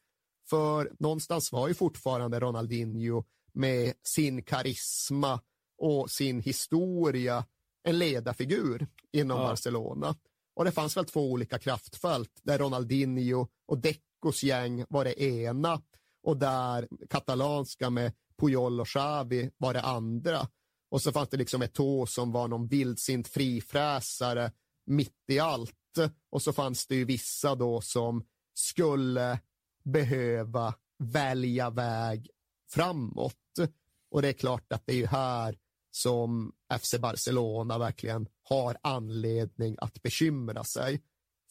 För 0.48 0.92
någonstans 0.98 1.52
var 1.52 1.68
ju 1.68 1.74
fortfarande 1.74 2.40
Ronaldinho 2.40 3.24
med 3.52 3.94
sin 4.02 4.42
karisma 4.42 5.40
och 5.78 6.10
sin 6.10 6.40
historia 6.40 7.44
en 7.84 7.98
ledarfigur 7.98 8.86
inom 9.12 9.38
Ja. 9.40 9.44
Barcelona. 9.48 10.16
Och 10.54 10.64
det 10.64 10.72
fanns 10.72 10.96
väl 10.96 11.04
två 11.04 11.30
olika 11.32 11.58
kraftfält 11.58 12.40
där 12.42 12.58
Ronaldinho 12.58 13.48
och 13.68 13.78
Decos 13.78 14.42
gäng 14.42 14.84
var 14.88 15.04
det 15.04 15.22
ena 15.22 15.82
och 16.22 16.36
där 16.36 16.88
katalanska 17.10 17.90
med 17.90 18.12
Puyol 18.40 18.80
och 18.80 18.86
Xavi 18.86 19.50
var 19.56 19.74
det 19.74 19.82
andra. 19.82 20.48
Och 20.90 21.02
så 21.02 21.12
fanns 21.12 21.28
det 21.28 21.36
liksom 21.36 21.62
Eto'o 21.62 22.06
som 22.06 22.32
var 22.32 22.48
någon 22.48 22.68
vildsint 22.68 23.28
frifräsare 23.28 24.52
mitt 24.86 25.24
i 25.28 25.38
allt. 25.38 25.74
Och 26.30 26.42
så 26.42 26.52
fanns 26.52 26.86
det 26.86 26.94
ju 26.94 27.04
vissa 27.04 27.54
då 27.54 27.80
som 27.80 28.24
skulle 28.54 29.40
behöva 29.84 30.74
välja 30.98 31.70
väg 31.70 32.28
framåt. 32.70 33.34
Och 34.10 34.22
det 34.22 34.28
är 34.28 34.32
klart 34.32 34.72
att 34.72 34.86
det 34.86 34.92
är 34.92 34.96
ju 34.96 35.06
här 35.06 35.58
som 35.94 36.52
FC 36.80 36.94
Barcelona 36.98 37.78
verkligen 37.78 38.28
har 38.42 38.76
anledning 38.82 39.76
att 39.80 40.02
bekymra 40.02 40.64
sig. 40.64 41.02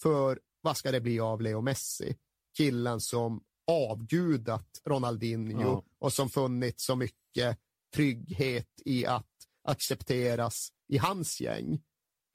För 0.01 0.39
vad 0.61 0.77
ska 0.77 0.91
det 0.91 1.01
bli 1.01 1.19
av 1.19 1.41
Leo 1.41 1.61
Messi? 1.61 2.17
Killen 2.57 3.01
som 3.01 3.43
avgudat 3.67 4.81
Ronaldinho 4.85 5.61
Ja. 5.61 5.83
och 5.99 6.13
som 6.13 6.29
funnit 6.29 6.79
så 6.79 6.95
mycket 6.95 7.57
trygghet 7.95 8.69
i 8.85 9.05
att 9.05 9.27
accepteras 9.67 10.71
i 10.87 10.97
hans 10.97 11.41
gäng. 11.41 11.81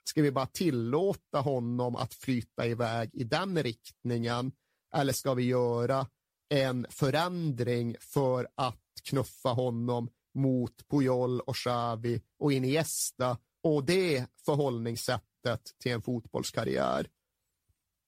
Ska 0.09 0.21
vi 0.21 0.31
bara 0.31 0.45
tillåta 0.45 1.39
honom 1.39 1.95
att 1.95 2.13
flyta 2.13 2.67
iväg 2.67 3.09
i 3.13 3.23
den 3.23 3.63
riktningen 3.63 4.51
eller 4.95 5.13
ska 5.13 5.33
vi 5.33 5.43
göra 5.43 6.07
en 6.49 6.85
förändring 6.89 7.95
för 7.99 8.47
att 8.55 8.81
knuffa 9.03 9.49
honom 9.49 10.09
mot 10.37 10.87
Puyol 10.87 11.39
och 11.39 11.55
Xavi 11.55 12.21
och 12.39 12.53
Iniesta 12.53 13.37
och 13.63 13.83
det 13.85 14.25
förhållningssättet 14.45 15.61
till 15.79 15.91
en 15.91 16.01
fotbollskarriär. 16.01 17.07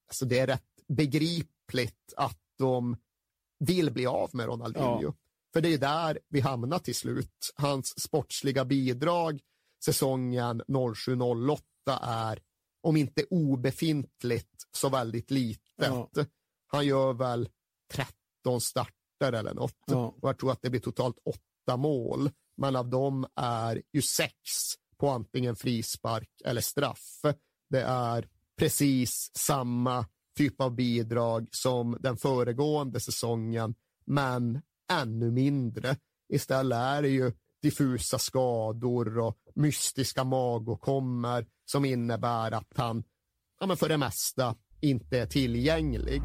Alltså 0.08 0.26
det 0.26 0.40
är 0.40 0.48
rätt 0.48 0.64
begripligt 0.88 2.14
att 2.18 2.40
de 2.58 2.98
vill 3.60 3.92
bli 3.92 4.06
av 4.06 4.30
med 4.34 4.46
Ronaldinho. 4.46 5.04
Ja. 5.04 5.14
För 5.54 5.62
det 5.62 5.74
är 5.74 5.78
där 5.78 6.20
vi 6.28 6.40
hamnar 6.40 6.80
till 6.80 6.96
slut. 6.96 7.54
Hans 7.56 8.02
sportsliga 8.02 8.66
bidrag 8.66 9.42
säsongen 9.86 10.62
07-08 10.62 11.60
är, 12.02 12.40
om 12.82 12.98
inte 12.98 13.26
obefintligt, 13.30 14.68
så 14.72 14.90
väldigt 14.90 15.32
litet. 15.32 15.64
Ja. 15.76 16.10
Han 16.68 16.86
gör 16.86 17.14
väl 17.14 17.50
13 17.92 18.62
starter 18.62 19.34
eller 19.34 19.54
något. 19.54 19.78
Ja. 19.86 20.16
Och 20.22 20.30
jag 20.30 20.38
tror 20.38 20.52
att 20.52 20.62
det 20.62 20.70
blir 20.70 20.82
totalt 20.82 21.18
åtta 21.70 21.78
mål. 21.78 22.30
Men 22.58 22.76
av 22.76 22.90
dem 22.90 23.26
är 23.36 23.82
ju 23.94 24.02
sex 24.02 24.34
på 24.98 25.10
antingen 25.10 25.56
frispark 25.56 26.30
eller 26.46 26.62
straff. 26.62 27.22
Det 27.70 27.82
är 27.82 28.28
precis 28.58 29.32
samma 29.34 30.06
typ 30.38 30.62
av 30.62 30.76
bidrag 30.76 31.48
som 31.52 31.98
den 32.00 32.18
föregående 32.18 33.00
säsongen, 33.00 33.76
men 34.06 34.62
ännu 34.92 35.32
mindre. 35.32 35.96
Istället 36.34 36.78
är 36.78 37.02
det 37.02 37.10
ju 37.10 37.32
diffusa 37.62 38.20
skador 38.20 39.20
och 39.20 39.38
mystiska 39.56 40.24
magåkommor 40.24 41.46
som 41.66 41.86
innebär 41.86 42.52
att 42.52 42.74
han 42.76 43.04
ja, 43.60 43.68
men 43.68 43.78
för 43.78 43.90
det 43.90 43.98
mesta 43.98 44.56
inte 44.82 45.20
är 45.20 45.26
tillgänglig. 45.26 46.22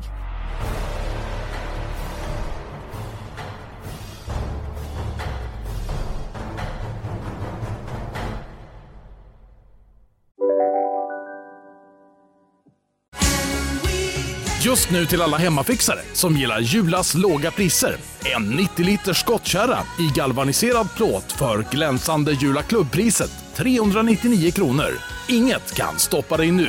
Just 14.75 14.91
nu 14.91 15.07
till 15.07 15.23
alla 15.23 15.37
hemmafixare 15.37 16.01
som 16.13 16.37
gillar 16.37 16.61
Julas 16.61 17.15
låga 17.15 17.51
priser. 17.51 17.97
En 18.37 18.49
90 18.49 18.85
liters 18.85 19.21
skottkärra 19.21 19.79
i 19.99 20.19
galvaniserad 20.19 20.89
plåt 20.97 21.33
för 21.33 21.67
glänsande 21.71 22.33
Jula 22.33 22.63
klubbpriset 22.63 23.31
399 23.55 24.51
kronor. 24.51 24.91
Inget 25.29 25.75
kan 25.75 25.99
stoppa 25.99 26.37
dig 26.37 26.51
nu. 26.51 26.69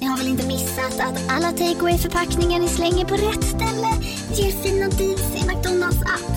Ni 0.00 0.06
har 0.06 0.18
väl 0.18 0.28
inte 0.28 0.46
missat 0.46 1.00
att 1.00 1.30
alla 1.30 1.50
takeaway 1.50 1.98
förpackningar 1.98 2.60
ni 2.60 2.68
slänger 2.68 3.04
på 3.04 3.14
rätt 3.14 3.44
ställe 3.44 3.88
ger 4.34 4.52
fina 4.62 4.88
deals 4.88 5.34
i 5.34 5.46
McDonalds 5.46 6.02
app. 6.02 6.30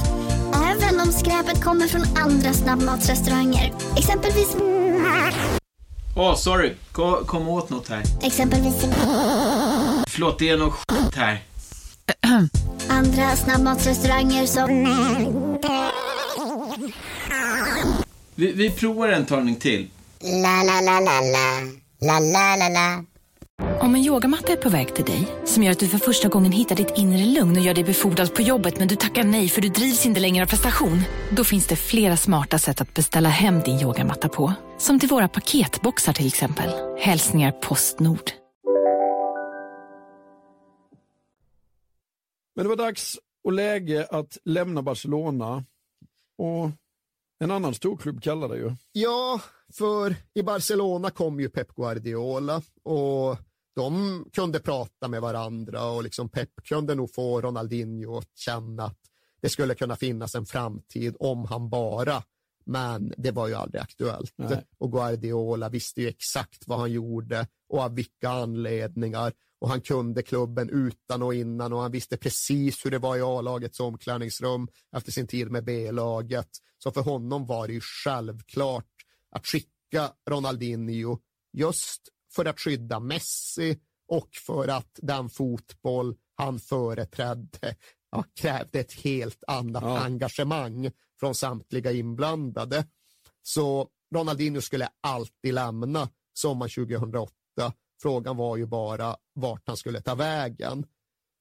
Även 0.54 1.00
om 1.00 1.12
skräpet 1.12 1.64
kommer 1.64 1.88
från 1.88 2.04
andra 2.18 2.54
snabbmatsrestauranger. 2.54 3.74
Exempelvis... 3.98 4.56
Åh, 6.20 6.36
sorry. 6.36 6.74
Kom, 6.92 7.26
kom 7.26 7.50
åt 7.50 7.70
något 7.70 7.90
här. 7.90 8.04
Exempelvis... 8.22 8.86
Förlåt, 10.08 10.40
det 10.40 10.50
är 10.50 10.58
något 10.58 10.74
skit 10.74 11.16
här. 11.16 11.40
Andra 12.90 13.36
snabbmatsrestauranger 13.36 14.46
som... 14.46 14.68
Vi, 18.36 18.52
vi 18.52 18.70
provar 18.70 19.08
en 19.10 19.26
talning 19.26 19.56
till. 19.56 19.88
La, 20.22 20.64
la, 20.64 20.82
la, 20.82 21.00
la, 21.00 21.22
la. 21.22 21.62
La, 22.02 22.20
la, 22.20 22.56
la, 22.56 22.70
la. 22.70 23.04
Om 23.82 23.96
en 23.96 24.02
yogamatta 24.02 24.52
är 24.52 24.56
på 24.56 24.70
väg 24.70 24.96
till 24.96 25.06
dig, 25.06 25.28
som 25.46 25.64
gör 25.64 25.72
att 25.72 25.80
du 25.80 25.88
för 25.88 25.98
första 25.98 26.28
gången 26.28 26.52
hittar 26.52 26.76
ditt 26.76 26.94
inre 26.98 27.26
lugn 27.26 27.58
och 27.58 27.64
gör 27.64 27.74
dig 27.74 27.84
befordrad 27.84 28.36
på 28.36 28.42
jobbet 28.42 28.80
men 28.80 28.88
du 28.88 28.96
tackar 28.96 29.24
nej 29.24 29.50
för 29.50 29.62
du 29.62 29.70
drivs 29.70 30.06
inte 30.06 30.20
längre 30.20 30.44
av 30.44 30.48
prestation. 30.48 31.02
Då 31.30 31.44
finns 31.44 31.68
det 31.68 31.76
flera 31.76 32.18
smarta 32.18 32.60
sätt 32.60 32.82
att 32.82 32.94
beställa 32.94 33.30
hem 33.30 33.60
din 33.60 33.80
yogamatta 33.80 34.30
på. 34.30 34.54
Som 34.78 35.00
till 35.00 35.10
våra 35.10 35.28
paketboxar 35.28 36.14
till 36.14 36.28
exempel. 36.28 36.70
Hälsningar 37.00 37.52
Postnord. 37.52 38.32
Men 42.58 42.64
det 42.64 42.70
var 42.70 42.76
dags 42.76 43.20
och 43.44 43.54
läge 43.54 44.08
att 44.12 44.38
lämna 44.46 44.82
Barcelona. 44.82 45.66
Och 46.38 46.70
en 47.40 47.52
annan 47.52 47.74
storklubb 47.74 48.22
kallar 48.22 48.50
det 48.50 48.58
ju. 48.58 48.76
Ja, 48.92 49.42
för 49.74 50.16
i 50.34 50.44
Barcelona 50.44 51.10
kom 51.10 51.40
ju 51.40 51.50
Pep 51.50 51.76
Guardiola 51.76 52.62
och 52.84 53.38
de 53.76 54.26
kunde 54.34 54.60
prata 54.60 55.08
med 55.08 55.22
varandra 55.22 55.86
och 55.86 56.04
liksom 56.04 56.30
Pep 56.30 56.50
kunde 56.64 56.96
nog 56.96 57.14
få 57.14 57.42
Ronaldinho 57.42 58.18
att 58.18 58.38
känna 58.38 58.86
att 58.86 59.00
det 59.42 59.50
skulle 59.50 59.76
kunna 59.76 59.96
finnas 59.96 60.36
en 60.36 60.46
framtid 60.46 61.16
om 61.20 61.46
han 61.46 61.70
bara, 61.70 62.24
men 62.66 63.14
det 63.18 63.32
var 63.32 63.48
ju 63.48 63.54
aldrig 63.54 63.82
aktuellt. 63.82 64.34
Nej. 64.36 64.66
Och 64.78 64.92
Guardiola 64.92 65.70
visste 65.70 66.02
ju 66.02 66.08
exakt 66.08 66.68
vad 66.68 66.80
han 66.80 66.92
gjorde 66.92 67.48
och 67.70 67.80
av 67.80 67.96
vilka 67.96 68.30
anledningar 68.30 69.34
och 69.60 69.70
han 69.70 69.82
kunde 69.82 70.24
klubben 70.24 70.70
utan 70.70 71.24
och 71.24 71.34
innan 71.36 71.74
och 71.74 71.82
han 71.82 71.92
visste 71.92 72.18
precis 72.18 72.86
hur 72.86 72.92
det 72.92 73.00
var 73.00 73.18
i 73.18 73.22
A-lagets 73.22 73.80
omklädningsrum 73.80 74.68
efter 74.96 75.12
sin 75.12 75.28
tid 75.28 75.52
med 75.52 75.64
B-laget. 75.64 76.50
Så 76.78 76.92
för 76.92 77.02
honom 77.02 77.46
var 77.46 77.68
det 77.68 77.74
ju 77.74 77.82
självklart 77.82 78.86
att 79.32 79.48
skicka 79.48 80.12
Ronaldinho 80.30 81.20
just 81.54 82.02
för 82.36 82.46
att 82.46 82.60
skydda 82.60 83.00
Messi 83.00 83.80
och 84.08 84.30
för 84.46 84.68
att 84.68 85.00
den 85.02 85.30
fotboll 85.30 86.16
han 86.36 86.60
företrädde 86.60 87.76
ja, 88.12 88.24
krävde 88.36 88.80
ett 88.80 88.94
helt 88.94 89.44
annat 89.48 89.84
Ja. 89.84 90.00
engagemang 90.00 90.92
från 91.20 91.36
samtliga 91.36 91.92
inblandade. 91.92 92.86
Så 93.42 93.90
Ronaldinho 94.16 94.62
skulle 94.62 94.90
alltid 95.02 95.54
lämna 95.54 96.10
sommaren 96.34 96.70
2008 96.70 97.34
Frågan 98.02 98.38
var 98.38 98.58
ju 98.58 98.66
bara 98.66 99.16
vart 99.34 99.68
han 99.68 99.78
skulle 99.78 100.02
ta 100.02 100.16
vägen. 100.16 100.86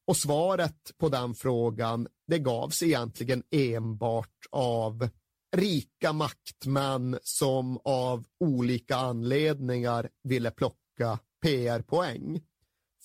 Och 0.07 0.17
svaret 0.17 0.93
på 0.99 1.09
den 1.09 1.35
frågan, 1.35 2.09
det 2.27 2.39
gavs 2.39 2.83
egentligen 2.83 3.43
enbart 3.51 4.47
av 4.51 5.09
rika 5.57 6.13
maktmän 6.13 7.19
som 7.23 7.79
av 7.85 8.25
olika 8.41 8.97
anledningar 8.97 10.09
ville 10.23 10.51
plocka 10.51 11.19
PR-poäng. 11.43 12.41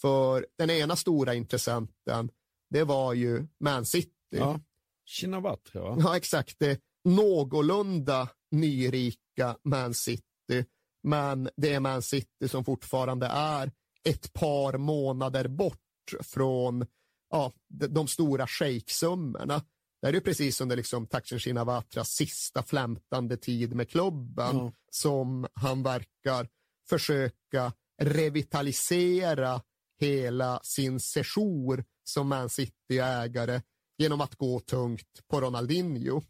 För 0.01 0.45
den 0.57 0.69
ena 0.69 0.95
stora 0.95 1.33
intressenten, 1.33 2.31
det 2.69 2.83
var 2.83 3.13
ju 3.13 3.47
Man 3.59 3.85
City. 3.85 4.11
Ja. 4.29 4.59
Shinawatra, 5.05 5.81
va? 5.81 5.97
Ja, 5.99 6.17
exakt. 6.17 6.55
Det 6.59 6.81
någorlunda 7.03 8.29
nyrika 8.51 9.57
Man 9.63 9.93
City. 9.93 10.65
Men 11.03 11.49
det 11.55 11.73
är 11.73 11.79
Man 11.79 12.01
City 12.01 12.47
som 12.47 12.65
fortfarande 12.65 13.25
är 13.27 13.71
ett 14.03 14.33
par 14.33 14.77
månader 14.77 15.47
bort 15.47 15.77
från 16.19 16.85
ja, 17.29 17.51
de, 17.67 18.07
stora 18.07 18.47
shejksummorna. 18.47 19.63
Det 20.01 20.07
är 20.07 20.13
ju 20.13 20.21
precis 20.21 20.61
under 20.61 20.75
liksom 20.75 21.07
Thaksin 21.07 21.39
Shinawatras 21.39 22.09
sista 22.09 22.63
flämtande 22.63 23.37
tid 23.37 23.75
med 23.75 23.89
klubben 23.89 24.55
Ja. 24.57 24.71
som 24.91 25.47
han 25.53 25.83
verkar 25.83 26.47
försöka 26.89 27.73
revitalisera 28.01 29.61
hela 29.99 30.59
sin 30.63 30.99
sejour 30.99 31.85
som 32.03 32.27
Man 32.27 32.49
City-ägare 32.49 33.61
genom 33.97 34.21
att 34.21 34.35
gå 34.35 34.59
tungt 34.59 35.27
på 35.27 35.41
Ronaldinho. 35.41 36.21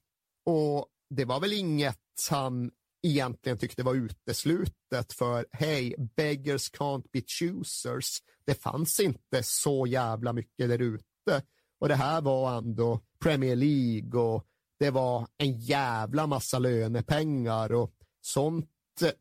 Och 0.45 0.88
det 1.09 1.26
var 1.26 1.39
väl 1.39 1.53
inget 1.53 1.97
han 2.30 2.72
egentligen 3.04 3.58
tyckte 3.58 3.84
var 3.84 3.95
uteslutet 3.95 5.14
för 5.14 5.45
hej, 5.52 5.95
beggars 6.16 6.72
can't 6.72 7.06
be 7.14 7.22
choosers. 7.28 8.18
Det 8.45 8.54
fanns 8.54 8.99
inte 8.99 9.43
så 9.43 9.88
jävla 9.88 10.34
mycket 10.34 10.70
där 10.70 10.82
ute. 10.82 11.43
Och 11.80 11.88
det 11.88 11.95
här 11.95 12.22
var 12.22 12.58
ändå 12.58 12.99
Premier 13.20 13.56
League 13.56 14.22
och 14.22 14.45
det 14.80 14.89
var 14.89 15.28
en 15.38 15.60
jävla 15.60 16.28
massa 16.28 16.60
lönepengar 16.60 17.74
och 17.74 17.93
sånt 18.22 18.70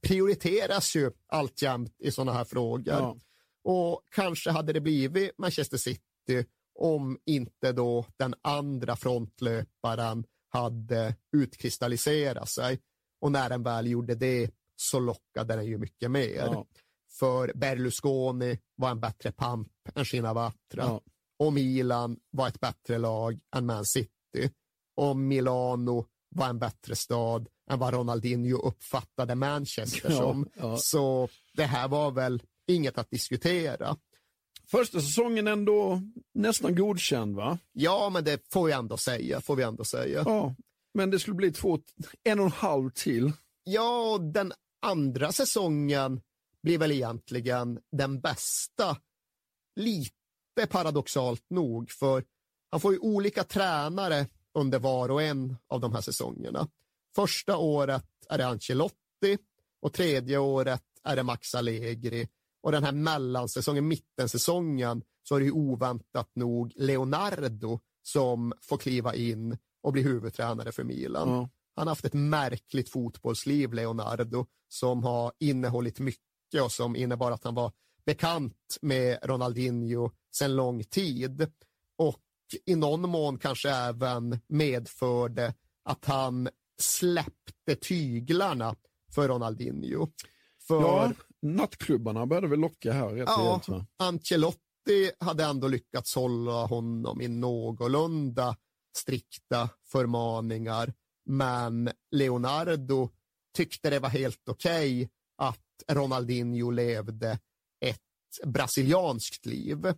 prioriteras 0.01 0.97
ju 0.97 1.11
alltjämt 1.27 1.95
i 1.99 2.11
sådana 2.11 2.33
här 2.33 2.45
frågor. 2.45 2.95
Ja. 2.95 3.17
Och 3.65 4.03
kanske 4.11 4.51
hade 4.51 4.73
det 4.73 4.81
blivit 4.81 5.39
Manchester 5.39 5.77
City 5.77 6.45
om 6.79 7.19
inte 7.27 7.73
då 7.73 8.07
den 8.17 8.35
andra 8.43 8.97
frontlöparen 8.97 10.25
hade 10.49 11.15
utkristalliserat 11.33 12.49
sig. 12.49 12.81
Och 13.21 13.33
när 13.33 13.49
den 13.49 13.63
väl 13.63 13.87
gjorde 13.87 14.15
det 14.15 14.51
så 14.77 15.01
lockade 15.01 15.57
den 15.57 15.67
ju 15.67 15.79
mycket 15.79 16.11
mer. 16.11 16.35
Ja. 16.37 16.67
För 17.19 17.53
Berlusconi 17.55 18.59
var 18.77 18.91
en 18.91 19.01
bättre 19.01 19.33
pamp 19.33 19.69
än 19.95 20.05
Shinawatra. 20.05 20.85
Ja. 20.85 21.01
Och 21.39 21.53
Milan 21.53 22.17
var 22.31 22.49
ett 22.49 22.61
bättre 22.61 22.99
lag 22.99 23.41
än 23.57 23.67
Man 23.67 23.85
City. 23.85 24.51
Och 24.97 25.17
Milano 25.17 26.07
var 26.29 26.49
en 26.49 26.59
bättre 26.59 26.97
stad 26.97 27.49
än 27.71 27.79
vad 27.79 27.95
Ronaldinho 27.95 28.59
uppfattade 28.59 29.35
Manchester 29.35 30.01
Ja, 30.11 30.17
som. 30.17 30.49
ja. 30.55 30.77
Så 30.77 31.29
det 31.55 31.65
här 31.65 31.89
var 31.89 32.11
väl 32.11 32.43
inget 32.69 32.99
att 32.99 33.11
diskutera. 33.11 33.97
Första 34.67 35.01
säsongen 35.01 35.49
ändå 35.49 36.03
nästan 36.35 36.75
godkänd 36.75 37.37
va? 37.37 37.59
Ja, 37.73 38.11
men 38.11 38.25
det 38.25 38.53
får 38.53 38.67
vi 38.67 38.73
ändå 38.73 38.97
säga. 38.97 39.41
Får 39.41 39.57
vi 39.57 39.63
ändå 39.63 39.85
säga. 39.85 40.23
Ja, 40.27 40.55
men 40.95 41.11
det 41.11 41.19
skulle 41.19 41.37
bli 41.37 41.53
två, 41.53 41.79
en 42.25 42.41
och 42.41 42.47
en 42.47 42.53
halv 42.53 42.91
till. 42.91 43.33
Ja, 43.65 44.13
och 44.13 44.21
den 44.21 44.53
andra 44.83 45.33
säsongen 45.33 46.21
blir 46.63 46.79
väl 46.79 46.93
egentligen 46.93 47.81
den 47.93 48.21
bästa. 48.21 48.97
Lite 49.77 50.67
paradoxalt 50.71 51.45
nog, 51.51 51.91
för 51.91 52.25
han 52.71 52.81
får 52.81 52.93
ju 52.93 52.99
olika 52.99 53.45
tränare 53.45 54.27
under 54.55 54.79
var 54.79 55.09
och 55.09 55.23
en 55.23 55.57
av 55.69 55.81
de 55.81 55.93
här 55.93 56.01
säsongerna. 56.01 56.69
Första 57.15 57.57
året 57.57 58.07
är 58.29 58.39
det 58.39 58.47
Ancelotti 58.47 59.39
och 59.83 59.93
tredje 59.93 60.39
året 60.39 60.83
är 61.05 61.17
det 61.17 61.23
Max 61.23 61.55
Allegri. 61.55 62.29
Och 62.63 62.73
den 62.73 62.85
här 62.85 62.93
mellansäsongen, 62.93 63.89
mittensäsongen, 63.89 65.03
så 65.23 65.35
är 65.35 65.41
det 65.41 65.47
ju 65.47 65.53
oväntat 65.53 66.31
nog 66.35 66.73
Leonardo 66.77 67.81
som 68.03 68.53
får 68.61 68.79
kliva 68.79 69.15
in 69.15 69.59
och 69.83 69.93
bli 69.93 70.03
huvudtränare 70.03 70.73
för 70.73 70.85
Milan. 70.85 71.29
Ja. 71.29 71.49
Han 71.77 71.87
har 71.87 71.91
haft 71.91 72.05
ett 72.05 72.15
märkligt 72.15 72.91
fotbollsliv, 72.91 73.73
Leonardo, 73.73 74.47
som 74.69 75.05
har 75.05 75.33
innehållit 75.39 76.01
mycket 76.01 76.63
och 76.63 76.73
som 76.73 76.97
innebar 76.97 77.31
att 77.31 77.45
han 77.45 77.55
var 77.55 77.73
bekant 78.07 78.79
med 78.83 79.19
Ronaldinho 79.23 80.11
sedan 80.37 80.57
lång 80.57 80.85
tid. 80.85 81.53
Och 81.99 82.21
i 82.67 82.77
någon 82.77 83.11
mån 83.11 83.39
kanske 83.39 83.71
även 83.71 84.41
medförde 84.49 85.55
att 85.85 86.05
han 86.05 86.49
släppte 86.81 87.75
tyglarna 87.81 88.77
för 89.15 89.29
Ronaldinho. 89.29 90.09
För 90.67 90.81
Ja, 90.81 91.13
nattklubbarna 91.43 92.27
började 92.27 92.49
väl 92.49 92.61
locka 92.61 92.93
här 92.93 93.09
rätt 93.09 93.25
Ja, 93.29 93.61
rejält? 93.69 93.89
Ancelotti 93.97 95.11
hade 95.19 95.45
ändå 95.45 95.69
lyckats 95.69 96.15
hålla 96.15 96.67
honom 96.67 97.21
i 97.21 97.29
någorlunda 97.29 98.57
strikta 98.97 99.69
förmaningar, 99.85 100.93
men 101.27 101.91
Leonardo 102.11 103.11
tyckte 103.57 103.91
det 103.91 103.99
var 103.99 104.09
helt 104.09 104.49
okej 104.49 105.11
att 105.39 105.59
Ronaldinho 105.89 106.71
levde 106.71 107.39
ett 107.81 108.47
brasilianskt 108.47 109.47
liv. 109.47 109.95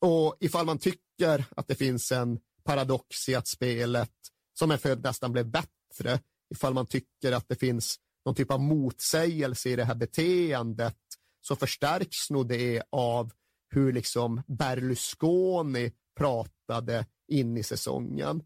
Och 0.00 0.36
ifall 0.40 0.66
man 0.66 0.78
tycker 0.78 1.44
att 1.56 1.68
det 1.68 1.74
finns 1.74 2.12
en 2.12 2.40
paradox 2.64 3.28
i 3.28 3.34
att 3.34 3.48
spelet 3.48 4.12
som 4.58 4.70
är 4.70 4.76
född 4.76 5.02
nästan 5.04 5.32
blev 5.32 5.50
bättre, 5.50 6.20
ifall 6.54 6.74
man 6.74 6.86
tycker 6.86 7.32
att 7.32 7.48
det 7.48 7.56
finns 7.56 7.96
någon 8.24 8.34
typ 8.34 8.50
av 8.50 8.60
motsägelse 8.60 9.68
i 9.68 9.76
det 9.76 9.84
här 9.84 9.94
beteendet, 9.94 10.98
så 11.40 11.56
förstärks 11.56 12.30
nog 12.30 12.48
det 12.48 12.82
av 12.90 13.32
hur 13.70 13.92
liksom 13.92 14.42
Berlusconi 14.46 15.92
pratade 16.16 17.06
in 17.28 17.56
i 17.56 17.62
säsongen. 17.62 18.42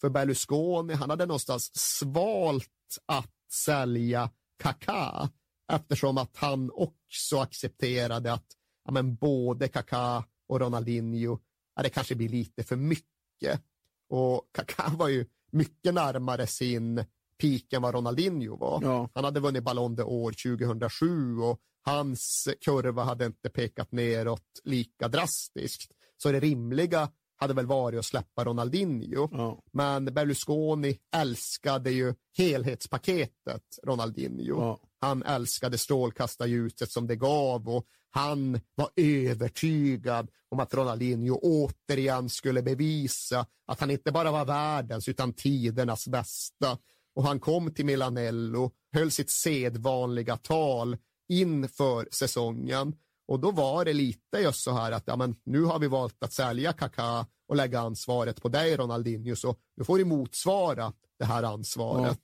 För 0.00 0.08
Berlusconi, 0.08 0.94
han 0.94 1.10
hade 1.10 1.26
någonstans 1.26 1.70
svalt 1.74 2.98
att 3.06 3.32
sälja 3.52 4.30
Kaká 4.62 5.30
eftersom 5.72 6.18
att 6.18 6.36
han 6.36 6.70
också 6.74 7.38
accepterade 7.38 8.32
att 8.32 8.46
ja, 8.84 8.92
men 8.92 9.14
både 9.14 9.68
Kaká 9.68 10.24
och 10.48 10.60
Ronaldinho, 10.60 11.38
ja, 11.76 11.82
det 11.82 11.88
kanske 11.88 12.14
blir 12.14 12.28
lite 12.28 12.64
för 12.64 12.76
mycket. 12.76 13.62
Och 14.08 14.48
Kaká 14.52 14.88
var 14.96 15.08
ju 15.08 15.26
mycket 15.50 15.94
närmare 15.94 16.46
sin 16.46 17.04
peak 17.40 17.72
än 17.72 17.82
vad 17.82 17.94
Ronaldinho 17.94 18.56
var. 18.56 18.82
Ja. 18.82 19.08
Han 19.14 19.24
hade 19.24 19.40
vunnit 19.40 19.64
Ballon 19.64 19.96
d'Or 19.96 20.58
2007 20.58 21.38
och 21.38 21.60
hans 21.82 22.48
kurva 22.60 23.04
hade 23.04 23.26
inte 23.26 23.50
pekat 23.50 23.92
neråt 23.92 24.60
lika 24.64 25.08
drastiskt. 25.08 25.92
Så 26.16 26.32
det 26.32 26.40
rimliga 26.40 27.10
hade 27.36 27.54
väl 27.54 27.66
varit 27.66 27.98
att 27.98 28.04
släppa 28.04 28.44
Ronaldinho. 28.44 29.28
Ja. 29.32 29.62
Men 29.72 30.04
Berlusconi 30.04 30.98
älskade 31.16 31.90
ju 31.90 32.14
helhetspaketet 32.38 33.62
Ronaldinho. 33.82 34.60
Ja. 34.60 34.78
Han 35.00 35.22
älskade 35.22 35.78
strålkastarljuset 35.78 36.90
som 36.90 37.06
det 37.06 37.16
gav 37.16 37.68
och 37.68 37.86
han 38.10 38.60
var 38.74 38.90
övertygad 38.96 40.30
om 40.48 40.60
att 40.60 40.74
Ronaldinho 40.74 41.38
återigen 41.42 42.28
skulle 42.28 42.62
bevisa 42.62 43.46
att 43.66 43.80
han 43.80 43.90
inte 43.90 44.12
bara 44.12 44.30
var 44.30 44.44
världens 44.44 45.08
utan 45.08 45.32
tidernas 45.32 46.08
bästa. 46.08 46.78
Och 47.14 47.24
han 47.24 47.40
kom 47.40 47.74
till 47.74 47.86
Milanello, 47.86 48.70
höll 48.92 49.10
sitt 49.10 49.30
sedvanliga 49.30 50.36
tal 50.36 50.96
inför 51.28 52.08
säsongen 52.10 52.94
och 53.28 53.40
då 53.40 53.50
var 53.50 53.84
det 53.84 53.92
lite 53.92 54.38
just 54.38 54.62
så 54.62 54.72
här 54.72 54.92
att 54.92 55.02
ja, 55.06 55.16
men 55.16 55.36
nu 55.44 55.62
har 55.62 55.78
vi 55.78 55.86
valt 55.86 56.22
att 56.22 56.32
sälja 56.32 56.72
Kaká 56.72 57.26
och 57.48 57.56
lägga 57.56 57.80
ansvaret 57.80 58.42
på 58.42 58.48
dig 58.48 58.76
Ronaldinho 58.76 59.36
så 59.36 59.56
nu 59.76 59.84
får 59.84 59.98
du 59.98 60.04
motsvara 60.04 60.92
det 61.18 61.24
här 61.24 61.42
ansvaret. 61.42 62.20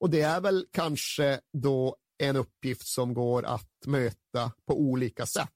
Och 0.00 0.10
det 0.10 0.20
är 0.20 0.40
väl 0.40 0.66
kanske 0.72 1.40
då 1.52 1.96
en 2.18 2.36
uppgift 2.36 2.86
som 2.86 3.14
går 3.14 3.44
att 3.44 3.86
möta 3.86 4.52
på 4.66 4.80
olika 4.80 5.26
sätt. 5.26 5.50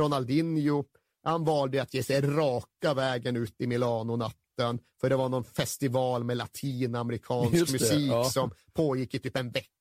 Ronaldinho, 0.00 0.84
han 1.22 1.44
valde 1.44 1.82
att 1.82 1.94
ge 1.94 2.02
sig 2.02 2.20
raka 2.20 2.94
vägen 2.94 3.36
ut 3.36 3.60
i 3.60 3.66
Milano 3.66 4.16
natten 4.16 4.78
för 5.00 5.10
det 5.10 5.16
var 5.16 5.28
någon 5.28 5.44
festival 5.44 6.24
med 6.24 6.36
latinamerikansk 6.36 7.66
det, 7.66 7.72
musik 7.72 8.10
ja. 8.10 8.24
som 8.24 8.50
pågick 8.72 9.14
i 9.14 9.18
typ 9.18 9.36
en 9.36 9.50
vecka 9.50 9.79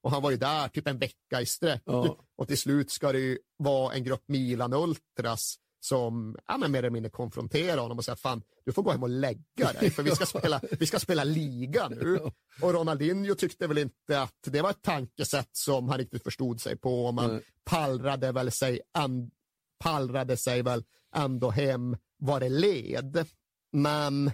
och 0.00 0.10
han 0.10 0.22
var 0.22 0.30
ju 0.30 0.36
där 0.36 0.68
typ 0.68 0.88
en 0.88 0.98
vecka 0.98 1.40
i 1.40 1.46
sträck 1.46 1.82
Ja. 1.86 2.18
och 2.36 2.48
till 2.48 2.58
slut 2.58 2.90
ska 2.90 3.12
det 3.12 3.18
ju 3.18 3.38
vara 3.56 3.94
en 3.94 4.04
grupp 4.04 4.24
Milan-ultras 4.28 5.54
som 5.80 6.36
ja, 6.46 6.56
men 6.56 6.72
mer 6.72 6.78
eller 6.78 6.90
mindre 6.90 7.10
konfronterar 7.10 7.78
honom 7.82 7.98
och 7.98 8.04
säger 8.04 8.16
fan, 8.16 8.42
du 8.64 8.72
får 8.72 8.82
gå 8.82 8.90
hem 8.90 9.02
och 9.02 9.08
lägga 9.08 9.72
dig 9.80 9.90
för 9.90 10.02
vi 10.02 10.10
ska 10.10 10.26
spela, 10.38 10.60
vi 10.80 10.86
ska 10.86 10.98
spela 10.98 11.24
liga 11.24 11.88
nu. 11.88 12.20
Och 12.62 12.72
Ronaldinho 12.72 13.34
tyckte 13.34 13.66
väl 13.66 13.78
inte 13.78 14.22
att 14.22 14.38
det 14.46 14.62
var 14.62 14.70
ett 14.70 14.82
tankesätt 14.82 15.48
som 15.52 15.88
han 15.88 15.98
riktigt 15.98 16.22
förstod 16.22 16.60
sig 16.60 16.76
på. 16.76 17.12
Man 17.12 17.32
Nej. 17.32 17.42
pallrade 17.64 18.32
väl 18.32 18.50
sig, 18.50 18.80
an, 18.92 19.30
pallrade 19.78 20.36
sig 20.36 20.62
väl 20.62 20.84
ändå 21.14 21.50
hem 21.50 21.96
vad 22.18 22.42
det 22.42 22.48
led. 22.48 23.26
Men 23.72 24.30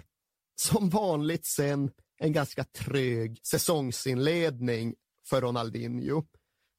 som 0.55 0.89
vanligt 0.89 1.45
sen 1.45 1.91
en 2.17 2.31
ganska 2.33 2.63
trög 2.63 3.39
säsongsinledning 3.45 4.95
för 5.29 5.41
Ronaldinho. 5.41 6.23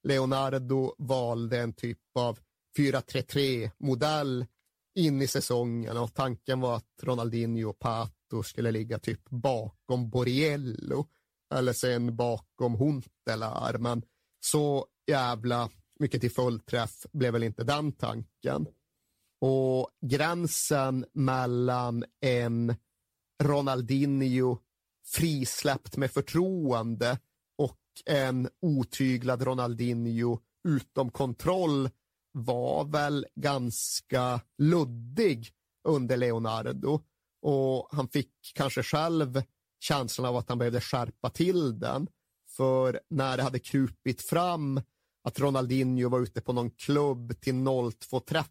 Leonardo 0.03 0.95
valde 0.99 1.59
en 1.59 1.73
typ 1.73 1.99
av 2.15 2.39
4-3-3-modell 2.79 4.47
in 4.95 5.23
i 5.23 5.27
säsongen 5.27 5.97
och 5.97 6.15
tanken 6.15 6.61
var 6.61 6.77
att 6.77 7.03
Ronaldinho 7.03 7.69
och 7.71 7.79
Pato 7.79 8.43
skulle 8.43 8.71
ligga 8.71 8.99
typ 8.99 9.31
bakom 9.31 10.11
Borriello 10.11 11.07
eller 11.55 11.73
sen 11.73 12.17
bakom 12.17 12.75
Huntelaar, 12.75 13.79
men 13.79 14.03
så 14.41 14.87
jävla 15.07 15.71
mycket 16.01 16.21
till 16.21 16.31
fullträff 16.31 17.07
blev 17.13 17.33
väl 17.33 17.43
inte 17.43 17.65
den 17.65 17.93
tanken. 17.93 18.67
Och 19.41 19.91
gränsen 20.07 21.07
mellan 21.13 22.05
en 22.21 22.77
Ronaldinho 23.43 24.59
frisläppt 25.07 25.97
med 25.97 26.11
förtroende 26.11 27.19
en 28.07 28.49
otyglad 28.63 29.43
Ronaldinho 29.43 30.39
utom 30.69 31.11
kontroll 31.11 31.91
var 32.33 32.85
väl 32.85 33.27
ganska 33.35 34.41
luddig 34.59 35.51
under 35.89 36.17
Leonardo 36.17 37.01
och 37.43 37.89
han 37.91 38.09
fick 38.09 38.31
kanske 38.55 38.83
själv 38.83 39.43
känslan 39.81 40.27
av 40.29 40.37
att 40.37 40.49
han 40.49 40.59
behövde 40.59 40.81
skärpa 40.81 41.31
till 41.31 41.79
den. 41.79 42.09
För 42.57 43.01
när 43.11 43.37
det 43.37 43.43
hade 43.43 43.59
krupit 43.59 44.23
fram 44.23 44.81
att 45.25 45.41
Ronaldinho 45.41 46.09
var 46.09 46.21
ute 46.21 46.41
på 46.41 46.53
någon 46.53 46.71
klubb 46.71 47.41
till 47.41 47.55
02.30 47.55 48.45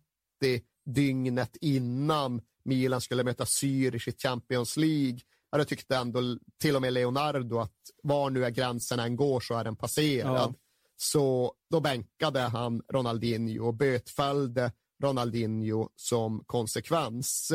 dygnet 0.86 1.58
innan 1.62 2.42
Milan 2.66 3.02
skulle 3.02 3.24
möta 3.24 3.44
Zürich 3.44 4.10
i 4.10 4.12
Champions 4.18 4.78
League, 4.78 5.20
ja, 5.54 5.58
då 5.58 5.66
tyckte 5.66 5.96
ändå 5.98 6.38
till 6.58 6.76
och 6.76 6.82
med 6.82 6.94
Leonardo 6.94 7.60
att 7.60 7.78
var 8.04 8.30
nu 8.30 8.46
är 8.46 8.50
gränsen 8.50 9.00
än 9.00 9.16
går 9.16 9.40
så 9.40 9.56
är 9.58 9.64
den 9.64 9.76
passerad. 9.76 10.36
Ja. 10.36 10.54
Så 10.98 11.54
då 11.70 11.80
bänkade 11.80 12.40
han 12.40 12.82
Ronaldinho 12.94 13.68
och 13.68 13.74
bötfällde 13.74 14.72
Ronaldinho 15.04 15.90
som 15.96 16.44
konsekvens. 16.46 17.52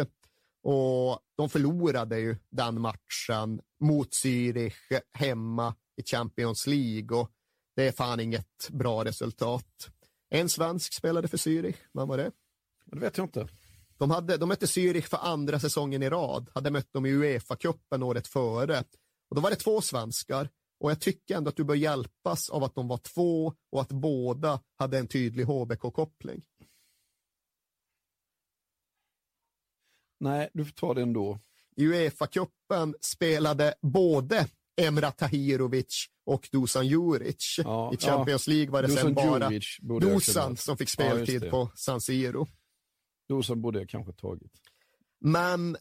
Och 0.63 1.19
de 1.37 1.49
förlorade 1.49 2.19
ju 2.19 2.37
den 2.51 2.81
matchen 2.81 3.61
mot 3.81 4.11
Zürich 4.11 5.01
hemma 5.13 5.75
i 5.97 6.03
Champions 6.03 6.67
League 6.67 7.19
och 7.19 7.31
det 7.77 7.89
är 7.89 7.93
fan 7.93 8.21
inget 8.21 8.69
bra 8.71 9.05
resultat. 9.05 9.91
En 10.31 10.49
svensk 10.49 10.93
spelade 10.93 11.29
för 11.29 11.37
Zürich, 11.37 11.77
vem 11.93 12.09
var 12.09 12.17
det? 12.17 12.31
Det 12.85 12.99
vet 12.99 13.17
jag 13.19 13.27
inte. 13.27 13.49
De, 13.99 14.11
hade, 14.11 14.37
de 14.37 14.49
mötte 14.49 14.67
Zürich 14.67 15.09
för 15.09 15.17
andra 15.17 15.61
säsongen 15.61 16.03
i 16.03 16.09
rad, 16.11 16.51
hade 16.55 16.71
mött 16.71 16.93
dem 16.93 17.07
i 17.07 17.11
Uefa-cupen 17.13 18.03
året 18.03 18.27
före. 18.27 18.85
Och 19.31 19.37
då 19.37 19.41
var 19.41 19.51
det 19.51 19.57
två 19.57 19.81
svenskar 19.81 20.49
och 20.81 20.91
jag 20.91 21.01
tycker 21.01 21.37
ändå 21.37 21.49
att 21.49 21.57
du 21.57 21.65
bör 21.65 21.75
hjälpas 21.75 22.51
av 22.51 22.65
att 22.65 22.75
de 22.75 22.89
var 22.89 22.99
två 22.99 23.55
och 23.73 23.81
att 23.81 23.93
båda 23.93 24.61
hade 24.77 24.99
en 24.99 25.07
tydlig 25.07 25.45
HBK-koppling. 25.45 26.43
Nej, 30.21 30.49
du 30.55 30.65
får 30.65 30.73
ta 30.73 30.95
det 30.95 31.03
ändå. 31.03 31.41
I 31.77 31.87
Uefa-cupen 31.87 32.95
spelade 33.01 33.75
både 33.83 34.47
Emra 34.81 35.11
Tahirovic 35.11 36.07
och 36.27 36.49
Dusan 36.53 36.87
Juric. 36.87 37.55
Ja, 37.59 37.93
I 37.95 37.97
Champions 37.97 38.49
ja. 38.49 38.55
League 38.55 38.73
var 38.73 38.83
det 38.83 38.89
Dusan 38.89 39.05
sen 39.05 39.15
bara 39.15 39.51
Djuric 39.53 39.77
Dusan 40.01 40.57
som 40.57 40.77
fick 40.77 40.89
Ja, 40.89 40.93
speltid 40.93 41.41
det. 41.41 41.51
på 41.51 41.71
San 41.75 42.01
Siro. 42.01 42.49
Dosan 43.29 43.61
borde 43.61 43.79
jag 43.79 43.89
kanske 43.89 44.13
tagit. 44.13 44.53
Men 45.21 45.77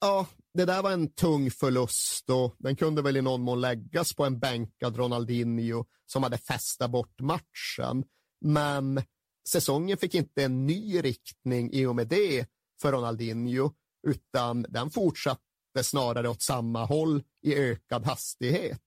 ja, 0.00 0.26
det 0.54 0.64
där 0.64 0.82
var 0.82 0.92
en 0.92 1.08
tung 1.08 1.50
förlust 1.50 2.30
och 2.30 2.56
den 2.58 2.76
kunde 2.76 3.02
väl 3.02 3.16
i 3.16 3.22
någon 3.22 3.42
mån 3.42 3.60
läggas 3.60 4.14
på 4.14 4.24
en 4.24 4.38
bänkad 4.38 4.96
Ronaldinho 4.96 5.84
som 6.06 6.22
hade 6.22 6.38
festat 6.38 6.90
bort 6.90 7.20
matchen. 7.20 8.04
Men 8.40 9.02
säsongen 9.48 9.98
fick 9.98 10.14
inte 10.14 10.44
en 10.44 10.66
ny 10.66 11.00
riktning 11.00 11.72
i 11.72 11.86
och 11.86 11.96
med 11.96 12.08
det 12.08 12.46
för 12.82 12.92
Ronaldinho, 12.92 13.70
utan 14.06 14.66
den 14.68 14.90
fortsatte 14.90 15.40
snarare 15.82 16.28
åt 16.28 16.42
samma 16.42 16.84
håll 16.84 17.22
i 17.42 17.54
ökad 17.54 18.04
hastighet. 18.04 18.80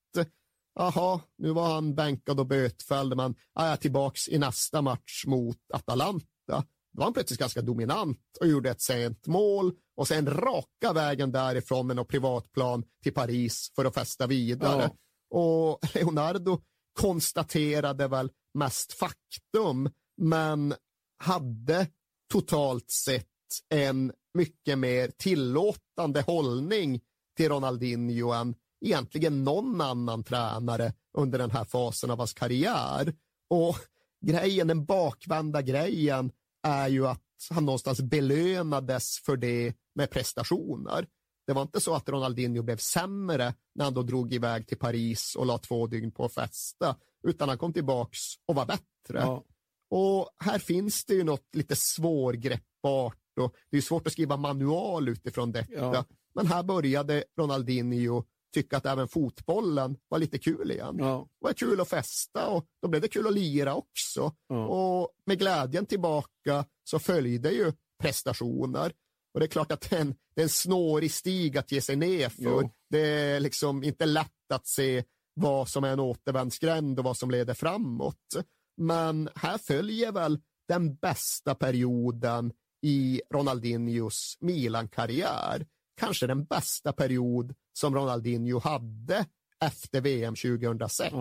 Jaha, 0.80 1.22
nu 1.38 1.51
var 1.51 1.74
han 1.74 1.95
bänkad 1.95 2.39
och 2.39 2.45
bötfälld, 2.45 3.18
men 3.18 3.36
är 3.60 3.70
jag 3.70 3.80
tillbaks 3.80 4.28
i 4.28 4.38
nästa 4.38 4.82
match 4.82 5.26
mot 5.26 5.72
Atalanta. 5.74 6.64
Då 6.98 7.02
var 7.02 7.06
han 7.06 7.14
plötsligt 7.14 7.39
ganska 7.39 7.62
dominant 7.62 8.20
och 8.39 8.48
gjorde 8.48 8.70
ett 8.70 8.82
sent 8.82 9.28
mål 9.28 9.74
och 9.98 10.08
sen 10.08 10.28
raka 10.28 10.93
vägen 10.93 11.32
därifrån 11.32 11.88
med 11.88 11.95
något 11.95 12.08
privatplan 12.08 12.84
till 13.04 13.14
Paris 13.14 13.72
för 13.76 13.86
att 13.86 13.93
festa 13.93 14.28
vidare. 14.28 14.91
Och 15.30 15.80
Leonardo 15.95 16.62
konstaterade 17.00 18.08
väl 18.08 18.32
mest 18.54 18.93
faktum, 18.93 19.89
men 20.18 20.74
hade 21.18 21.88
totalt 22.32 22.91
sett 22.91 23.26
en 23.70 24.12
mycket 24.34 24.80
mer 24.80 25.12
tillåtande 25.18 26.22
hållning 26.22 27.02
till 27.38 27.50
Ronaldinho 27.50 28.32
än 28.32 28.56
egentligen 28.86 29.43
någon 29.43 29.82
annan 29.82 30.24
tränare 30.24 30.93
under 31.18 31.39
den 31.39 31.52
här 31.52 31.66
fasen 31.66 32.12
av 32.12 32.18
hans 32.18 32.34
karriär. 32.34 33.14
Och 33.50 33.78
grejen, 34.26 34.68
den 34.68 34.86
bakvända 34.86 35.62
grejen 35.62 36.32
är 36.68 36.88
ju 36.88 37.07
att 37.07 37.24
han 37.49 37.65
någonstans 37.65 38.01
belönades 38.01 39.20
för 39.26 39.38
det 39.38 39.74
med 39.95 40.09
prestationer. 40.09 41.07
Det 41.47 41.53
var 41.53 41.61
inte 41.61 41.82
så 41.82 41.95
att 41.95 42.09
Ronaldinho 42.09 42.63
blev 42.63 42.78
sämre 42.78 43.53
när 43.76 43.86
han 43.86 43.93
då 43.93 44.03
drog 44.03 44.34
iväg 44.34 44.68
till 44.68 44.78
Paris 44.78 45.36
och 45.36 45.45
la 45.45 45.57
två 45.57 45.88
dygn 45.88 46.11
på 46.11 46.26
att 46.26 46.34
festa, 46.34 46.95
utan 47.28 47.49
han 47.49 47.57
kom 47.57 47.74
tillbaks 47.74 48.20
och 48.45 48.55
var 48.55 48.65
bättre. 48.65 49.20
Ja. 49.20 49.43
Och 49.89 50.30
här 50.39 50.59
finns 50.59 51.05
det 51.05 51.13
ju 51.13 51.24
något 51.24 51.55
lite 51.55 51.76
svårgreppbart 51.76 53.18
och 53.39 53.55
det 53.72 53.78
är 53.78 53.82
svårt 53.82 54.07
att 54.07 54.13
skriva 54.13 54.38
manual 54.38 55.09
utifrån 55.09 55.51
detta. 55.51 55.74
Ja. 55.74 56.05
Men 56.36 56.47
här 56.47 56.63
började 56.63 57.24
Ronaldinho 57.39 58.24
tycka 58.62 58.78
att 58.78 58.86
även 58.86 59.08
fotbollen 59.08 59.97
var 60.10 60.20
lite 60.20 60.38
kul 60.38 60.72
igen. 60.72 60.95
Ja. 60.99 61.28
Det 61.39 61.47
var 61.47 61.53
kul 61.53 61.82
att 61.82 61.89
festa 61.89 62.47
och 62.47 62.66
då 62.82 62.88
blev 62.88 63.01
det 63.01 63.08
kul 63.08 63.28
att 63.28 63.34
lira 63.34 63.76
också. 63.76 64.32
Ja. 64.47 64.68
Och 64.68 65.10
med 65.26 65.39
glädjen 65.39 65.86
tillbaka 65.86 66.66
så 66.84 66.99
följde 66.99 67.51
ju 67.51 67.74
prestationer. 68.01 68.93
Och 69.34 69.39
det 69.39 69.45
är 69.45 69.47
klart 69.47 69.72
att 69.72 69.89
det 69.89 69.95
är 69.95 70.01
en, 70.01 70.16
det 70.36 70.41
är 70.41 70.43
en 70.43 70.49
snårig 70.49 71.12
stig 71.12 71.58
att 71.58 71.72
ge 71.72 71.82
sig 71.82 71.95
ner 71.95 72.30
för. 72.30 72.62
Jo. 72.62 72.72
Det 72.89 72.99
är 72.99 73.39
liksom 73.39 73.84
inte 73.84 74.05
lätt 74.05 74.51
att 74.53 74.68
se 74.68 75.03
vad 75.34 75.70
som 75.70 75.84
är 75.84 75.93
en 75.93 75.99
återvändsgränd 75.99 76.99
och 76.99 77.05
vad 77.05 77.18
som 77.18 77.32
leder 77.32 77.53
framåt. 77.53 78.36
Men 78.78 79.30
här 79.36 79.58
följer 79.58 80.12
väl 80.12 80.39
den 80.68 80.95
bästa 80.95 81.55
perioden 81.55 82.53
i 82.86 83.22
Ronaldinhos 83.34 84.38
Milan-karriär. 84.39 85.66
Kanske 85.98 86.28
den 86.28 86.45
bästa 86.45 86.93
period 86.93 87.56
som 87.74 87.95
Ronaldinho 87.95 88.60
hade 88.60 89.26
efter 89.66 90.02
VM 90.02 90.36
2006. 90.36 91.14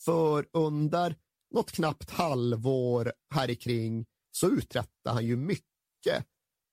För 0.00 0.46
under 0.52 1.16
något 1.54 1.72
knappt 1.72 2.10
halvår 2.10 3.12
här 3.34 3.54
kring 3.54 4.06
så 4.32 4.50
uträttar 4.50 5.12
han 5.12 5.26
ju 5.26 5.36
mycket. 5.36 6.26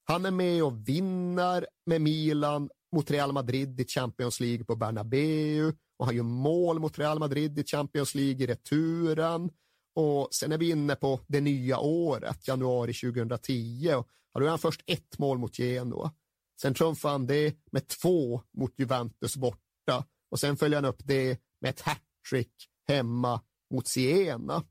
Han 0.04 0.26
är 0.26 0.32
med 0.32 0.64
och 0.64 0.90
vinner 0.90 1.68
med 1.86 2.02
Milan 2.02 2.70
mot 2.96 3.12
Real 3.12 3.32
Madrid 3.32 3.80
i 3.80 3.86
Champions 3.86 4.40
League 4.40 4.66
på 4.66 4.76
Bernabeu 4.76 5.74
och 5.98 6.06
han 6.06 6.16
gör 6.16 6.24
mål 6.24 6.80
mot 6.80 7.00
Real 7.00 7.20
Madrid 7.20 7.60
i 7.60 7.64
Champions 7.64 8.16
League 8.16 8.44
i 8.44 8.48
returen. 8.48 9.50
Och 9.96 10.28
sen 10.32 10.52
är 10.52 10.58
vi 10.58 10.70
inne 10.70 10.96
på 10.96 11.20
det 11.28 11.42
nya 11.42 11.80
året, 11.80 12.48
januari 12.48 12.94
2010. 12.94 13.94
Och 14.34 14.40
då 14.40 14.42
gör 14.42 14.50
han 14.50 14.60
först 14.60 14.84
ett 14.86 15.20
mål 15.20 15.38
mot 15.38 15.60
Genoa. 15.60 16.12
Sen 16.64 16.74
trumfar 16.74 17.10
han 17.10 17.28
det 17.28 17.56
med 17.72 17.88
två 17.88 18.42
mot 18.58 18.80
Juventus 18.80 19.36
borta 19.36 20.06
och 20.32 20.40
sen 20.40 20.58
följer 20.58 20.78
han 20.78 20.86
upp 20.86 21.02
det 21.04 21.40
med 21.62 21.70
ett 21.70 21.82
hattrick 21.82 22.54
hemma 22.88 23.42
mot 23.74 23.88
Siena. 23.88 24.64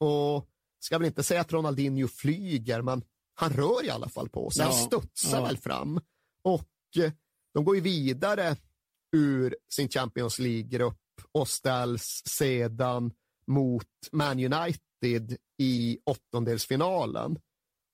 Och 0.00 0.48
ska 0.80 0.98
väl 0.98 1.06
inte 1.06 1.22
säga 1.22 1.40
att 1.40 1.52
Ronaldinho 1.52 2.08
flyger, 2.08 2.82
men 2.82 3.02
han 3.34 3.52
rör 3.52 3.84
i 3.84 3.90
alla 3.90 4.08
fall 4.08 4.28
på 4.28 4.50
sig. 4.50 4.64
Han 4.64 4.74
Ja, 4.74 4.86
studsar 4.86 5.38
ja. 5.38 5.44
väl 5.44 5.58
fram. 5.58 6.00
Och 6.42 6.96
eh, 6.96 7.12
de 7.54 7.64
går 7.64 7.74
ju 7.74 7.80
vidare 7.80 8.56
ur 9.16 9.56
sin 9.68 9.88
Champions 9.88 10.38
League-grupp 10.38 11.00
och 11.32 11.48
ställs 11.48 12.22
sedan 12.26 13.12
mot 13.46 13.88
Man 14.12 14.38
United 14.52 15.36
i 15.58 15.98
åttondelsfinalen. 16.04 17.38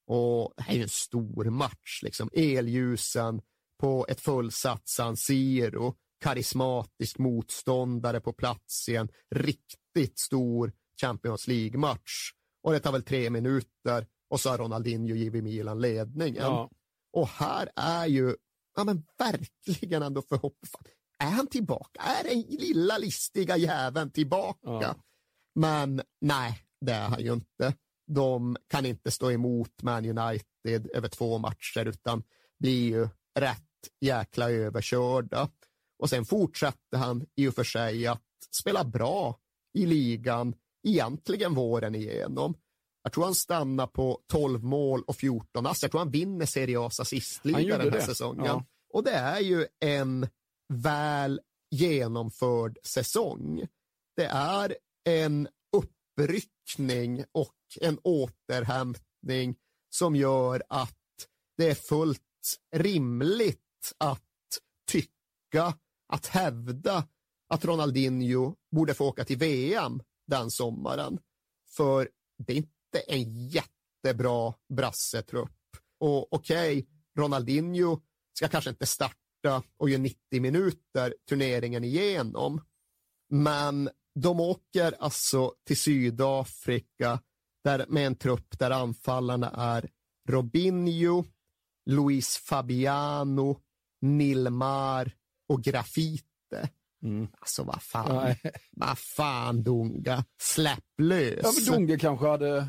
Och 0.06 0.52
det 0.56 0.62
här 0.62 0.72
är 0.72 0.76
ju 0.76 0.82
en 0.82 0.88
stor 0.88 1.44
match, 1.44 2.02
liksom. 2.02 2.30
Elljusen 2.32 3.40
på 3.80 4.06
ett 4.08 4.20
fullsatt 4.20 4.88
San 4.88 5.16
Siro, 5.16 5.94
karismatisk 6.20 7.18
motståndare 7.18 8.20
på 8.20 8.32
plats 8.32 8.88
i 8.88 8.96
en 8.96 9.08
riktigt 9.34 10.18
stor 10.18 10.72
Champions 11.00 11.48
League-match. 11.48 12.30
Och 12.62 12.72
det 12.72 12.80
tar 12.80 12.92
väl 12.92 13.02
tre 13.02 13.30
minuter 13.30 14.06
och 14.30 14.40
så 14.40 14.50
har 14.50 14.58
Ronaldinho 14.58 15.14
givit 15.14 15.44
Milan 15.44 15.80
ledningen. 15.80 16.42
Ja. 16.42 16.70
Och 17.12 17.28
här 17.28 17.68
är 17.76 18.06
ju, 18.06 18.36
ja 18.76 18.84
men 18.84 19.04
verkligen 19.18 20.02
ändå 20.02 20.22
förhoppningsfullt. 20.22 20.88
Är 21.18 21.30
han 21.30 21.46
tillbaka? 21.46 22.00
Är 22.00 22.24
den 22.24 22.40
lilla 22.40 22.98
listiga 22.98 23.56
jäveln 23.56 24.10
tillbaka? 24.10 24.58
Ja. 24.62 24.94
Men 25.54 26.02
nej, 26.20 26.62
det 26.80 26.92
är 26.92 27.08
han 27.08 27.20
ju 27.20 27.32
inte. 27.32 27.74
De 28.06 28.56
kan 28.68 28.86
inte 28.86 29.10
stå 29.10 29.30
emot 29.30 29.82
Man 29.82 30.18
United 30.18 30.90
över 30.94 31.08
två 31.08 31.38
matcher 31.38 31.84
utan 31.86 32.22
blir 32.58 32.84
ju 32.84 33.08
rätt 33.38 33.62
jäkla 34.00 34.50
överkörda. 34.50 35.50
Och 35.98 36.10
sen 36.10 36.24
fortsätter 36.24 36.96
han 36.96 37.26
i 37.34 37.48
och 37.48 37.54
för 37.54 37.64
sig 37.64 38.06
att 38.06 38.22
spela 38.50 38.84
bra 38.84 39.38
i 39.74 39.86
ligan 39.86 40.54
egentligen 40.86 41.54
våren 41.54 41.94
igenom. 41.94 42.54
Jag 43.02 43.12
tror 43.12 43.24
han 43.24 43.34
stannar 43.34 43.86
på 43.86 44.20
12 44.26 44.64
mål 44.64 45.02
och 45.06 45.16
14 45.16 45.66
ass. 45.66 45.82
Jag 45.82 45.90
tror 45.90 45.98
han 45.98 46.10
vinner 46.10 46.46
Serie 46.46 46.78
A's 46.78 47.00
assistliga 47.00 47.78
den 47.78 47.80
här 47.80 47.90
det. 47.90 48.02
säsongen. 48.02 48.44
Ja. 48.46 48.64
Och 48.92 49.04
det 49.04 49.10
är 49.10 49.40
ju 49.40 49.66
en 49.80 50.28
väl 50.72 51.40
genomförd 51.70 52.78
säsong. 52.82 53.66
Det 54.16 54.24
är 54.24 54.76
en 55.04 55.48
uppryckning 55.76 57.24
och 57.32 57.55
en 57.80 57.98
återhämtning 58.02 59.56
som 59.90 60.16
gör 60.16 60.62
att 60.68 60.94
det 61.56 61.70
är 61.70 61.74
fullt 61.74 62.22
rimligt 62.72 63.92
att 63.98 64.22
tycka, 64.90 65.74
att 66.08 66.26
hävda 66.26 67.08
att 67.48 67.64
Ronaldinho 67.64 68.54
borde 68.70 68.94
få 68.94 69.08
åka 69.08 69.24
till 69.24 69.38
VM 69.38 70.02
den 70.26 70.50
sommaren. 70.50 71.18
För 71.76 72.08
det 72.38 72.52
är 72.52 72.56
inte 72.56 73.00
en 73.06 73.48
jättebra 73.48 74.54
brassetrupp. 74.68 75.50
Och 76.00 76.32
okej, 76.32 76.88
Ronaldinho 77.18 78.00
ska 78.32 78.48
kanske 78.48 78.70
inte 78.70 78.86
starta 78.86 79.62
och 79.76 79.90
göra 79.90 80.02
90 80.02 80.40
minuter 80.40 81.14
turneringen 81.28 81.84
igenom. 81.84 82.60
Men 83.30 83.90
de 84.14 84.40
åker 84.40 84.94
alltså 84.98 85.54
till 85.66 85.76
Sydafrika 85.76 87.20
där, 87.66 87.84
med 87.88 88.06
en 88.06 88.14
trupp 88.16 88.58
där 88.58 88.70
anfallarna 88.70 89.50
är 89.50 89.88
Robinho, 90.28 91.24
Luis 91.90 92.36
Fabiano, 92.36 93.60
Nilmar 94.00 95.12
och 95.48 95.62
Grafite. 95.62 96.68
Alltså 97.40 97.62
vad 97.62 97.82
fan, 97.82 98.34
vad 98.70 98.98
fan 98.98 99.62
Dunga, 99.62 100.24
släpp 100.42 100.84
lös. 101.02 101.40
Ja, 101.42 101.52
men 101.56 101.74
Dunge 101.74 101.98
kanske 101.98 102.26
hade, 102.26 102.68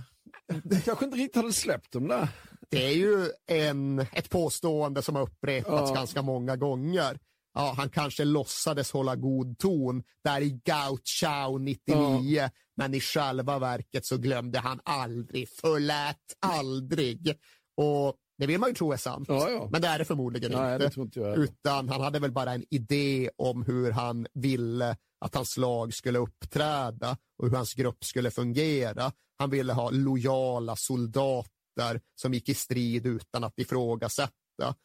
kanske 0.86 1.06
inte 1.06 1.18
riktigt 1.18 1.36
hade 1.36 1.54
släppt 1.54 1.92
dem 1.92 2.08
där. 2.08 2.28
Det 2.70 2.86
är 2.86 2.92
ju 2.96 3.30
en, 3.48 4.00
ett 4.00 4.30
påstående 4.30 5.02
som 5.02 5.16
har 5.16 5.24
upprepats 5.24 5.90
Ja. 5.90 5.96
ganska 5.96 6.22
många 6.22 6.56
gånger. 6.56 7.20
Ja, 7.58 7.74
han 7.78 7.90
kanske 7.90 8.26
låtsades 8.26 8.92
hålla 8.92 9.16
god 9.16 9.58
ton 9.58 10.04
där 10.24 10.42
i 10.42 10.62
Gauchau 10.66 11.58
99, 11.58 12.50
men 12.78 12.94
i 12.94 13.00
själva 13.00 13.60
verket 13.60 14.06
så 14.06 14.18
glömde 14.18 14.60
han 14.60 14.80
aldrig, 14.84 15.50
förlät 15.50 16.18
aldrig. 16.40 17.36
Och 17.78 18.16
det 18.38 18.48
vill 18.48 18.60
man 18.60 18.70
ju 18.70 18.76
tro 18.76 18.92
är 18.92 18.98
sant, 18.98 19.26
Ja, 19.30 19.50
ja. 19.50 19.68
men 19.72 19.82
det 19.82 19.88
är 19.88 20.00
det 20.00 20.06
förmodligen 20.06 20.52
Nej, 20.52 20.74
inte. 20.74 20.88
det 20.88 21.02
inte. 21.02 21.20
Utan 21.20 21.90
han 21.90 22.02
hade 22.02 22.20
väl 22.20 22.32
bara 22.32 22.54
en 22.54 22.66
idé 22.70 23.30
om 23.38 23.64
hur 23.64 23.92
han 23.92 24.28
ville 24.34 24.98
att 25.26 25.36
hans 25.36 25.58
lag 25.58 25.94
skulle 25.94 26.20
uppträda 26.20 27.18
och 27.38 27.50
hur 27.50 27.56
hans 27.56 27.74
grupp 27.74 28.06
skulle 28.06 28.32
fungera. 28.32 29.12
Han 29.38 29.50
ville 29.50 29.74
ha 29.74 29.90
lojala 29.90 30.76
soldater 30.76 32.02
som 32.22 32.34
gick 32.34 32.50
i 32.50 32.54
strid 32.54 33.06
utan 33.06 33.44
att 33.44 33.60
ifrågasätta. 33.60 34.32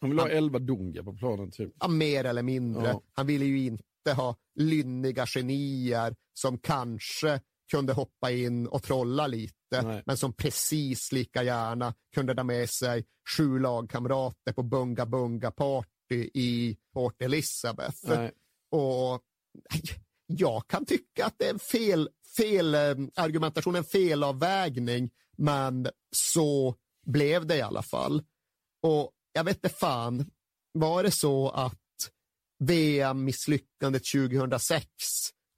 Han 0.00 0.10
vill 0.10 0.18
ha 0.18 0.28
elva 0.28 0.58
Dunge 0.58 1.02
på 1.02 1.12
planen 1.12 1.50
typ. 1.50 1.72
Ja, 1.80 1.88
mer 1.88 2.24
eller 2.24 2.42
mindre. 2.42 2.88
Ja. 2.88 3.02
Han 3.12 3.26
ville 3.26 3.44
ju 3.44 3.64
inte 3.66 4.12
ha 4.16 4.36
lynniga 4.54 5.26
genier 5.26 6.16
som 6.34 6.58
kanske 6.58 7.40
kunde 7.70 7.92
hoppa 7.92 8.30
in 8.30 8.66
och 8.66 8.82
trolla 8.82 9.26
lite, 9.26 9.82
Nej. 9.82 10.02
men 10.06 10.16
som 10.16 10.32
precis 10.32 11.12
lika 11.12 11.42
gärna 11.42 11.94
kunde 12.14 12.34
ta 12.34 12.44
med 12.44 12.70
sig 12.70 13.04
sju 13.36 13.58
lagkamrater 13.58 14.52
på 14.52 14.62
Bunga 14.62 15.06
Bunga 15.06 15.50
Party 15.50 16.30
i 16.34 16.76
Port 16.92 17.22
Elizabeth. 17.22 18.08
Nej. 18.08 18.30
Och 18.70 19.22
jag 20.26 20.68
kan 20.68 20.84
tycka 20.86 21.26
att 21.26 21.34
det 21.38 21.46
är 21.46 21.52
en 21.52 21.58
fel, 21.58 22.08
fel 22.36 22.74
eh, 22.74 22.94
argumentation, 23.14 23.76
en 23.76 23.84
felavvägning, 23.84 25.10
men 25.36 25.88
så 26.16 26.76
blev 27.06 27.46
det 27.46 27.56
i 27.56 27.62
alla 27.62 27.82
fall. 27.82 28.22
Och 28.82 29.12
jag 29.32 29.44
vet 29.44 29.56
inte 29.56 29.68
fan, 29.68 30.30
var 30.72 31.02
det 31.02 31.10
så 31.10 31.50
att 31.50 31.78
VM-misslyckandet 32.64 34.02
2006 34.04 34.86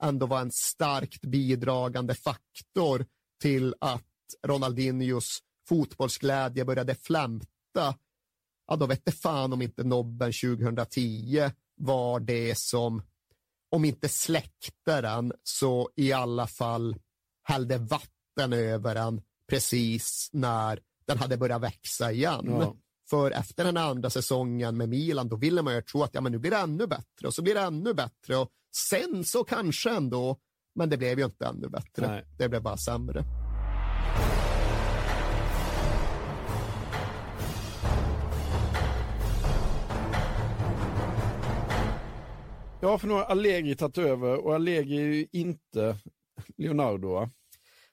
ändå 0.03 0.27
var 0.27 0.41
en 0.41 0.53
starkt 0.53 1.21
bidragande 1.21 2.15
faktor 2.15 3.07
till 3.41 3.75
att 3.81 4.03
Ronaldinhos 4.47 5.39
fotbollsglädje 5.69 6.65
började 6.65 6.95
flämta, 6.95 7.95
ja 8.67 8.77
då 8.77 8.87
vet 8.87 9.05
det 9.05 9.13
fan 9.13 9.53
om 9.53 9.63
inte 9.63 9.85
nobben 9.85 10.33
2010 10.33 11.51
var 11.77 12.21
det 12.21 12.59
som, 12.59 13.03
om 13.71 13.85
inte 13.85 14.09
släckte 14.09 15.01
den, 15.01 15.33
så 15.43 15.91
i 15.97 16.13
alla 16.13 16.47
fall 16.47 16.97
hällde 17.43 17.79
vatten 17.79 18.53
över 18.53 18.95
den 18.95 19.23
precis 19.49 20.29
när 20.33 20.81
den 21.07 21.19
hade 21.19 21.37
börjat 21.37 21.63
växa 21.63 22.13
igen. 22.13 22.47
Ja. 22.47 22.77
För 23.11 23.31
efter 23.31 23.65
den 23.65 23.77
andra 23.77 24.11
säsongen 24.11 24.77
med 24.77 24.89
Milan, 24.89 25.29
då 25.29 25.37
ville 25.37 25.63
man 25.63 25.75
ju 25.75 25.83
tro 25.83 26.03
att 26.03 26.15
ja, 26.15 26.21
men 26.21 26.33
nu 26.33 26.39
blir 26.39 26.51
det 26.51 26.57
ännu 26.57 26.87
bättre 26.87 27.27
och 27.27 27.35
så 27.35 27.43
blir 27.43 27.55
det 27.55 27.61
ännu 27.61 27.95
bättre 27.95 28.37
och 28.37 28.49
sen 28.91 29.25
så 29.25 29.45
kanske 29.45 29.91
ändå, 29.91 30.39
men 30.75 30.91
det 30.91 30.97
blev 30.97 31.19
ju 31.19 31.25
inte 31.25 31.47
ännu 31.47 31.69
bättre. 31.69 32.09
Nej. 32.09 32.25
Det 32.39 32.49
blev 32.49 32.63
bara 32.63 32.77
sämre. 32.77 33.25
Ja, 42.81 42.99
för 42.99 43.07
nu 43.07 43.15
har 43.15 43.25
Allegri 43.25 43.77
tagit 43.77 43.99
över 43.99 44.45
och 44.45 44.55
Allegri 44.55 44.97
är 44.97 45.05
ju 45.05 45.27
inte 45.33 45.97
Leonardo. 46.57 47.29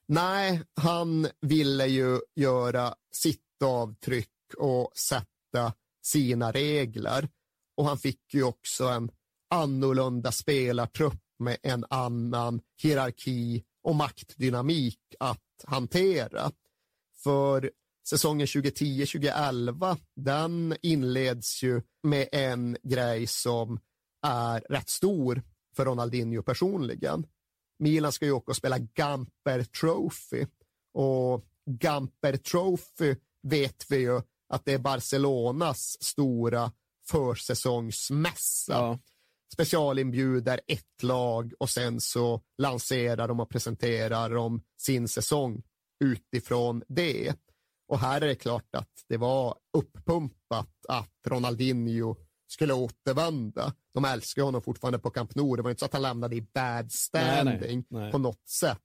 Nej, 0.08 0.62
han 0.82 1.28
ville 1.42 1.88
ju 1.88 2.20
göra 2.36 2.94
sitt 3.12 3.62
avtryck 3.64 4.30
och 4.54 4.92
sätta 4.96 5.74
sina 6.04 6.52
regler. 6.52 7.30
Och 7.78 7.86
han 7.86 7.98
fick 7.98 8.34
ju 8.34 8.44
också 8.44 8.88
en 8.88 9.12
annorlunda 9.50 10.32
spelartrupp 10.32 11.22
med 11.40 11.58
en 11.64 11.86
annan 11.90 12.62
hierarki 12.82 13.64
och 13.84 13.96
maktdynamik 13.96 15.00
att 15.20 15.64
hantera. 15.64 16.52
För 17.24 17.72
säsongen 18.08 18.48
2010-2011, 18.48 19.98
den 20.16 20.76
inleds 20.82 21.64
ju 21.64 21.82
med 22.04 22.28
en 22.32 22.78
grej 22.84 23.28
som 23.28 23.80
är 24.22 24.60
rätt 24.70 24.90
stor 24.90 25.42
för 25.76 25.86
Ronaldinho 25.86 26.44
personligen. 26.44 27.28
Milan 27.80 28.12
ska 28.12 28.26
ju 28.26 28.32
åka 28.32 28.52
och 28.52 28.56
spela 28.56 28.78
Gamper 28.78 29.64
Trophy 29.64 30.46
och 30.94 31.46
Gamper 31.66 32.38
Trophy 32.38 33.16
vet 33.44 33.86
vi 33.90 33.98
ju 33.98 34.22
att 34.52 34.66
det 34.66 34.74
är 34.74 34.80
Barcelonas 34.80 36.04
stora 36.04 36.72
försäsongsmässa. 37.10 38.74
Ja. 38.74 39.00
Specialinbjuder 39.54 40.62
ett 40.68 41.04
lag 41.04 41.54
och 41.60 41.70
sen 41.70 42.02
så 42.02 42.42
lanserar 42.58 43.28
de 43.28 43.40
och 43.40 43.50
presenterar 43.50 44.30
de 44.30 44.62
sin 44.78 45.08
säsong 45.08 45.64
utifrån 46.04 46.84
det. 46.88 47.36
Och 47.88 48.00
här 48.00 48.22
är 48.22 48.28
det 48.28 48.36
klart 48.36 48.76
att 48.76 48.92
det 49.10 49.18
var 49.18 49.56
uppumpat 49.78 50.86
att 50.88 51.14
Ronaldinho 51.28 52.16
skulle 52.48 52.74
återvända. 52.74 53.74
De 53.94 54.06
älskar 54.06 54.44
honom 54.44 54.62
fortfarande 54.62 55.00
på 55.00 55.10
Camp 55.10 55.36
Nou. 55.36 55.56
Det 55.56 55.62
var 55.62 55.70
inte 55.70 55.80
så 55.80 55.86
att 55.86 55.94
han 55.94 56.02
lämnade 56.02 56.36
i 56.36 56.42
bad 56.42 56.92
standing 56.92 57.60
Nej, 57.60 57.76
nej, 57.76 57.86
nej. 57.90 58.12
på 58.12 58.18
något 58.18 58.50
sätt. 58.50 58.82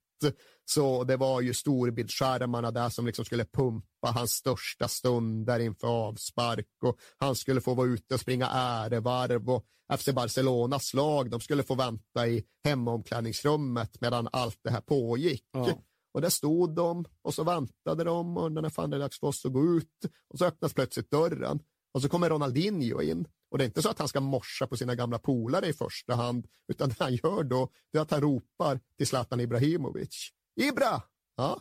Så 0.64 1.04
det 1.04 1.16
var 1.16 1.40
ju 1.40 1.54
storbildsskärmarna 1.54 2.70
där 2.70 2.88
som 2.88 3.06
liksom 3.06 3.24
skulle 3.24 3.44
pumpa 3.44 4.10
hans 4.14 4.30
största 4.30 4.88
stunder 4.88 5.60
inför 5.60 5.88
avspark 5.88 6.66
och 6.82 6.98
han 7.18 7.36
skulle 7.36 7.60
få 7.60 7.74
vara 7.74 7.88
ute 7.88 8.14
och 8.14 8.20
springa 8.20 8.48
ärevarv 8.48 9.50
och 9.50 9.64
FC 9.98 10.08
Barcelonas 10.08 10.94
lag, 10.94 11.30
de 11.30 11.40
skulle 11.40 11.62
få 11.62 11.74
vänta 11.74 12.28
i 12.28 12.44
hemomklädningsrummet 12.64 14.00
medan 14.00 14.28
allt 14.32 14.58
det 14.62 14.70
här 14.70 14.80
pågick. 14.80 15.44
Ja. 15.52 15.82
Och 16.14 16.22
där 16.22 16.30
stod 16.30 16.74
de 16.74 17.04
och 17.22 17.34
så 17.34 17.44
väntade 17.44 18.04
de 18.04 18.36
och 18.36 18.52
när 18.52 18.70
fan 18.70 18.90
det 18.90 18.96
är 18.96 19.00
dags 19.00 19.20
för 19.20 19.26
oss 19.26 19.46
att 19.46 19.52
gå 19.52 19.64
ut 19.64 20.04
och 20.28 20.38
så 20.38 20.44
öppnas 20.44 20.74
plötsligt 20.74 21.10
dörren 21.10 21.60
och 21.94 22.02
så 22.02 22.08
kommer 22.08 22.30
Ronaldinho 22.30 23.02
in. 23.02 23.26
Och 23.50 23.58
det 23.58 23.64
är 23.64 23.66
inte 23.66 23.82
så 23.82 23.88
att 23.88 23.98
han 23.98 24.08
ska 24.08 24.20
morsa 24.20 24.66
på 24.66 24.76
sina 24.76 24.94
gamla 24.94 25.18
polare 25.18 25.66
i 25.66 25.72
första 25.72 26.14
hand, 26.14 26.46
utan 26.68 26.88
det 26.88 26.96
han 26.98 27.14
gör 27.14 27.42
då 27.42 27.70
det 27.92 27.98
är 27.98 28.02
att 28.02 28.10
han 28.10 28.20
ropar 28.20 28.80
till 28.96 29.06
Zlatan 29.06 29.40
Ibrahimovic. 29.40 30.30
Ibra! 30.60 31.02
Ja, 31.36 31.60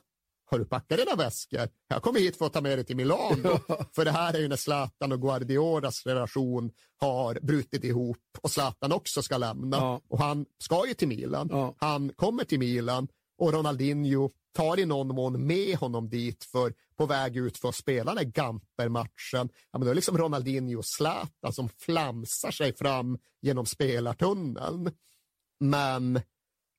har 0.52 0.60
du 0.60 0.66
packat 0.66 0.98
dina 0.98 1.16
väskor? 1.16 1.70
Jag 1.88 2.04
kommer 2.04 2.20
hit 2.20 2.38
för 2.38 2.46
att 2.46 2.54
ta 2.54 2.62
med 2.62 2.78
dig 2.78 2.86
till 2.86 2.96
Milano. 2.96 3.60
för 3.96 4.06
det 4.06 4.12
här 4.12 4.34
är 4.34 4.40
ju 4.40 4.48
när 4.48 4.56
Zlatan 4.56 5.12
och 5.12 5.22
Guardiolas 5.22 6.06
relation 6.06 6.72
har 7.00 7.40
brutit 7.42 7.84
ihop 7.84 8.18
och 8.42 8.52
Zlatan 8.52 8.92
också 8.92 9.22
ska 9.22 9.38
lämna. 9.38 9.78
Ja. 9.78 10.02
Och 10.08 10.20
han 10.20 10.46
ska 10.64 10.88
ju 10.88 10.94
till 10.94 11.08
Milan. 11.08 11.48
Ja. 11.52 11.76
Han 11.78 12.12
kommer 12.16 12.44
till 12.44 12.60
Milan 12.60 13.08
och 13.38 13.54
Ronaldinho 13.54 14.30
tar 14.56 14.80
i 14.80 14.86
någon 14.86 15.08
mån 15.08 15.48
med 15.48 15.78
honom 15.78 16.10
dit 16.10 16.44
för 16.44 16.74
på 16.98 17.06
väg 17.06 17.38
ut 17.38 17.58
för 17.58 17.70
att 17.70 17.76
spela 17.76 18.12
den 18.12 18.18
här 18.18 18.32
Gamper-matchen. 18.32 19.50
Ja, 19.72 19.80
men 19.80 19.82
då 19.82 19.86
är 19.86 19.90
det 19.90 19.96
liksom 19.96 20.18
Ronaldinho 20.18 20.78
och 20.78 20.86
Zlatan 20.86 21.54
som 21.54 21.70
flamsar 21.70 22.52
sig 22.52 22.74
fram 22.74 23.18
genom 23.42 23.66
spelartunneln. 23.66 24.92
Men 25.60 26.22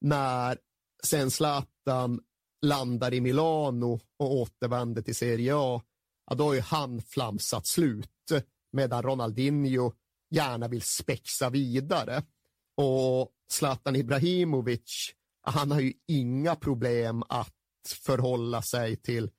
när 0.00 0.58
sen 1.04 1.30
Zlatan 1.30 2.20
landar 2.62 3.14
i 3.14 3.20
Milano 3.20 4.00
och 4.18 4.34
återvänder 4.34 5.02
till 5.02 5.16
Serie 5.16 5.52
A, 5.56 5.82
ja, 6.26 6.36
då 6.36 6.44
har 6.44 6.54
ju 6.54 6.60
han 6.60 7.02
flamsat 7.02 7.66
slut 7.66 8.10
medan 8.72 9.02
Ronaldinho 9.02 9.92
gärna 10.30 10.68
vill 10.68 10.82
spexa 10.82 11.50
vidare. 11.50 12.22
Och 12.76 13.32
Zlatan 13.52 13.96
Ibrahimovic, 13.96 15.10
han 15.42 15.70
har 15.70 15.80
ju 15.80 15.92
inga 16.06 16.56
problem 16.56 17.22
att 17.28 17.52
förhålla 18.02 18.62
sig 18.62 18.96
till 18.96 19.30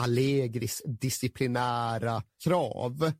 Allegris 0.00 0.82
disciplinära 0.84 2.22
krav. 2.44 3.12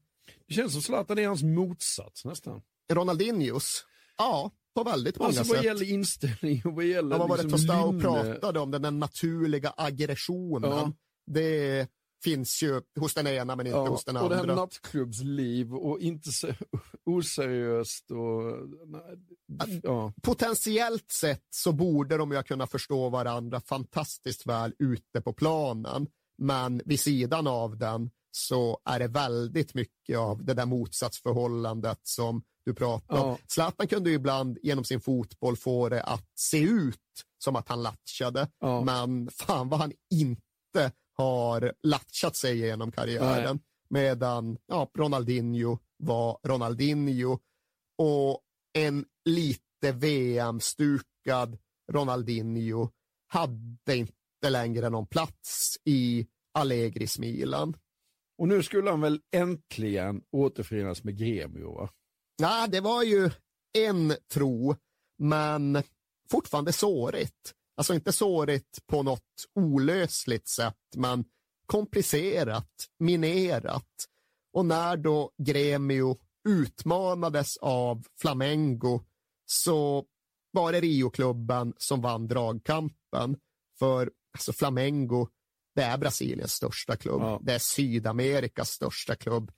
Det 0.48 0.54
känns 0.54 0.72
som 0.72 0.82
Zlatan 0.82 1.18
är 1.18 1.26
hans 1.26 1.42
motsats 1.42 2.24
nästan. 2.24 2.62
Ronaldinhos, 2.92 3.84
ja, 4.18 4.50
på 4.74 4.84
väldigt 4.84 5.18
många 5.18 5.28
Alltså 5.28 5.42
vad 5.42 5.56
sätt. 5.56 5.64
gäller 5.64 5.90
inställning 5.90 6.62
och 6.64 6.72
vad 6.74 6.84
gäller 6.84 7.10
Ja, 7.10 7.18
vad 7.18 7.28
var 7.28 7.36
det 7.36 7.42
liksom 7.42 7.58
Tostao 7.58 8.00
pratade 8.00 8.60
om, 8.60 8.70
den 8.70 8.82
där 8.82 8.90
naturliga 8.90 9.74
aggressionen. 9.76 10.70
Ja. 10.70 10.92
Det 11.26 11.88
finns 12.24 12.62
ju 12.62 12.80
hos 13.00 13.14
den 13.14 13.26
ena 13.26 13.56
men 13.56 13.66
inte 13.66 13.78
Ja, 13.78 13.88
hos 13.88 14.04
den 14.04 14.16
och 14.16 14.28
det 14.30 14.38
andra. 14.40 14.52
här 14.54 14.60
nattklubbsliv 14.60 15.74
och 15.74 16.00
inte 16.00 16.32
så 16.32 16.48
oseriöst 17.04 18.10
och... 18.10 18.68
nej, 19.46 19.80
Ja. 19.82 20.12
Potentiellt 20.22 21.10
sett 21.12 21.44
så 21.50 21.72
borde 21.72 22.16
de 22.16 22.32
ju 22.32 22.42
kunna 22.42 22.66
förstå 22.66 23.08
varandra 23.08 23.60
fantastiskt 23.60 24.46
väl 24.46 24.72
ute 24.78 25.20
på 25.20 25.32
planen. 25.32 26.06
Men 26.40 26.82
vid 26.84 27.00
sidan 27.00 27.46
av 27.46 27.78
den 27.78 28.10
så 28.30 28.78
är 28.84 28.98
det 28.98 29.08
väldigt 29.08 29.74
mycket 29.74 30.18
av 30.18 30.44
det 30.44 30.54
där 30.54 30.66
motsatsförhållandet 30.66 31.98
som 32.02 32.42
du 32.64 32.74
pratar 32.74 33.16
om. 33.24 33.28
Ja. 33.28 33.38
Zlatan 33.46 33.86
kunde 33.88 34.10
ibland 34.10 34.58
genom 34.62 34.84
sin 34.84 35.00
fotboll 35.00 35.56
få 35.56 35.88
det 35.88 36.02
att 36.02 36.24
se 36.34 36.58
ut 36.60 36.96
som 37.44 37.56
att 37.56 37.68
han 37.68 37.82
latchade, 37.82 38.48
Ja. 38.60 38.84
men 38.84 39.30
fan 39.30 39.68
vad 39.68 39.80
han 39.80 39.92
inte 40.10 40.92
har 41.16 41.72
latchat 41.82 42.36
sig 42.36 42.58
genom 42.58 42.92
karriären. 42.92 43.60
Medan 43.90 44.58
ja, 44.66 44.90
Ronaldinho 44.98 45.78
var 45.96 46.38
Ronaldinho 46.42 47.38
och 47.98 48.40
en 48.72 49.04
lite 49.24 49.92
VM-stukad 49.92 51.58
Ronaldinho 51.92 52.88
hade 53.28 53.96
inte 53.96 54.19
längre 54.48 54.90
någon 54.90 55.06
plats 55.06 55.78
i 55.84 56.26
Allegris 56.54 57.18
Milan. 57.18 57.76
Och 58.38 58.48
nu 58.48 58.62
skulle 58.62 58.90
han 58.90 59.00
väl 59.00 59.20
äntligen 59.32 60.22
återförenas 60.30 61.04
med 61.04 61.18
Gremio 61.18 61.74
va? 61.74 61.90
Nej, 62.38 62.68
det 62.68 62.80
var 62.80 63.02
ju 63.02 63.30
en 63.78 64.14
tro, 64.32 64.76
men 65.18 65.82
fortfarande 66.30 66.72
sårigt. 66.72 67.54
Alltså 67.76 67.94
inte 67.94 68.12
sårigt 68.12 68.86
på 68.86 69.02
något 69.02 69.46
olösligt 69.54 70.48
sätt, 70.48 70.76
men 70.96 71.24
komplicerat, 71.66 72.86
minerat. 72.98 74.06
Och 74.52 74.66
när 74.66 74.96
då 74.96 75.30
Gremio 75.42 76.18
utmanades 76.48 77.56
av 77.56 78.06
Flamengo 78.20 79.00
så 79.46 80.04
var 80.50 80.72
det 80.72 80.80
Rio-klubben 80.80 81.74
som 81.76 82.00
vann 82.00 82.28
dragkampen. 82.28 83.36
För 83.78 84.10
alltså 84.32 84.52
Flamengo, 84.52 85.28
det 85.74 85.82
är 85.82 85.98
Brasiliens 85.98 86.52
största 86.52 86.96
klubb. 86.96 87.22
Ja. 87.22 87.40
Det 87.42 87.52
är 87.52 87.58
Sydamerikas 87.58 88.70
största 88.70 89.16
klubb, 89.16 89.52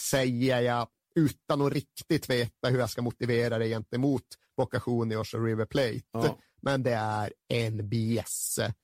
säger 0.00 0.60
jag 0.60 0.88
utan 1.14 1.62
att 1.62 1.72
riktigt 1.72 2.30
veta 2.30 2.68
hur 2.68 2.78
jag 2.78 2.90
ska 2.90 3.02
motivera 3.02 3.58
det 3.58 3.68
gentemot 3.68 4.24
Boca 4.56 4.82
Juniors 4.86 5.34
och 5.34 5.44
River 5.44 5.66
Plate. 5.66 6.02
Ja. 6.12 6.38
Men 6.60 6.82
det 6.82 6.92
är 6.92 7.32
en 7.48 7.88
bjässe 7.88 8.74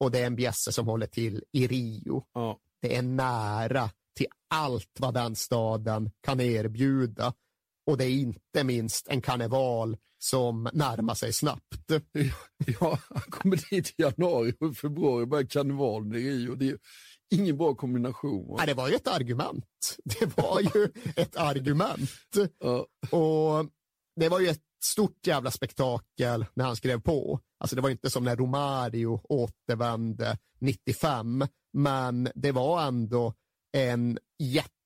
och 0.00 0.10
det 0.10 0.18
är 0.18 0.26
en 0.26 0.36
bjässe 0.36 0.72
som 0.72 0.86
håller 0.86 1.06
till 1.06 1.44
i 1.52 1.66
Rio. 1.66 2.24
Ja. 2.32 2.58
Det 2.80 2.96
är 2.96 3.02
nära 3.02 3.90
till 4.16 4.26
allt 4.48 4.96
vad 5.00 5.14
den 5.14 5.36
staden 5.36 6.10
kan 6.20 6.40
erbjuda. 6.40 7.34
Och 7.86 7.96
det 7.96 8.04
är 8.04 8.10
inte 8.10 8.64
minst 8.64 9.08
en 9.08 9.20
karneval 9.20 9.96
som 10.18 10.68
närmar 10.72 11.14
sig 11.14 11.32
snabbt. 11.32 11.90
Ja, 12.80 12.98
han 13.08 13.22
kommer 13.30 13.70
dit 13.70 13.88
i 13.90 14.02
januari 14.02 14.54
och 14.60 14.76
februari 14.76 15.26
börjar 15.26 15.44
karnevalen 15.44 16.14
i 16.14 16.18
Rio. 16.18 16.54
Det 16.54 16.68
är 16.68 16.78
ingen 17.30 17.56
bra 17.56 17.74
kombination. 17.74 18.48
Va? 18.48 18.56
Ja, 18.58 18.66
det 18.66 18.74
var 18.74 18.88
ju 18.88 18.94
ett 18.94 19.08
argument. 19.08 19.96
Det 20.04 20.36
var 20.36 20.60
ju 20.60 20.88
ett 21.16 21.36
argument. 21.36 22.10
Ja. 22.58 22.86
Och 23.18 23.70
det 24.20 24.28
var 24.28 24.40
ju 24.40 24.48
ett 24.48 24.62
stort 24.84 25.26
jävla 25.26 25.50
spektakel 25.50 26.46
när 26.54 26.64
han 26.64 26.76
skrev 26.76 27.00
på. 27.00 27.40
Alltså 27.58 27.76
det 27.76 27.82
var 27.82 27.90
inte 27.90 28.10
som 28.10 28.24
när 28.24 28.36
Romario 28.36 29.20
återvände 29.24 30.38
95, 30.60 31.46
men 31.72 32.28
det 32.34 32.52
var 32.52 32.86
ändå 32.86 33.34
en 33.72 34.18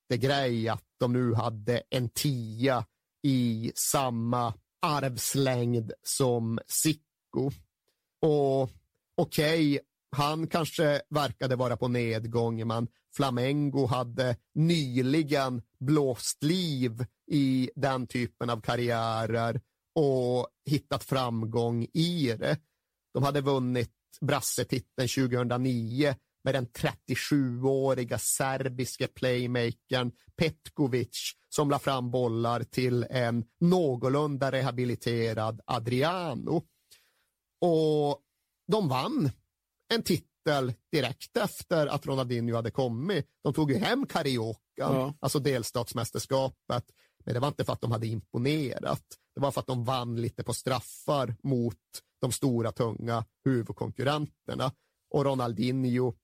jättegrej 0.09 0.69
att 0.69 0.85
de 1.01 1.13
nu 1.13 1.35
hade 1.35 1.83
en 1.91 2.09
tia 2.09 2.85
i 3.23 3.73
samma 3.75 4.55
arvslängd 4.83 5.93
som 6.03 6.59
Sicko. 6.67 7.51
Och 8.23 8.71
okej, 9.17 9.81
han 10.17 10.47
kanske 10.47 11.03
verkade 11.11 11.57
vara 11.57 11.77
på 11.77 11.89
nedgång, 11.89 12.67
men 12.67 12.89
Flamengo 13.17 13.87
hade 13.87 14.37
nyligen 14.55 15.63
blåst 15.81 16.43
liv 16.43 17.05
i 17.31 17.71
den 17.77 18.07
typen 18.07 18.51
av 18.51 18.61
karriärer 18.61 19.61
och 19.95 20.49
hittat 20.71 21.05
framgång 21.05 21.87
i 21.95 22.35
det. 22.39 22.59
De 23.15 23.23
hade 23.23 23.41
vunnit 23.41 23.91
brassetiteln 24.21 25.09
2009 25.09 26.15
med 26.49 26.55
den 26.55 26.67
37-åriga 26.67 28.19
serbiske 28.19 29.07
playmakern 29.07 30.13
Petkovic 30.37 31.33
som 31.49 31.71
la 31.71 31.79
fram 31.79 32.11
bollar 32.11 32.63
till 32.63 33.07
en 33.11 33.45
någorlunda 33.61 34.53
rehabiliterad 34.53 35.61
Adriano. 35.65 36.57
Och 37.61 38.23
de 38.73 38.89
vann 38.89 39.31
en 39.95 40.03
titel 40.03 40.73
direkt 40.93 41.37
efter 41.37 41.87
att 41.87 42.07
Ronaldinho 42.07 42.57
hade 42.57 42.71
kommit. 42.71 43.27
De 43.43 43.55
tog 43.55 43.71
ju 43.71 43.79
hem 43.79 44.07
Cariocan, 44.07 44.59
Ja. 44.77 45.15
alltså 45.21 45.39
delstatsmästerskapet, 45.39 46.85
men 47.25 47.35
det 47.35 47.41
var 47.41 47.49
inte 47.49 47.65
för 47.65 47.73
att 47.73 47.81
de 47.81 47.93
hade 47.93 48.07
imponerat. 48.07 49.05
Det 49.35 49.41
var 49.41 49.51
för 49.51 49.61
att 49.61 49.67
de 49.67 49.85
vann 49.85 50.21
lite 50.21 50.45
på 50.45 50.55
straffar 50.55 51.37
mot 51.43 51.77
de 52.21 52.33
stora, 52.33 52.73
tunga 52.73 53.25
huvudkonkurrenterna. 53.45 54.73
Och 55.11 55.25
Ronaldinho, 55.25 56.15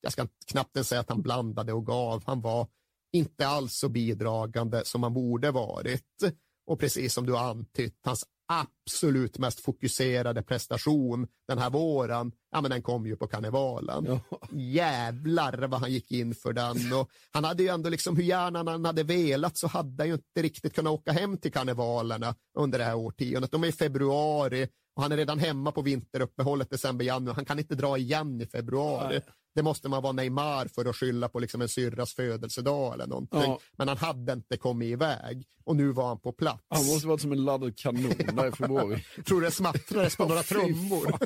jag 0.00 0.12
ska 0.12 0.26
knappt 0.46 0.76
ens 0.76 0.88
säga 0.88 1.00
att 1.00 1.08
han 1.08 1.22
blandade 1.22 1.72
och 1.72 1.86
gav. 1.86 2.22
Han 2.26 2.40
var 2.40 2.68
inte 3.12 3.48
alls 3.48 3.74
så 3.78 3.88
bidragande 3.88 4.84
som 4.84 5.02
han 5.02 5.14
borde 5.14 5.50
varit. 5.50 6.22
Och 6.66 6.80
precis 6.80 7.14
som 7.14 7.26
du 7.26 7.32
har 7.32 7.50
antytt, 7.50 7.98
hans 8.04 8.24
absolut 8.48 9.38
mest 9.38 9.60
fokuserade 9.60 10.42
prestation 10.42 11.26
den 11.48 11.58
här 11.58 11.70
våren, 11.70 12.32
ja 12.50 12.60
men 12.60 12.70
den 12.70 12.82
kom 12.82 13.06
ju 13.06 13.16
på 13.16 13.26
karnevalen. 13.26 14.04
Ja. 14.04 14.20
Jävlar 14.52 15.66
vad 15.66 15.80
han 15.80 15.92
gick 15.92 16.12
in 16.12 16.34
för 16.34 16.52
den. 16.52 16.92
Och 16.92 17.10
han 17.30 17.44
hade 17.44 17.62
ju 17.62 17.68
ändå 17.68 17.90
liksom, 17.90 18.16
hur 18.16 18.22
gärna 18.22 18.70
han 18.70 18.84
hade 18.84 19.02
velat 19.02 19.56
så 19.56 19.66
hade 19.66 20.02
han 20.02 20.08
ju 20.08 20.14
inte 20.14 20.42
riktigt 20.42 20.74
kunnat 20.74 20.92
åka 20.92 21.12
hem 21.12 21.38
till 21.38 21.52
karnevalerna 21.52 22.34
under 22.58 22.78
det 22.78 22.84
här 22.84 22.94
årtiondet. 22.94 23.52
De 23.52 23.64
är 23.64 23.68
i 23.68 23.72
februari 23.72 24.68
och 24.98 25.02
han 25.02 25.12
är 25.12 25.16
redan 25.16 25.38
hemma 25.38 25.72
på 25.72 25.82
vinteruppehållet 25.82 26.70
december, 26.70 27.04
januari. 27.04 27.34
Han 27.34 27.44
kan 27.44 27.58
inte 27.58 27.74
dra 27.74 27.98
igen 27.98 28.40
i 28.40 28.46
februari. 28.46 29.08
Nej. 29.08 29.22
det 29.54 29.62
måste 29.62 29.88
man 29.88 30.02
vara 30.02 30.12
Neymar 30.12 30.66
för 30.74 30.84
att 30.84 30.96
skylla 30.96 31.28
på 31.28 31.38
liksom 31.38 31.62
en 31.62 31.68
syrras 31.68 32.14
födelsedag 32.14 32.94
eller 32.94 33.06
någonting. 33.06 33.40
Ja. 33.40 33.58
Men 33.76 33.88
han 33.88 33.96
hade 33.96 34.32
inte 34.32 34.56
kommit 34.56 34.86
iväg 34.86 35.46
och 35.64 35.76
nu 35.76 35.92
var 35.92 36.08
han 36.08 36.20
på 36.20 36.32
plats. 36.32 36.64
Han 36.68 36.86
måste 36.86 37.06
varit 37.06 37.20
som 37.20 37.32
en 37.32 37.44
laddad 37.44 37.78
kanon 37.78 38.12
där 38.34 38.48
i 38.48 38.52
februari. 38.52 39.04
tror 39.26 39.40
det 39.40 39.50
smattrades 39.50 40.16
på 40.16 40.24
några 40.24 40.42
trummor. 40.42 41.18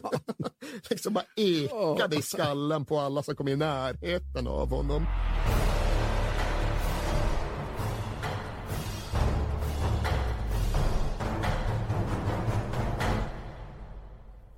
liksom 0.91 1.15
bara 1.15 1.25
ekade 1.37 2.17
i 2.17 2.23
skallen 2.23 2.85
på 2.85 2.99
alla 2.99 3.23
som 3.23 3.37
kom 3.37 3.49
i 3.49 3.57
närheten 3.57 4.47
av 4.47 4.71
honom. 4.71 5.07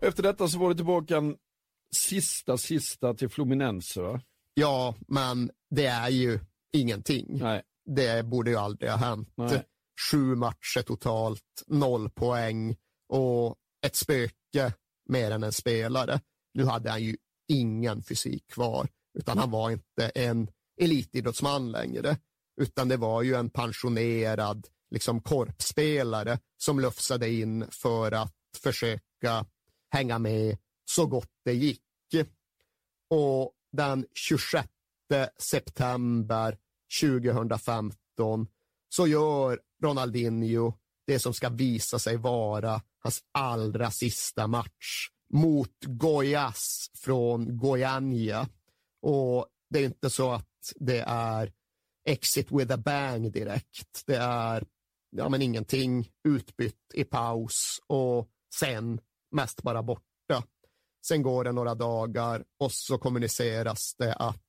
Efter 0.04 0.22
detta 0.22 0.48
så 0.48 0.58
var 0.58 0.68
det 0.68 0.74
tillbaka 0.74 1.16
en 1.16 1.36
sista, 1.96 2.58
sista 2.58 3.14
till 3.14 3.28
Fluminense 3.28 4.00
va? 4.00 4.20
Ja, 4.54 4.94
men 5.08 5.50
det 5.70 5.86
är 5.86 6.08
ju 6.08 6.40
ingenting. 6.72 7.38
Nej. 7.38 7.62
Det 7.86 8.26
borde 8.26 8.50
ju 8.50 8.56
aldrig 8.56 8.90
ha 8.90 8.98
hänt. 8.98 9.32
Nej. 9.36 9.62
Sju 10.10 10.34
matcher 10.34 10.82
totalt, 10.82 11.62
noll 11.66 12.10
poäng 12.10 12.76
och 13.08 13.56
ett 13.86 13.96
spöke 13.96 14.72
mer 15.08 15.30
än 15.30 15.42
en 15.42 15.52
spelare. 15.52 16.20
Nu 16.54 16.64
hade 16.64 16.90
han 16.90 17.02
ju 17.02 17.16
ingen 17.48 18.02
fysik 18.02 18.46
kvar, 18.46 18.88
utan 19.18 19.38
han 19.38 19.50
var 19.50 19.70
inte 19.70 20.08
en 20.08 20.48
elitidrottsman 20.80 21.72
längre, 21.72 22.16
utan 22.60 22.88
det 22.88 22.96
var 22.96 23.22
ju 23.22 23.34
en 23.34 23.50
pensionerad 23.50 24.66
liksom 24.90 25.20
korpspelare 25.20 26.38
som 26.56 26.80
lufsade 26.80 27.30
in 27.30 27.66
för 27.82 28.12
att 28.12 28.34
försöka 28.62 29.46
hänga 29.94 30.18
med 30.18 30.58
så 30.84 31.06
gott 31.06 31.30
det 31.44 31.52
gick. 31.52 31.80
Och 33.10 33.52
den 33.72 34.06
26 34.14 34.68
september 35.38 36.58
2015 37.00 38.46
så 38.88 39.06
gör 39.06 39.60
Ronaldinho 39.82 40.72
det 41.06 41.18
som 41.18 41.34
ska 41.34 41.48
visa 41.48 41.98
sig 41.98 42.16
vara 42.16 42.82
hans 42.98 43.22
allra 43.32 43.90
sista 43.90 44.46
match 44.46 45.08
mot 45.32 45.84
Goyas 45.84 46.90
från 46.94 47.58
Goiania. 47.58 48.48
Och 49.02 49.46
det 49.70 49.78
är 49.78 49.84
inte 49.84 50.10
så 50.10 50.32
att 50.32 50.72
det 50.76 51.04
är 51.06 51.52
exit 52.08 52.52
with 52.52 52.72
a 52.72 52.76
bang 52.76 53.32
direkt. 53.32 54.02
Det 54.06 54.16
är 54.16 54.64
ja, 55.10 55.28
men 55.28 55.42
ingenting 55.42 56.10
utbytt 56.28 56.94
i 56.94 57.04
paus 57.04 57.80
och 57.86 58.28
sen 58.54 59.00
mest 59.34 59.62
bara 59.62 59.82
borta. 59.82 60.42
Sen 61.06 61.22
går 61.22 61.44
det 61.44 61.52
några 61.52 61.74
dagar 61.74 62.44
och 62.60 62.72
så 62.72 62.98
kommuniceras 62.98 63.94
det 63.98 64.14
att 64.14 64.40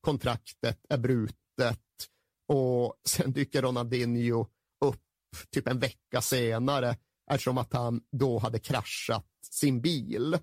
kontraktet 0.00 0.78
är 0.88 0.98
brutet 0.98 1.80
och 2.48 2.94
sen 3.08 3.32
dyker 3.32 3.62
Ronaldinho 3.62 4.46
upp 4.84 5.00
typ 5.50 5.68
en 5.68 5.78
vecka 5.78 6.20
senare 6.20 6.96
eftersom 7.30 7.58
att 7.58 7.72
han 7.72 8.00
då 8.12 8.38
hade 8.38 8.58
kraschat 8.58 9.26
sin 9.50 9.80
bil. 9.80 10.38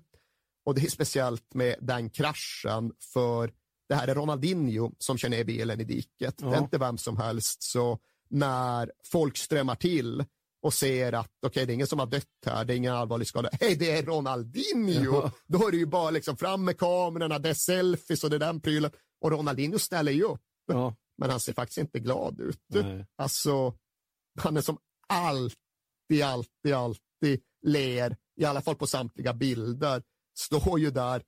Och 0.64 0.74
det 0.74 0.80
är 0.82 0.90
speciellt 0.90 1.54
med 1.54 1.76
den 1.80 2.10
kraschen 2.10 2.92
för 3.12 3.52
det 3.88 3.94
här 3.94 4.08
är 4.08 4.14
Ronaldinho 4.14 4.92
som 4.98 5.18
kör 5.18 5.28
ner 5.28 5.44
bilen 5.44 5.80
i 5.80 5.84
diket. 5.84 6.38
Det 6.38 6.44
är 6.46 6.52
Ja. 6.52 6.58
inte 6.58 6.78
vem 6.78 6.98
som 6.98 7.16
helst. 7.16 7.62
Så 7.62 7.98
när 8.30 8.92
folk 9.04 9.36
strömmar 9.36 9.74
till 9.74 10.24
och 10.62 10.74
ser 10.74 11.12
att 11.12 11.30
okej, 11.46 11.66
det 11.66 11.72
är 11.72 11.74
ingen 11.74 11.86
som 11.86 11.98
har 11.98 12.06
dött 12.06 12.24
här, 12.46 12.64
det 12.64 12.74
är 12.74 12.76
ingen 12.76 12.94
allvarlig 12.94 13.26
skada. 13.26 13.48
Hej, 13.52 13.76
det 13.76 13.90
är 13.90 14.02
Ronaldinho! 14.02 15.14
Ja. 15.14 15.32
Då 15.46 15.66
är 15.68 15.70
det 15.70 15.76
ju 15.76 15.86
bara 15.86 16.10
liksom 16.10 16.36
fram 16.36 16.64
med 16.64 16.78
kamerorna, 16.78 17.38
det 17.38 17.48
är 17.48 17.54
selfies 17.54 18.24
och 18.24 18.30
det 18.30 18.36
är 18.36 18.40
den 18.40 18.60
prylen. 18.60 18.90
Och 19.20 19.30
Ronaldinho 19.30 19.78
ställer 19.78 20.12
ju 20.12 20.22
upp, 20.22 20.40
Ja. 20.66 20.94
men 21.18 21.30
han 21.30 21.40
ser 21.40 21.52
faktiskt 21.52 21.78
inte 21.78 21.98
glad 21.98 22.40
ut. 22.40 22.60
Nej. 22.68 23.06
Alltså, 23.16 23.74
han 24.40 24.56
är 24.56 24.60
som 24.60 24.78
alltid, 25.08 26.22
alltid, 26.24 26.72
alltid 26.74 27.40
ler, 27.66 28.16
i 28.40 28.44
alla 28.44 28.60
fall 28.62 28.76
på 28.76 28.86
samtliga 28.86 29.32
bilder, 29.34 30.02
står 30.38 30.80
ju 30.80 30.90
där 30.90 31.22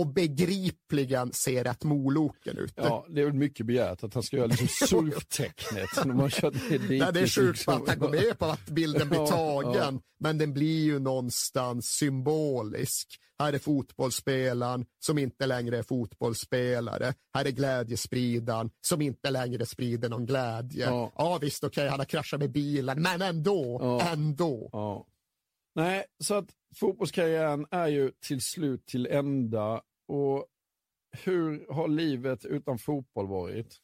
och 0.00 0.06
begripligen 0.06 1.32
ser 1.32 1.64
rätt 1.64 1.84
moloken 1.84 2.58
ut. 2.58 2.72
Ja, 2.76 3.06
det 3.08 3.20
är 3.20 3.24
väl 3.24 3.34
mycket 3.34 3.66
begärt 3.66 4.04
att 4.04 4.14
han 4.14 4.22
ska 4.22 4.36
göra 4.36 4.46
liksom 4.46 4.68
surftecknet 4.86 6.04
ner 6.04 6.78
dit. 6.88 7.00
Nej, 7.02 7.12
det 7.12 7.20
är 7.20 7.26
sjukt 7.26 7.48
liksom. 7.56 7.74
att 7.82 7.88
han 7.88 7.98
går 7.98 8.10
med 8.10 8.38
på 8.38 8.44
att 8.44 8.66
bilden 8.66 9.08
blir 9.08 9.18
Ja, 9.18 9.26
tagen, 9.26 9.94
ja. 9.94 10.00
men 10.20 10.38
den 10.38 10.52
blir 10.54 10.84
ju 10.84 10.98
någonstans 10.98 11.86
symbolisk. 11.86 13.20
Här 13.38 13.52
är 13.52 13.58
fotbollsspelaren 13.58 14.86
som 14.98 15.18
inte 15.18 15.46
längre 15.46 15.78
är 15.78 15.82
fotbollsspelare. 15.82 17.14
Här 17.34 17.44
är 17.44 17.50
glädjespridaren 17.50 18.70
som 18.80 19.02
inte 19.02 19.30
längre 19.30 19.66
sprider 19.66 20.08
någon 20.08 20.26
glädje. 20.26 20.84
Ja. 20.86 21.12
Ja, 21.16 21.38
visst, 21.38 21.64
okej, 21.64 21.88
han 21.88 21.98
har 21.98 22.06
kraschat 22.06 22.40
med 22.40 22.52
bilen, 22.52 23.02
men 23.02 23.22
ändå, 23.22 23.78
Ja. 23.82 24.00
ändå. 24.12 24.68
Ja. 24.72 25.06
Nej, 25.76 26.04
så 26.24 26.34
att 26.34 26.46
fotbollskarriären 26.74 27.66
är 27.70 27.88
ju 27.88 28.10
till 28.10 28.40
slut 28.40 28.86
till 28.86 29.06
ända. 29.06 29.82
Och 30.08 30.46
hur 31.24 31.72
har 31.72 31.88
livet 31.88 32.44
utan 32.44 32.78
fotboll 32.78 33.26
varit? 33.26 33.76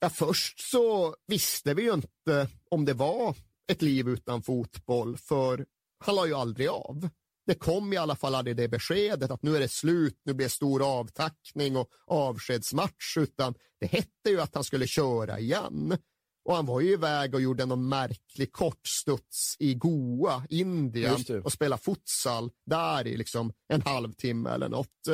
Ja, 0.00 0.10
först 0.10 0.60
så 0.60 1.16
visste 1.26 1.74
vi 1.74 1.82
ju 1.82 1.92
inte 1.92 2.48
om 2.68 2.84
det 2.84 2.94
var 2.94 3.36
ett 3.72 3.82
liv 3.82 4.08
utan 4.08 4.42
fotboll, 4.42 5.16
för 5.16 5.66
han 6.04 6.14
la 6.14 6.26
ju 6.26 6.34
aldrig 6.34 6.68
av. 6.68 7.08
Det 7.46 7.54
kom 7.54 7.92
i 7.92 7.96
alla 7.96 8.16
fall 8.16 8.34
aldrig 8.34 8.56
det 8.56 8.68
beskedet 8.68 9.30
att 9.30 9.42
nu 9.42 9.56
är 9.56 9.60
det 9.60 9.68
slut, 9.68 10.20
nu 10.24 10.34
blir 10.34 10.46
det 10.46 10.50
stor 10.50 10.98
avtackning 10.98 11.76
och 11.76 11.88
avskedsmatch, 12.06 13.16
utan 13.16 13.54
det 13.80 13.86
hette 13.86 14.30
ju 14.30 14.40
att 14.40 14.54
han 14.54 14.64
skulle 14.64 14.86
köra 14.86 15.38
igen. 15.38 15.98
Och 16.44 16.56
han 16.56 16.66
var 16.66 16.80
ju 16.80 16.92
iväg 16.92 17.34
och 17.34 17.40
gjorde 17.40 17.66
någon 17.66 17.88
märklig 17.88 18.52
kortstuds 18.52 19.56
i 19.58 19.74
Goa, 19.74 20.46
Indien 20.48 21.42
och 21.44 21.52
spelade 21.52 21.82
futsal 21.82 22.50
där 22.66 23.06
i 23.06 23.16
liksom 23.16 23.52
en 23.68 23.82
halvtimme 23.82 24.50
eller 24.50 24.68
något. 24.68 25.08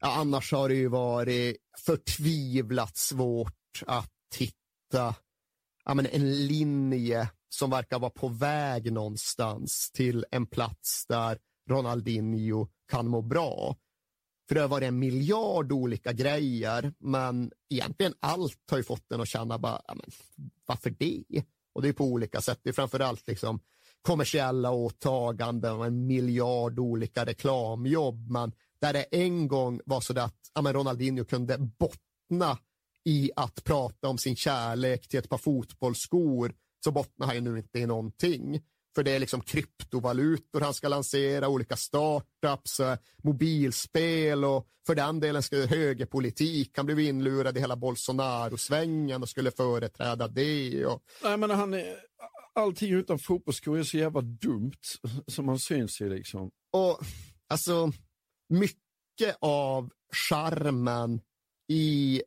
Ja, 0.00 0.14
annars 0.16 0.52
har 0.52 0.68
det 0.68 0.74
ju 0.74 0.88
varit 0.88 1.56
förtvivlat 1.86 2.96
svårt 2.96 3.82
att 3.86 4.10
hitta 4.36 5.14
ja, 5.84 5.94
men 5.94 6.06
en 6.06 6.46
linje 6.46 7.28
som 7.48 7.70
verkar 7.70 7.98
vara 7.98 8.10
på 8.10 8.28
väg 8.28 8.92
någonstans 8.92 9.90
till 9.92 10.24
en 10.30 10.46
plats 10.46 11.06
där 11.06 11.38
Ronaldinho 11.70 12.68
kan 12.90 13.08
må 13.08 13.22
bra. 13.22 13.76
För 14.48 14.54
det 14.54 14.60
har 14.60 14.68
varit 14.68 14.88
en 14.88 14.98
miljard 14.98 15.72
olika 15.72 16.12
grejer, 16.12 16.92
men 16.98 17.52
egentligen 17.70 18.14
allt 18.20 18.70
har 18.70 18.76
ju 18.76 18.84
fått 18.84 19.08
den 19.08 19.20
att 19.20 19.28
känna 19.28 19.58
bara, 19.58 19.82
ja, 19.88 19.94
men, 19.94 20.10
varför 20.66 20.90
det? 20.90 21.24
Och 21.72 21.82
det 21.82 21.88
är 21.88 21.92
på 21.92 22.04
olika 22.04 22.40
sätt. 22.40 22.60
Det 22.62 22.68
är 22.70 22.72
framförallt 22.72 23.28
liksom 23.28 23.60
kommersiella 24.02 24.70
åtaganden 24.70 25.76
och 25.76 25.86
en 25.86 26.06
miljard 26.06 26.78
olika 26.78 27.26
reklamjobb, 27.26 28.30
men 28.30 28.52
där 28.80 28.92
det 28.92 29.02
en 29.02 29.48
gång 29.48 29.80
var 29.84 30.00
så 30.00 30.20
att 30.20 30.36
ja, 30.54 30.62
men 30.62 30.72
Ronaldinho 30.72 31.24
kunde 31.24 31.58
bottna 31.58 32.58
i 33.04 33.30
att 33.36 33.64
prata 33.64 34.08
om 34.08 34.18
sin 34.18 34.36
kärlek 34.36 35.08
till 35.08 35.18
ett 35.18 35.28
par 35.28 35.38
fotbollsskor, 35.38 36.54
så 36.84 36.92
bottnar 36.92 37.26
han 37.26 37.34
ju 37.34 37.40
nu 37.40 37.58
inte 37.58 37.78
i 37.78 37.86
någonting. 37.86 38.62
För 38.94 39.02
det 39.02 39.10
är 39.10 39.18
liksom 39.18 39.40
kryptovalutor 39.40 40.60
han 40.60 40.74
ska 40.74 40.88
lansera, 40.88 41.48
olika 41.48 41.76
startups, 41.76 42.80
eh, 42.80 42.98
mobilspel 43.22 44.44
och 44.44 44.66
för 44.86 44.94
den 44.94 45.20
delen 45.20 45.42
ska 45.42 45.66
högerpolitik. 45.66 46.70
Han 46.76 46.86
blev 46.86 47.00
inlurad 47.00 47.56
i 47.56 47.60
hela 47.60 47.76
Bolsonaro-svängen 47.76 49.22
och 49.22 49.28
skulle 49.28 49.50
företräda 49.50 50.28
det. 50.28 50.86
Och, 50.86 51.02
Nej, 51.22 51.36
men 51.36 51.50
han 51.50 51.74
är, 51.74 51.96
allting 52.54 52.92
utan 52.92 53.18
fotbollsskor 53.18 53.78
är 53.78 53.82
så 53.82 53.96
jävla 53.96 54.20
dumt 54.20 54.82
som 55.26 55.46
man 55.46 55.58
syns 55.58 56.00
i 56.00 56.08
liksom. 56.08 56.50
och 56.72 57.00
alltså, 57.48 57.92
mycket 58.48 59.36
av 59.40 59.90
charmen 60.12 61.20
i 61.68 62.22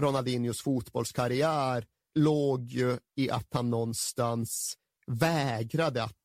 Ronaldinhos 0.00 0.62
fotbollskarriär 0.62 1.86
låg 2.14 2.64
ju 2.64 2.98
i 3.16 3.30
att 3.30 3.48
han 3.50 3.70
någonstans 3.70 4.78
vägrade 5.06 6.02
att, 6.04 6.16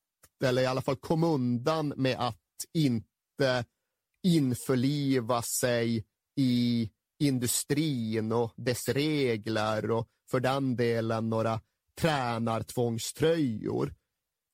eller 0.44 0.62
i 0.62 0.66
alla 0.66 0.82
fall 0.82 0.96
kom 0.96 1.24
undan 1.24 1.94
med 1.98 2.16
att 2.20 2.38
inte 2.74 3.66
införliva 4.24 5.42
sig 5.42 6.06
i 6.36 6.90
industrin 7.20 8.32
och 8.32 8.54
dess 8.56 8.90
regler 8.90 9.92
och 9.92 10.08
för 10.32 10.40
den 10.40 10.76
delen 10.76 11.30
några 11.30 11.62
tränartvångströjor. 12.02 13.94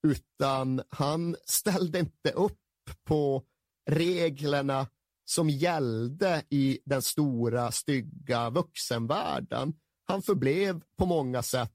Utan 0.08 0.82
han 0.90 1.36
ställde 1.46 2.00
inte 2.00 2.32
upp 2.32 2.60
på 3.04 3.44
reglerna 3.90 4.88
som 5.26 5.50
gällde 5.50 6.44
i 6.50 6.80
den 6.86 7.02
stora 7.02 7.72
stygga 7.72 8.50
vuxenvärlden. 8.50 9.74
Han 10.06 10.22
förblev 10.22 10.82
på 10.98 11.06
många 11.06 11.44
sätt 11.44 11.72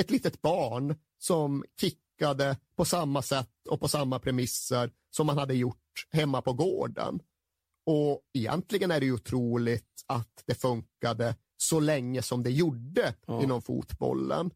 ett 0.00 0.10
litet 0.10 0.42
barn 0.42 0.96
som 1.18 1.64
kickade 1.80 2.56
på 2.76 2.84
samma 2.84 3.22
sätt 3.22 3.50
och 3.68 3.80
på 3.80 3.88
samma 3.88 4.18
premisser 4.18 4.90
som 5.10 5.28
han 5.28 5.38
hade 5.38 5.54
gjort 5.54 6.06
hemma 6.10 6.42
på 6.42 6.52
gården. 6.52 7.20
Och 7.86 8.22
egentligen 8.32 8.90
är 8.90 9.00
det 9.00 9.06
ju 9.06 9.12
otroligt 9.12 10.04
att 10.06 10.42
det 10.46 10.54
funkade 10.54 11.36
så 11.56 11.80
länge 11.80 12.22
som 12.22 12.42
det 12.42 12.50
gjorde 12.50 13.14
Ja. 13.26 13.42
inom 13.42 13.62
fotbollen. 13.62 14.50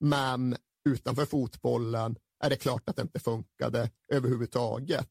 Men 0.00 0.56
utanför 0.88 1.24
fotbollen 1.26 2.16
är 2.44 2.50
det 2.50 2.56
klart 2.56 2.88
att 2.88 2.96
det 2.96 3.02
inte 3.02 3.20
funkade 3.20 3.90
överhuvudtaget. 4.12 5.10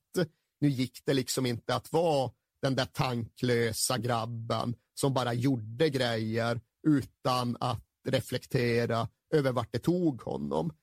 Nu 0.60 0.70
gick 0.70 1.06
det 1.06 1.14
liksom 1.14 1.46
inte 1.46 1.76
att 1.76 1.92
vara 1.92 2.32
den 2.62 2.76
där 2.76 2.86
tanklösa 2.86 3.98
grabben 3.98 4.76
som 4.94 5.14
bara 5.14 5.34
gjorde 5.34 5.90
grejer 5.90 6.62
utan 6.88 7.58
att 7.60 7.84
reflektera 8.08 9.08
över 9.34 9.52
vart 9.52 9.72
det 9.72 9.80
tog 9.80 10.22
honom. 10.22 10.74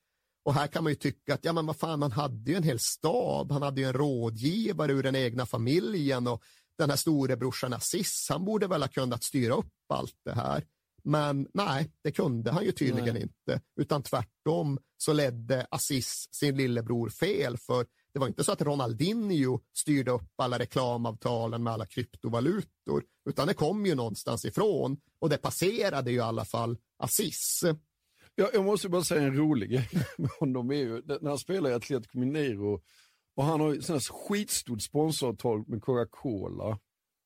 Och 0.45 0.55
här 0.55 0.67
kan 0.67 0.85
man 0.85 0.93
ju 0.93 0.97
tycka 0.97 1.35
att 1.35 1.45
ja, 1.45 1.53
men 1.53 1.67
vad 1.67 1.77
fan, 1.77 2.03
han 2.03 2.13
hade 2.13 2.51
ju 2.51 2.57
en 2.57 2.63
hel 2.63 2.79
stab, 2.79 3.53
han 3.53 3.63
hade 3.63 3.81
ju 3.81 3.87
en 3.87 3.93
rådgivare 3.93 4.93
ur 4.93 5.03
den 5.03 5.17
egna 5.17 5.47
familjen 5.47 6.27
och 6.27 6.43
den 6.79 6.91
här 6.91 6.97
storebrorsan 6.97 7.73
Aziz, 7.73 8.27
han 8.31 8.45
borde 8.45 8.67
väl 8.67 8.83
ha 8.83 8.89
kunnat 8.89 9.23
styra 9.23 9.55
upp 9.55 9.75
allt 9.89 10.17
det 10.25 10.35
här. 10.35 10.65
Men 11.05 11.49
nej, 11.55 11.91
det 12.03 12.13
kunde 12.13 12.51
han 12.51 12.65
ju 12.65 12.73
tydligen 12.73 13.15
Nej. 13.15 13.23
inte, 13.23 13.61
utan 13.81 14.03
tvärtom 14.03 14.79
så 14.97 15.13
ledde 15.13 15.67
Aziz 15.71 16.29
sin 16.33 16.57
lillebror 16.57 17.09
fel, 17.09 17.59
för 17.59 17.87
det 18.15 18.21
var 18.21 18.27
inte 18.27 18.45
så 18.45 18.53
att 18.53 18.63
Ronaldinho 18.63 19.61
styrde 19.77 20.11
upp 20.11 20.31
alla 20.37 20.59
reklamavtalen 20.59 21.63
med 21.63 21.73
alla 21.73 21.87
kryptovalutor, 21.87 23.05
utan 23.29 23.47
det 23.47 23.55
kom 23.55 23.87
ju 23.87 23.95
någonstans 23.95 24.45
ifrån 24.45 24.97
och 25.21 25.29
det 25.29 25.39
passerade 25.39 26.11
ju 26.11 26.17
i 26.17 26.21
alla 26.21 26.45
fall 26.45 26.77
Aziz. 26.99 27.65
Ja, 28.35 28.51
jag 28.53 28.65
måste 28.65 28.89
bara 28.89 29.05
säga 29.05 29.23
en 29.23 29.37
rolig 29.37 29.71
grej 29.71 29.89
med 30.19 30.31
honom. 30.31 30.71
Är 30.71 30.75
ju, 30.75 31.03
när 31.07 31.29
han 31.29 31.39
spelar 31.39 31.71
i 31.71 31.75
Atletico 31.75 32.19
Mineiro 32.19 32.83
och 33.37 33.45
han 33.45 33.61
har 33.61 33.69
här 33.69 34.29
skitstort 34.29 34.83
sponsoravtal 34.83 35.65
med 35.67 35.83
Coca-Cola. 35.83 36.79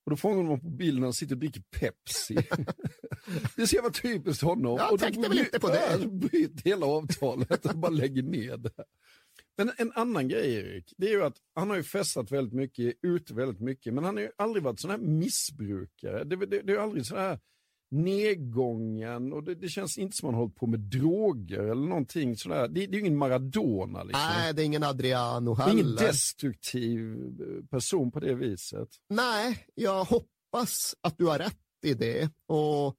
Och 0.05 0.11
då 0.11 0.17
fångar 0.17 0.43
man 0.43 0.61
på 0.61 0.69
bilden 0.69 1.01
när 1.01 1.07
han 1.07 1.13
sitter 1.13 1.35
och 1.35 1.39
dricker 1.39 1.63
Pepsi. 1.81 2.35
det 3.57 3.63
är 3.63 3.67
så 3.67 3.75
jävla 3.77 3.91
typiskt 3.91 4.43
honom. 4.43 4.77
Jag 4.77 4.93
och 4.93 4.99
då 4.99 5.05
tänkte 5.05 5.29
väl 5.29 5.39
inte 5.39 5.61
på 5.61 5.69
det. 5.69 5.83
Han 5.91 6.19
bryter 6.19 6.65
hela 6.65 6.87
avtalet 6.87 7.67
och 7.67 7.79
bara 7.79 7.91
lägger 7.91 8.23
ner 8.23 8.57
det. 8.57 8.85
Men 9.57 9.73
en 9.77 9.93
annan 9.95 10.29
grej 10.29 10.55
Erik, 10.55 10.95
det 10.97 11.07
är 11.07 11.11
ju 11.11 11.25
att 11.25 11.37
han 11.55 11.71
har 11.71 11.77
ju 11.77 11.83
festat 11.83 12.33
väldigt 12.33 12.55
mycket, 12.55 12.95
ute 13.03 13.35
väldigt 13.35 13.61
mycket, 13.61 13.95
men 13.95 14.05
han 14.05 14.17
har 14.17 14.23
ju 14.23 14.31
aldrig 14.37 14.63
varit 14.63 14.81
sån 14.81 14.91
här 14.91 14.99
missbrukare. 14.99 16.25
Det, 16.25 16.37
det, 16.37 16.47
det 16.47 16.73
är 16.73 16.77
ju 16.77 16.83
aldrig 16.83 17.07
sån 17.07 17.19
här 17.19 17.39
nedgången 17.91 19.33
och 19.33 19.43
det, 19.45 19.55
det 19.55 19.69
känns 19.69 19.99
inte 19.99 20.17
som 20.17 20.27
han 20.27 20.35
har 20.35 20.41
hållit 20.41 20.57
på 20.57 20.67
med 20.67 20.81
droger 20.81 21.59
eller 21.59 21.89
någonting 21.89 22.37
sådär. 22.37 22.69
Det, 22.69 22.87
det 22.87 22.93
är 22.93 22.93
ju 22.93 23.01
ingen 23.01 23.17
Maradona 23.17 24.03
liksom. 24.03 24.23
Nej, 24.37 24.55
det 24.55 24.63
är 24.63 24.67
ingen 24.67 24.83
Adriano 24.83 25.55
det 25.55 25.63
är 25.63 25.67
heller. 25.67 25.81
ingen 25.83 25.97
destruktiv 25.97 27.15
eh, 27.41 27.67
person 27.71 28.11
på 28.11 28.21
det 28.21 28.35
viset. 28.35 28.89
Nej, 29.09 29.67
jag 29.75 30.05
hoppas 30.05 30.95
att 31.01 31.19
du 31.19 31.27
har 31.27 31.39
rätt 31.39 31.57
i 31.85 31.95
det. 31.95 32.31
Och 32.47 32.97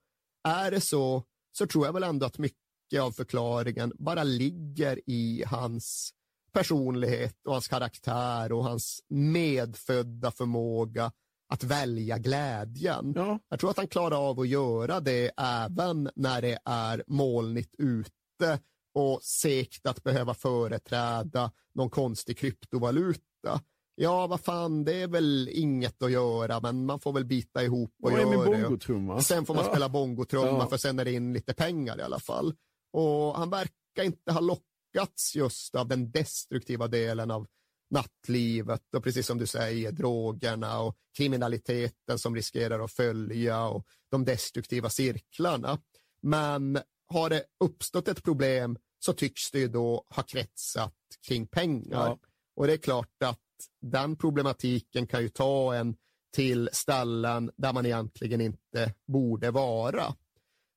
är 0.47 0.71
det 0.71 0.81
så, 0.81 1.23
så 1.57 1.67
tror 1.67 1.85
jag 1.85 1.93
väl 1.93 2.03
ändå 2.03 2.25
att 2.25 2.37
mycket 2.37 3.01
av 3.01 3.11
förklaringen 3.11 3.93
bara 3.95 4.23
ligger 4.23 4.99
i 5.05 5.43
hans 5.47 6.13
personlighet 6.53 7.35
och 7.45 7.53
hans 7.53 7.67
karaktär 7.67 8.51
och 8.51 8.63
hans 8.63 8.99
medfödda 9.09 10.31
förmåga 10.31 11.11
att 11.49 11.63
välja 11.63 12.17
glädjen. 12.17 13.13
Jag 13.49 13.59
tror 13.59 13.69
att 13.69 13.77
han 13.77 13.87
klarar 13.87 14.29
av 14.29 14.39
att 14.39 14.47
göra 14.47 14.99
det 14.99 15.31
även 15.37 16.09
när 16.15 16.41
det 16.41 16.59
är 16.65 17.03
molnigt 17.07 17.75
ute 17.77 18.59
och 18.93 19.23
segt 19.23 19.85
att 19.85 20.03
behöva 20.03 20.33
företräda 20.33 21.51
någon 21.73 21.89
konstig 21.89 22.37
kryptovaluta. 22.37 23.61
Ja, 23.95 24.27
vad 24.27 24.39
fan, 24.41 24.83
det 24.83 25.01
är 25.01 25.07
väl 25.07 25.49
inget 25.51 26.03
att 26.03 26.11
göra, 26.11 26.59
men 26.59 26.85
man 26.85 26.99
får 26.99 27.13
väl 27.13 27.25
bita 27.25 27.63
ihop 27.63 27.95
och 28.03 28.11
göra 28.11 28.29
det. 28.51 29.21
Sen 29.21 29.45
får 29.45 29.53
man 29.55 29.63
Ja. 29.65 29.69
spela 29.71 29.89
bongotrumma 29.89 30.47
Ja. 30.59 30.67
för 30.67 30.77
sen 30.77 30.99
är 30.99 31.05
det 31.05 31.11
in 31.11 31.33
lite 31.33 31.53
pengar 31.53 31.99
i 31.99 32.01
alla 32.01 32.19
fall. 32.19 32.53
Och 32.93 33.35
han 33.37 33.49
verkar 33.49 34.03
inte 34.03 34.31
ha 34.31 34.39
lockats 34.39 35.35
just 35.35 35.75
av 35.75 35.87
den 35.87 36.11
destruktiva 36.11 36.87
delen 36.87 37.31
av 37.31 37.47
nattlivet 37.89 38.95
och 38.95 39.03
precis 39.03 39.27
som 39.27 39.37
du 39.37 39.47
säger, 39.47 39.91
drogerna 39.91 40.79
och 40.79 40.97
kriminaliteten 41.17 42.19
som 42.19 42.35
riskerar 42.35 42.79
att 42.79 42.91
följa 42.91 43.65
och 43.65 43.87
de 44.11 44.25
destruktiva 44.25 44.89
cirklarna. 44.89 45.79
Men 46.21 46.79
har 47.07 47.29
det 47.29 47.43
uppstått 47.59 48.07
ett 48.07 48.23
problem 48.23 48.77
så 48.99 49.13
tycks 49.13 49.51
det 49.51 49.59
ju 49.59 49.67
då 49.67 50.05
ha 50.09 50.23
kretsat 50.23 50.93
kring 51.27 51.47
pengar. 51.47 52.07
Ja. 52.07 52.19
Och 52.55 52.67
det 52.67 52.73
är 52.73 52.77
klart 52.77 53.23
att 53.23 53.39
den 53.81 54.15
problematiken 54.15 55.07
kan 55.07 55.21
ju 55.21 55.29
ta 55.29 55.75
en 55.75 55.95
till 56.35 56.69
ställen 56.73 57.51
där 57.55 57.73
man 57.73 57.85
egentligen 57.85 58.41
inte 58.41 58.93
borde 59.07 59.51
vara. 59.51 60.15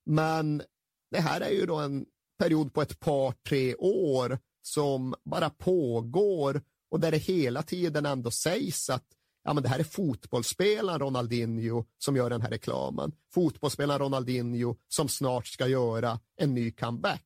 Men 0.06 0.62
det 1.10 1.20
här 1.20 1.40
är 1.40 1.50
ju 1.50 1.66
då 1.66 1.76
en 1.76 2.06
period 2.38 2.74
på 2.74 2.82
ett 2.82 3.00
par, 3.00 3.34
tre 3.48 3.74
år 3.74 4.38
som 4.62 5.14
bara 5.24 5.50
pågår 5.50 6.62
och 6.90 7.00
där 7.00 7.10
det 7.10 7.18
hela 7.18 7.62
tiden 7.62 8.06
ändå 8.06 8.30
sägs 8.30 8.90
att 8.90 9.04
ja, 9.44 9.54
men 9.54 9.62
det 9.62 9.68
här 9.68 9.78
är 9.78 9.84
fotbollsspelaren 9.84 11.00
Ronaldinho 11.00 11.84
som 11.98 12.16
gör 12.16 12.30
den 12.30 12.42
här 12.42 12.50
reklamen. 12.50 13.12
Fotbollsspelaren 13.34 14.00
Ronaldinho 14.00 14.76
som 14.88 15.08
snart 15.08 15.46
ska 15.46 15.66
göra 15.66 16.20
en 16.36 16.54
ny 16.54 16.70
comeback. 16.70 17.24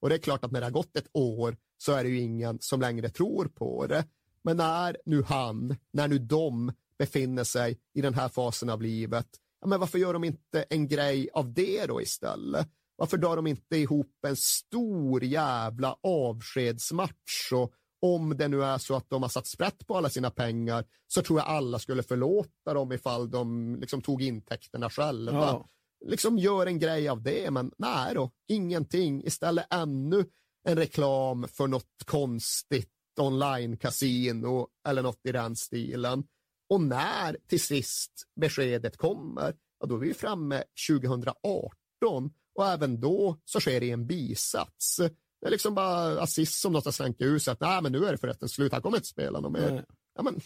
Och 0.00 0.08
det 0.08 0.14
är 0.14 0.18
klart 0.18 0.44
att 0.44 0.52
när 0.52 0.60
det 0.60 0.66
har 0.66 0.70
gått 0.70 0.96
ett 0.96 1.08
år 1.12 1.56
så 1.78 1.92
är 1.92 2.04
det 2.04 2.10
ju 2.10 2.20
ingen 2.20 2.58
som 2.60 2.80
längre 2.80 3.08
tror 3.08 3.44
på 3.44 3.86
det. 3.86 4.04
Men 4.44 4.56
när 4.56 4.96
nu 5.04 5.22
han, 5.22 5.76
när 5.92 6.08
nu 6.08 6.18
de 6.18 6.72
befinner 6.98 7.44
sig 7.44 7.78
i 7.94 8.00
den 8.00 8.14
här 8.14 8.28
fasen 8.28 8.70
av 8.70 8.82
livet, 8.82 9.26
ja, 9.60 9.66
men 9.66 9.80
varför 9.80 9.98
gör 9.98 10.12
de 10.12 10.24
inte 10.24 10.62
en 10.62 10.88
grej 10.88 11.28
av 11.32 11.52
det 11.52 11.86
då 11.86 12.02
istället? 12.02 12.68
Varför 12.96 13.16
drar 13.16 13.36
de 13.36 13.46
inte 13.46 13.76
ihop 13.76 14.24
en 14.26 14.36
stor 14.36 15.24
jävla 15.24 15.96
avskedsmatch 16.02 17.52
och 17.52 17.72
om 18.02 18.36
det 18.36 18.48
nu 18.48 18.64
är 18.64 18.78
så 18.78 18.96
att 18.96 19.10
de 19.10 19.22
har 19.22 19.28
satt 19.28 19.46
sprätt 19.46 19.86
på 19.86 19.96
alla 19.96 20.10
sina 20.10 20.30
pengar 20.30 20.84
så 21.06 21.22
tror 21.22 21.38
jag 21.38 21.48
alla 21.48 21.78
skulle 21.78 22.02
förlåta 22.02 22.74
dem 22.74 22.92
ifall 22.92 23.30
de 23.30 23.76
liksom 23.80 24.02
tog 24.02 24.22
intäkterna 24.22 24.90
själva. 24.90 25.32
Ja. 25.32 25.68
Liksom 26.04 26.38
gör 26.38 26.66
en 26.66 26.78
grej 26.78 27.08
av 27.08 27.22
det, 27.22 27.50
men 27.50 27.72
nej 27.78 28.14
då, 28.14 28.30
ingenting. 28.48 29.24
Istället 29.24 29.66
ännu 29.70 30.24
en 30.68 30.76
reklam 30.76 31.48
för 31.48 31.66
något 31.66 32.04
konstigt 32.04 32.88
online-casino 33.20 34.66
eller 34.88 35.02
något 35.02 35.20
i 35.24 35.32
den 35.32 35.56
stilen. 35.56 36.24
Och 36.70 36.80
när 36.80 37.36
till 37.48 37.60
sist 37.60 38.12
beskedet 38.40 38.96
kommer, 38.96 39.54
ja, 39.80 39.86
då 39.86 39.94
är 39.94 40.00
vi 40.00 40.14
framme 40.14 40.62
2018 40.88 42.30
och 42.54 42.66
även 42.66 43.00
då 43.00 43.40
så 43.44 43.60
sker 43.60 43.80
det 43.80 43.86
i 43.86 43.90
en 43.90 44.06
bisats. 44.06 45.00
Det 45.42 45.48
är 45.48 45.50
liksom 45.50 45.74
bara 45.74 46.20
Aziz 46.20 46.60
som 46.60 46.72
något 46.72 46.84
har 46.84 46.92
slängt 46.92 47.20
ur 47.20 47.38
sig 47.38 47.52
att 47.52 47.60
nej, 47.60 47.82
men 47.82 47.92
nu 47.92 48.04
är 48.04 48.12
det 48.12 48.18
förresten 48.18 48.48
slut, 48.48 48.72
han 48.72 48.82
kommer 48.82 48.96
inte 48.96 49.08
spela 49.08 49.40
något 49.40 49.52
mer. 49.52 49.84
Ja, 50.16 50.22
men, 50.22 50.40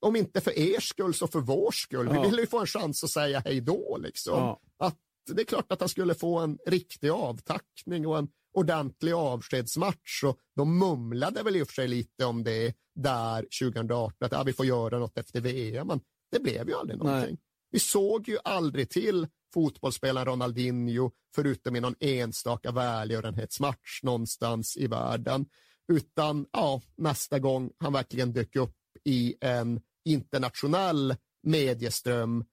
om 0.00 0.16
inte 0.16 0.40
för 0.40 0.58
er 0.58 0.80
skull 0.80 1.14
så 1.14 1.26
för 1.26 1.40
vår 1.40 1.70
skull. 1.70 2.08
Ja. 2.12 2.22
Vi 2.22 2.28
vill 2.30 2.38
ju 2.38 2.46
få 2.46 2.60
en 2.60 2.66
chans 2.66 3.04
att 3.04 3.10
säga 3.10 3.42
hej 3.44 3.60
då. 3.60 3.98
Liksom. 4.00 4.38
Ja. 4.38 4.60
Att 4.78 4.98
det 5.30 5.42
är 5.42 5.46
klart 5.46 5.72
att 5.72 5.80
han 5.80 5.88
skulle 5.88 6.14
få 6.14 6.38
en 6.38 6.58
riktig 6.66 7.08
avtackning 7.08 8.06
och 8.06 8.18
en 8.18 8.28
ordentlig 8.52 9.12
avskedsmatch. 9.12 10.24
Och 10.24 10.38
de 10.56 10.78
mumlade 10.78 11.42
väl 11.42 11.56
i 11.56 11.62
och 11.62 11.66
för 11.66 11.74
sig 11.74 11.88
lite 11.88 12.24
om 12.24 12.44
det 12.44 12.74
där 12.94 13.46
2018, 13.62 14.16
att 14.20 14.32
ja, 14.32 14.42
vi 14.42 14.52
får 14.52 14.66
göra 14.66 14.98
något 14.98 15.18
efter 15.18 15.40
VM, 15.40 15.86
men 15.86 16.00
det 16.30 16.40
blev 16.40 16.68
ju 16.68 16.74
aldrig 16.74 16.98
någonting. 16.98 17.30
Nej. 17.30 17.38
Vi 17.74 17.80
såg 17.80 18.28
ju 18.28 18.38
aldrig 18.44 18.90
till 18.90 19.26
fotbollsspelaren 19.54 20.26
Ronaldinho 20.26 21.10
förutom 21.34 21.76
i 21.76 21.80
någon 21.80 21.94
enstaka 22.00 22.72
välgörenhetsmatch 22.72 24.02
någonstans 24.02 24.76
i 24.76 24.86
världen. 24.86 25.46
Utan 25.92 26.46
ja, 26.52 26.80
nästa 26.96 27.38
gång 27.38 27.70
han 27.78 27.92
verkligen 27.92 28.32
dök 28.32 28.56
upp 28.56 28.76
i 29.04 29.34
en 29.40 29.80
internationell 30.04 31.16
medieström 31.42 32.44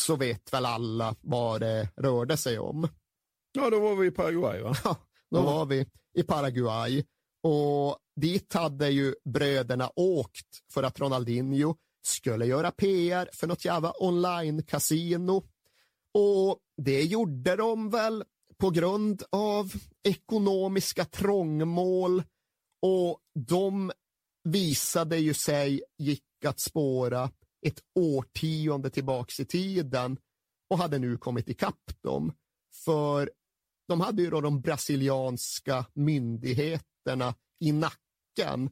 så 0.00 0.16
vet 0.16 0.52
väl 0.52 0.66
alla 0.66 1.16
vad 1.20 1.60
det 1.60 1.88
rörde 1.96 2.36
sig 2.36 2.58
om. 2.58 2.88
Ja, 3.52 3.70
då 3.70 3.80
var 3.80 3.96
vi 3.96 4.06
i 4.06 4.10
Paraguay 4.10 4.60
va? 4.62 4.74
Ja, 4.84 4.96
då 5.30 5.38
Ja. 5.38 5.42
var 5.42 5.66
vi 5.66 5.86
i 6.18 6.22
Paraguay 6.22 7.04
och 7.42 7.98
dit 8.20 8.52
hade 8.52 8.88
ju 8.88 9.14
bröderna 9.24 9.90
åkt 9.96 10.48
för 10.72 10.82
att 10.82 11.00
Ronaldinho 11.00 11.76
skulle 12.02 12.46
göra 12.46 12.70
PR 12.70 13.28
för 13.32 13.46
något 13.46 13.64
jävla 13.64 13.92
online-casino. 13.92 15.42
Och 16.14 16.58
det 16.76 17.02
gjorde 17.02 17.56
de 17.56 17.90
väl 17.90 18.24
på 18.56 18.70
grund 18.70 19.22
av 19.30 19.72
ekonomiska 20.02 21.04
trångmål 21.04 22.22
och 22.82 23.20
de 23.48 23.92
visade 24.44 25.18
ju 25.18 25.34
sig 25.34 25.82
gick 25.98 26.24
att 26.46 26.60
spåra 26.60 27.30
ett 27.66 27.80
årtionde 27.94 28.90
tillbaks 28.90 29.40
i 29.40 29.44
tiden 29.44 30.18
och 30.70 30.78
hade 30.78 30.98
nu 30.98 31.16
kommit 31.16 31.48
ikapp 31.48 32.02
dem. 32.02 32.32
För 32.84 33.30
de 33.88 34.00
hade 34.00 34.22
ju 34.22 34.30
då 34.30 34.40
de 34.40 34.60
brasilianska 34.60 35.86
myndigheterna 35.92 37.34
i 37.60 37.72
nacken 37.72 38.70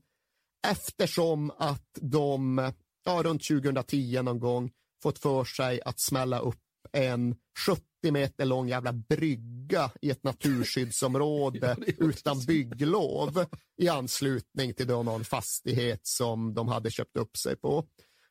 eftersom 0.66 1.50
att 1.58 1.98
de 2.00 2.72
ja, 3.04 3.22
runt 3.22 3.48
2010 3.48 4.22
någon 4.22 4.40
gång 4.40 4.70
fått 5.02 5.18
för 5.18 5.44
sig 5.44 5.80
att 5.84 6.00
smälla 6.00 6.38
upp 6.38 6.56
en 6.92 7.36
70 7.66 7.82
meter 8.02 8.44
lång 8.44 8.68
jävla 8.68 8.92
brygga 8.92 9.90
i 10.02 10.10
ett 10.10 10.24
naturskyddsområde 10.24 11.76
utan 11.86 12.44
bygglov 12.44 13.44
i 13.76 13.88
anslutning 13.88 14.74
till 14.74 14.86
då 14.86 15.02
någon 15.02 15.24
fastighet 15.24 16.06
som 16.06 16.54
de 16.54 16.68
hade 16.68 16.90
köpt 16.90 17.16
upp 17.16 17.36
sig 17.36 17.56
på. 17.56 17.78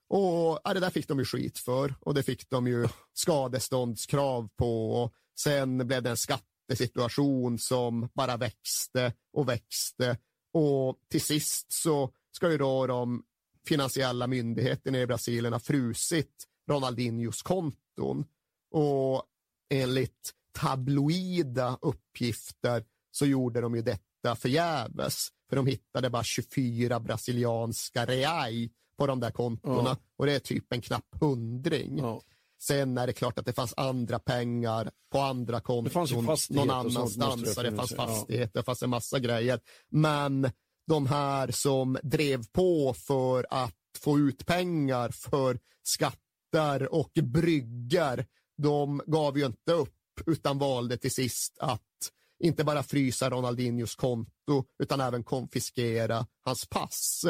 Och 0.10 0.60
ja, 0.64 0.74
det 0.74 0.80
där 0.80 0.90
fick 0.90 1.08
de 1.08 1.20
ju 1.20 1.26
skit 1.26 1.60
för 1.60 1.96
och 2.02 2.14
det 2.14 2.24
fick 2.24 2.50
de 2.50 2.68
ju 2.68 2.88
skadeståndskrav 3.14 4.50
på. 4.58 4.92
Och 5.04 5.14
sen 5.40 5.88
blev 5.88 6.04
det 6.04 6.10
en 6.10 6.18
skattesituation 6.18 7.60
som 7.60 8.10
bara 8.14 8.38
växte 8.38 9.14
och 9.34 9.50
växte 9.50 10.18
och 10.54 10.98
till 11.12 11.22
sist 11.22 11.74
så 11.74 12.14
ska 12.32 12.52
ju 12.52 12.58
då 12.58 12.88
de 12.88 13.24
finansiella 13.68 14.28
myndigheterna 14.28 15.00
i 15.00 15.08
Brasilien 15.08 15.54
ha 15.54 15.60
frusit 15.60 16.46
Ronaldinhos 16.70 17.42
konton 17.42 18.26
och 18.72 19.24
enligt 19.70 20.34
tabloida 20.54 21.78
uppgifter 21.82 22.84
så 23.12 23.26
gjorde 23.26 23.62
de 23.62 23.76
ju 23.76 23.82
detta 23.82 24.36
förgäves. 24.36 25.28
För 25.50 25.56
de 25.56 25.66
hittade 25.68 26.10
bara 26.10 26.24
24 26.24 27.00
brasilianska 27.00 28.06
reai 28.06 28.70
på 28.98 29.08
de 29.08 29.20
där 29.20 29.32
kontona 29.32 29.90
Ja. 29.90 29.98
och 30.18 30.26
det 30.26 30.34
är 30.34 30.40
typ 30.40 30.74
en 30.74 30.82
knapp 30.82 31.16
hundring. 31.22 31.98
Ja. 31.98 32.22
Sen 32.62 32.98
är 32.98 33.08
det 33.08 33.14
klart 33.14 33.40
att 33.40 33.46
det 33.46 33.54
fanns 33.54 33.74
andra 33.78 34.20
pengar 34.20 34.92
på 35.12 35.20
andra 35.20 35.62
konton 35.62 36.26
fastigheter 36.26 36.68
någon 36.68 36.70
annanstans. 36.70 37.56
det 37.56 37.64
Det 37.64 37.76
fanns 37.76 37.90
finnas, 37.90 37.92
ja. 37.92 38.08
fastigheter, 38.08 38.60
det 38.60 38.64
fanns 38.64 38.84
en 38.84 38.90
massa 38.90 39.20
grejer. 39.20 39.60
Men 39.90 40.52
de 40.90 41.08
här 41.08 41.52
som 41.52 41.98
drev 42.04 42.48
på 42.52 42.94
för 42.94 43.46
att 43.50 43.76
få 43.98 44.20
ut 44.20 44.46
pengar 44.46 45.10
för 45.10 45.60
skatter 45.84 46.94
och 46.94 47.12
bryggor 47.24 48.26
de 48.58 49.02
gav 49.06 49.38
ju 49.38 49.46
inte 49.46 49.72
upp 49.72 49.96
utan 50.26 50.58
valde 50.58 50.98
till 50.98 51.12
sist 51.12 51.58
att 51.60 51.82
inte 52.40 52.64
bara 52.64 52.84
frysa 52.84 53.30
Ronaldinhos 53.30 53.96
konto 53.96 54.66
utan 54.84 55.02
även 55.02 55.24
konfiskera 55.24 56.28
hans 56.46 56.70
pass. 56.70 57.26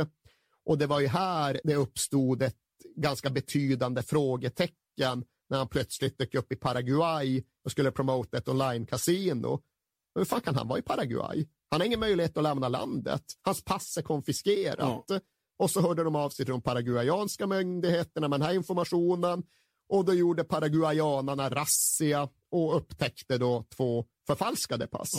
Och 0.66 0.78
det 0.78 0.88
var 0.88 1.00
ju 1.00 1.08
här 1.08 1.62
det 1.64 1.76
uppstod 1.76 2.42
ett 2.42 2.56
ganska 2.96 3.30
betydande 3.30 4.04
frågetecken 4.04 5.26
när 5.50 5.58
han 5.58 5.68
plötsligt 5.68 6.18
dök 6.18 6.36
upp 6.36 6.52
i 6.52 6.56
Paraguay 6.56 7.44
och 7.64 7.72
skulle 7.72 7.92
promota 7.92 8.38
ett 8.38 8.48
online-casino. 8.48 9.62
Hur 10.16 10.26
fan 10.26 10.42
kan 10.42 10.56
han 10.56 10.68
vara 10.68 10.80
i 10.80 10.82
Paraguay? 10.82 11.48
Han 11.72 11.82
har 11.82 11.86
ingen 11.86 12.00
möjlighet 12.00 12.38
att 12.38 12.44
lämna 12.44 12.68
landet. 12.68 13.24
Hans 13.42 13.64
pass 13.64 13.98
är 13.98 14.02
konfiskerat. 14.02 15.12
Och 15.60 15.72
så 15.72 15.82
hörde 15.82 16.04
de 16.04 16.16
av 16.16 16.30
sig 16.30 16.46
till 16.46 16.52
de 16.52 16.62
paraguayanska 16.62 17.48
myndigheterna 17.48 18.28
med 18.28 18.40
den 18.40 18.48
här 18.48 18.56
informationen 18.56 19.44
och 19.90 20.06
då 20.06 20.14
gjorde 20.14 20.44
paraguayanarna 20.44 21.50
razzia 21.50 22.30
och 22.52 22.78
upptäckte 22.78 23.38
då 23.38 23.66
två 23.76 24.06
förfalskade 24.28 24.88
pass. 24.88 25.14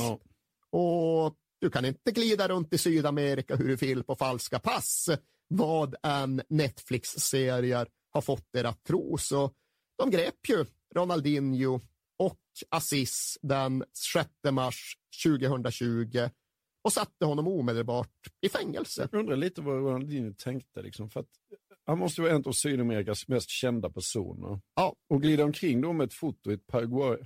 Och 0.71 1.35
du 1.61 1.71
kan 1.71 1.85
inte 1.85 2.11
glida 2.11 2.49
runt 2.49 2.73
i 2.73 2.79
Sydamerika 2.79 3.57
hur 3.57 3.69
du 3.69 3.77
vill 3.77 4.05
på 4.05 4.17
falska 4.17 4.59
pass. 4.59 5.09
Vad 5.49 5.95
en 6.03 6.43
Netflix-serier 6.49 7.87
har 8.11 8.21
fått 8.21 8.55
er 8.55 8.65
att 8.65 8.85
tro. 8.85 9.19
Så 9.19 9.51
de 9.99 10.11
grep 10.11 10.49
ju 10.49 10.65
Ronaldinho 10.95 11.81
och 12.19 12.41
Assis 12.69 13.39
den 13.43 13.85
6 14.15 14.31
mars 14.51 14.97
2020 15.27 16.29
och 16.83 16.93
satte 16.93 17.25
honom 17.25 17.49
omedelbart 17.49 18.09
i 18.41 18.49
fängelse. 18.49 19.09
Jag 19.13 19.21
undrar 19.21 19.37
lite 19.37 19.61
vad 19.61 19.75
Ronaldinho 19.77 20.33
tänkte. 20.39 20.83
Liksom, 20.83 21.11
för 21.11 21.21
att 21.21 21.27
han 21.87 21.99
måste 21.99 22.23
vara 22.23 22.33
en 22.33 22.45
av 22.47 22.53
Sydamerikas 22.53 23.29
mest 23.29 23.51
kända 23.51 23.91
personer. 23.91 24.61
Ja. 24.77 24.95
Och 25.11 25.23
glida 25.23 25.45
omkring 25.45 25.81
då 25.81 25.93
med 25.93 26.05
ett 26.05 26.15
foto 26.15 26.51
i 26.51 26.55
ett 26.55 26.67
Paraguay, 26.67 27.19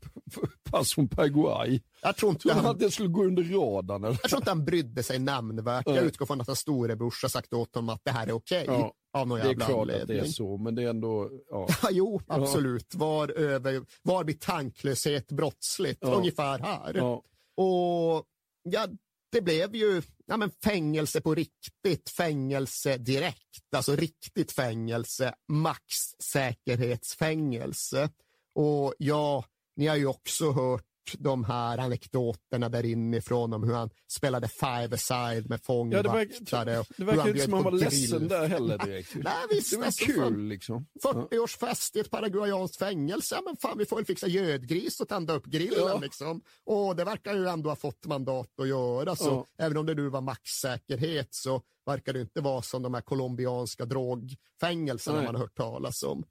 pass 0.70 0.94
från 0.94 1.08
Paraguay. 1.08 1.80
Jag 2.02 2.16
tror 2.16 2.30
inte 2.32 2.52
han 2.52 2.66
att 2.66 2.78
det 2.78 2.90
skulle 2.90 3.08
gå 3.08 3.24
under 3.24 3.42
radarn? 3.42 4.04
Eller? 4.04 4.18
Jag 4.22 4.30
tror 4.30 4.40
inte 4.40 4.50
han 4.50 4.64
brydde 4.64 5.02
sig 5.02 5.18
nämnvärt. 5.18 5.86
Jag 5.86 6.04
utgår 6.04 6.26
från 6.26 6.40
att 6.40 6.46
hans 6.46 6.58
storebrorsa 6.58 7.28
sagt 7.28 7.52
åt 7.52 7.74
honom 7.74 7.88
att 7.88 8.00
det 8.04 8.10
här 8.10 8.26
är 8.26 8.32
okej. 8.32 8.64
Ja, 8.66 8.92
Av 9.12 9.28
någon 9.28 9.38
det 9.38 9.50
är 9.50 9.54
klart 9.54 9.70
anledning. 9.70 10.02
att 10.02 10.08
det 10.08 10.18
är 10.18 10.24
så, 10.32 10.56
men 10.56 10.74
det 10.74 10.82
är 10.82 10.88
ändå... 10.90 11.30
Ja. 11.50 11.66
Ja, 11.82 11.88
jo, 11.92 12.20
Ja. 12.28 12.34
absolut. 12.34 12.94
Var, 12.94 13.28
över, 13.38 13.82
var 14.02 14.24
blir 14.24 14.36
tanklöshet 14.36 15.28
brottsligt? 15.32 15.98
Ja. 16.02 16.14
Ungefär 16.14 16.58
här. 16.58 16.94
Ja. 16.94 17.22
Och 17.56 18.24
ja, 18.62 18.88
det 19.32 19.40
blev 19.40 19.76
ju 19.76 20.02
ja, 20.26 20.36
men 20.36 20.50
fängelse 20.64 21.20
på 21.20 21.34
riktigt, 21.34 22.10
fängelse 22.10 22.96
direkt, 22.96 23.74
alltså 23.76 23.96
riktigt 23.96 24.52
fängelse, 24.52 25.34
max 25.48 25.84
säkerhetsfängelse. 26.18 28.10
Och 28.54 28.94
ja, 28.98 29.44
ni 29.76 29.86
har 29.86 29.96
ju 29.96 30.06
också 30.06 30.52
hört 30.52 30.84
de 31.18 31.44
här 31.44 31.78
anekdoterna 31.78 32.68
där 32.68 32.84
inifrån 32.86 33.52
om 33.52 33.62
hur 33.62 33.74
han 33.74 33.90
spelade 34.12 34.48
five-a-side 34.48 35.48
med 35.48 35.52
Ja, 35.52 35.56
det 35.56 35.64
fångvaktare. 35.64 36.64
verkar, 36.64 36.86
det 36.96 37.04
verkar 37.04 37.28
inte 37.28 37.40
som 37.40 37.52
han 37.52 37.62
var 37.64 37.72
ledsen 37.72 38.18
grill. 38.18 38.28
där 38.28 38.46
heller 38.48 38.78
direkt. 38.78 39.14
Nej, 39.14 39.32
visst, 39.50 39.70
det 39.70 39.76
var 39.76 39.84
alltså, 39.86 40.04
kul 40.04 40.42
liksom. 40.48 40.86
40-årsfest 41.04 41.96
i 41.96 42.00
ett 42.00 42.10
paraguayanskt 42.10 42.76
fängelse, 42.78 43.34
ja, 43.34 43.42
men 43.44 43.56
fan 43.56 43.78
vi 43.78 43.86
får 43.86 43.96
väl 43.96 44.04
fixa 44.04 44.26
gödgris 44.26 45.00
och 45.00 45.08
tända 45.08 45.34
upp 45.34 45.44
grillen 45.46 45.78
Ja. 45.88 45.98
liksom. 45.98 46.42
Och 46.64 46.96
det 46.96 47.04
verkar 47.04 47.34
ju 47.34 47.48
ändå 47.48 47.68
ha 47.70 47.76
fått 47.76 48.06
mandat 48.06 48.60
att 48.60 48.68
göra 48.68 49.16
så. 49.16 49.46
Ja. 49.58 49.64
Även 49.64 49.76
om 49.76 49.86
det 49.86 49.94
nu 49.94 50.08
var 50.08 50.20
maxsäkerhet 50.20 51.28
så 51.34 51.62
verkar 51.86 52.12
det 52.12 52.20
inte 52.20 52.40
vara 52.40 52.62
som 52.62 52.82
de 52.82 52.94
här 52.94 53.00
colombianska 53.00 53.84
drogfängelserna 53.84 55.16
Nej. 55.16 55.26
man 55.26 55.34
har 55.34 55.42
hört 55.42 55.56
talas 55.56 56.02
om. 56.02 56.24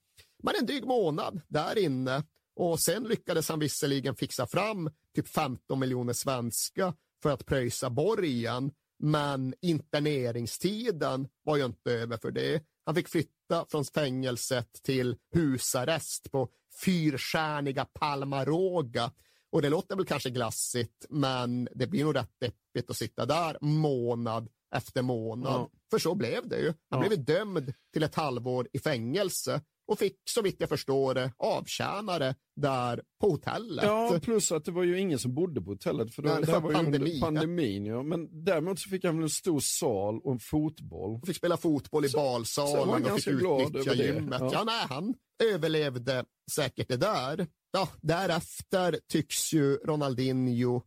Men 0.43 0.53
en 0.59 0.65
dryg 0.65 0.85
månad 0.85 1.41
där 1.47 1.77
inne 1.77 2.23
och 2.55 2.79
sen 2.79 3.03
lyckades 3.03 3.49
han 3.49 3.59
visserligen 3.59 4.15
fixa 4.15 4.47
fram 4.47 4.89
typ 5.15 5.27
15 5.27 5.79
miljoner 5.79 6.13
svenska 6.13 6.93
för 7.23 7.29
att 7.29 7.45
pröjsa 7.45 7.89
borgen. 7.89 8.71
Men 9.03 9.53
interneringstiden 9.61 11.27
var 11.43 11.57
ju 11.57 11.65
inte 11.65 11.91
över 11.91 12.17
för 12.17 12.31
det. 12.31 12.63
Han 12.85 12.95
fick 12.95 13.07
flytta 13.09 13.65
från 13.69 13.85
fängelset 13.85 14.73
till 14.83 15.15
husarrest 15.33 16.31
på 16.31 16.49
fyrstjärniga 16.83 17.85
Palmaroga. 17.85 19.11
Och 19.49 19.61
det 19.61 19.69
låter 19.69 19.95
väl 19.95 20.05
kanske 20.05 20.29
glassigt, 20.29 21.05
men 21.09 21.69
det 21.75 21.87
blir 21.87 22.03
nog 22.03 22.15
rätt 22.15 22.39
deppigt 22.39 22.89
att 22.89 22.97
sitta 22.97 23.25
där 23.25 23.57
månad 23.61 24.49
efter 24.75 25.01
månad. 25.01 25.53
Ja. 25.53 25.69
För 25.89 25.99
så 25.99 26.15
blev 26.15 26.47
det 26.47 26.59
ju. 26.59 26.73
Han 26.89 27.01
Ja. 27.01 27.07
blev 27.07 27.25
dömd 27.25 27.73
till 27.93 28.03
ett 28.03 28.15
halvår 28.15 28.67
i 28.73 28.79
fängelse 28.79 29.61
och 29.91 29.99
fick, 29.99 30.15
så 30.29 30.41
vitt 30.41 30.55
jag 30.59 30.69
förstår 30.69 31.13
det, 31.13 31.31
avtjänare 31.37 32.35
där 32.55 33.01
på 33.21 33.29
hotellet. 33.29 33.85
Ja, 33.85 34.19
plus 34.23 34.51
att 34.51 34.65
det 34.65 34.71
var 34.71 34.83
ju 34.83 34.99
ingen 34.99 35.19
som 35.19 35.33
bodde 35.33 35.61
på 35.61 35.71
hotellet. 35.71 36.13
För 36.15 36.21
det, 36.21 36.29
Nej, 36.33 36.43
det 36.45 36.59
var 36.59 36.71
pandemi, 36.73 37.19
pandemin. 37.21 37.85
Ja. 37.85 38.03
Men 38.03 38.43
däremot 38.43 38.79
så 38.79 38.89
fick 38.89 39.05
han 39.05 39.23
en 39.23 39.29
stor 39.29 39.59
sal 39.59 40.19
och 40.23 40.31
en 40.31 40.39
fotboll. 40.39 41.21
fick 41.25 41.35
spela 41.37 41.57
fotboll 41.57 42.05
i 42.05 42.09
Så- 42.09 42.17
så 42.17 42.23
balsalen 42.23 42.89
han 43.03 43.11
och 43.13 43.19
fick 43.19 43.33
utnyttja 43.33 43.93
gymmet. 43.93 44.41
Ja. 44.41 44.49
Ja. 44.53 44.63
nej, 44.63 44.85
han 44.89 45.13
överlevde 45.43 46.25
säkert 46.51 46.87
det 46.87 46.97
där. 46.97 47.47
Ja, 47.71 47.89
därefter 48.01 48.99
tycks 49.11 49.53
ju 49.53 49.75
Ronaldinho 49.75 50.81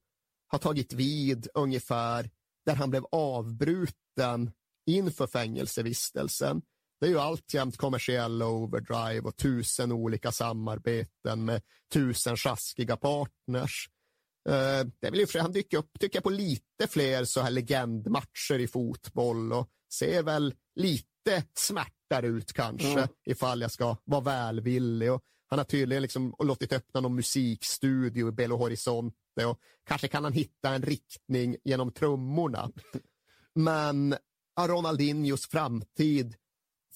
ha 0.52 0.58
tagit 0.58 0.92
vid 0.92 1.48
ungefär 1.54 2.30
där 2.66 2.74
han 2.74 2.90
blev 2.90 3.04
avbruten 3.12 4.50
inför 4.90 5.26
fängelsevistelsen. 5.26 6.62
Det 7.04 7.08
är 7.08 7.12
ju 7.12 7.20
alltjämt 7.20 7.76
kommersiella 7.76 8.46
overdrive 8.46 9.20
och 9.20 9.36
tusen 9.36 9.92
olika 9.92 10.32
samarbeten 10.32 11.44
med 11.44 11.62
tusen 11.92 12.36
sjaskiga 12.36 12.96
partners. 12.96 13.88
Eh, 14.48 14.86
det 15.00 15.10
vill 15.10 15.20
ju 15.20 15.26
för 15.26 15.38
han 15.38 15.52
dyker 15.52 15.78
upp, 15.78 15.90
tycker 16.00 16.16
jag, 16.16 16.24
på 16.24 16.30
lite 16.30 16.86
fler 16.88 17.24
så 17.24 17.40
här 17.40 17.50
legendmatcher 17.50 18.58
i 18.58 18.68
fotboll 18.68 19.52
och 19.52 19.68
ser 19.92 20.22
väl 20.22 20.54
lite 20.74 21.44
smärtare 21.58 22.26
ut 22.26 22.52
kanske, 22.52 22.88
Ja. 23.00 23.08
ifall 23.24 23.60
jag 23.60 23.70
ska 23.72 23.96
vara 24.04 24.20
välvillig. 24.20 25.12
Och 25.12 25.22
han 25.48 25.58
har 25.58 25.64
tydligen 25.64 26.02
liksom 26.02 26.34
låtit 26.38 26.72
öppna 26.72 27.00
någon 27.00 27.14
musikstudio 27.14 28.28
i 28.28 28.32
Belo 28.32 28.56
Horizonte 28.56 29.46
och 29.46 29.60
kanske 29.86 30.08
kan 30.08 30.24
han 30.24 30.32
hitta 30.32 30.74
en 30.74 30.82
riktning 30.82 31.56
genom 31.64 31.92
trummorna. 31.92 32.70
Men 33.54 34.16
Ronaldinhos 34.60 35.46
framtid 35.48 36.36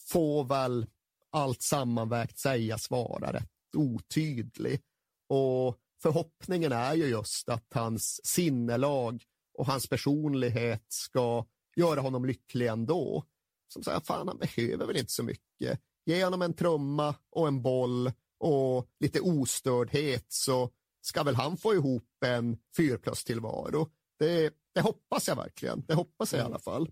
får 0.09 0.45
väl 0.45 0.87
allt 1.31 1.63
sammanvägt 1.63 2.39
sägas 2.39 2.91
vara 2.91 3.33
rätt 3.33 3.51
otydlig. 3.77 4.81
Och 5.29 5.79
förhoppningen 6.03 6.73
är 6.73 6.95
ju 6.95 7.07
just 7.07 7.49
att 7.49 7.67
hans 7.75 8.27
sinnelag 8.27 9.25
och 9.59 9.67
hans 9.67 9.89
personlighet 9.89 10.85
ska 10.89 11.45
göra 11.77 12.01
honom 12.01 12.25
lycklig 12.25 12.67
ändå. 12.67 13.25
Som 13.73 13.83
säger, 13.83 14.01
fan 14.01 14.29
han 14.29 14.39
behöver 14.39 14.87
väl 14.87 14.97
inte 14.97 15.13
så 15.13 15.23
mycket. 15.23 15.81
Ge 16.07 16.25
honom 16.25 16.43
en 16.43 16.55
trumma 16.55 17.15
och 17.31 17.49
en 17.49 17.63
boll 17.63 18.13
och 18.39 18.89
lite 19.01 19.21
ostördhet 19.21 20.27
så 20.29 20.71
ska 21.01 21.23
väl 21.23 21.35
han 21.35 21.57
få 21.57 21.75
ihop 21.75 22.25
en 22.27 22.59
fyrplustillvaro. 22.77 23.89
Det, 24.19 24.55
det 24.75 24.81
hoppas 24.81 25.29
jag 25.29 25.37
verkligen. 25.37 25.85
Det 25.87 25.95
hoppas 25.95 26.33
jag 26.33 26.43
i 26.43 26.45
alla 26.45 26.59
fall. 26.59 26.91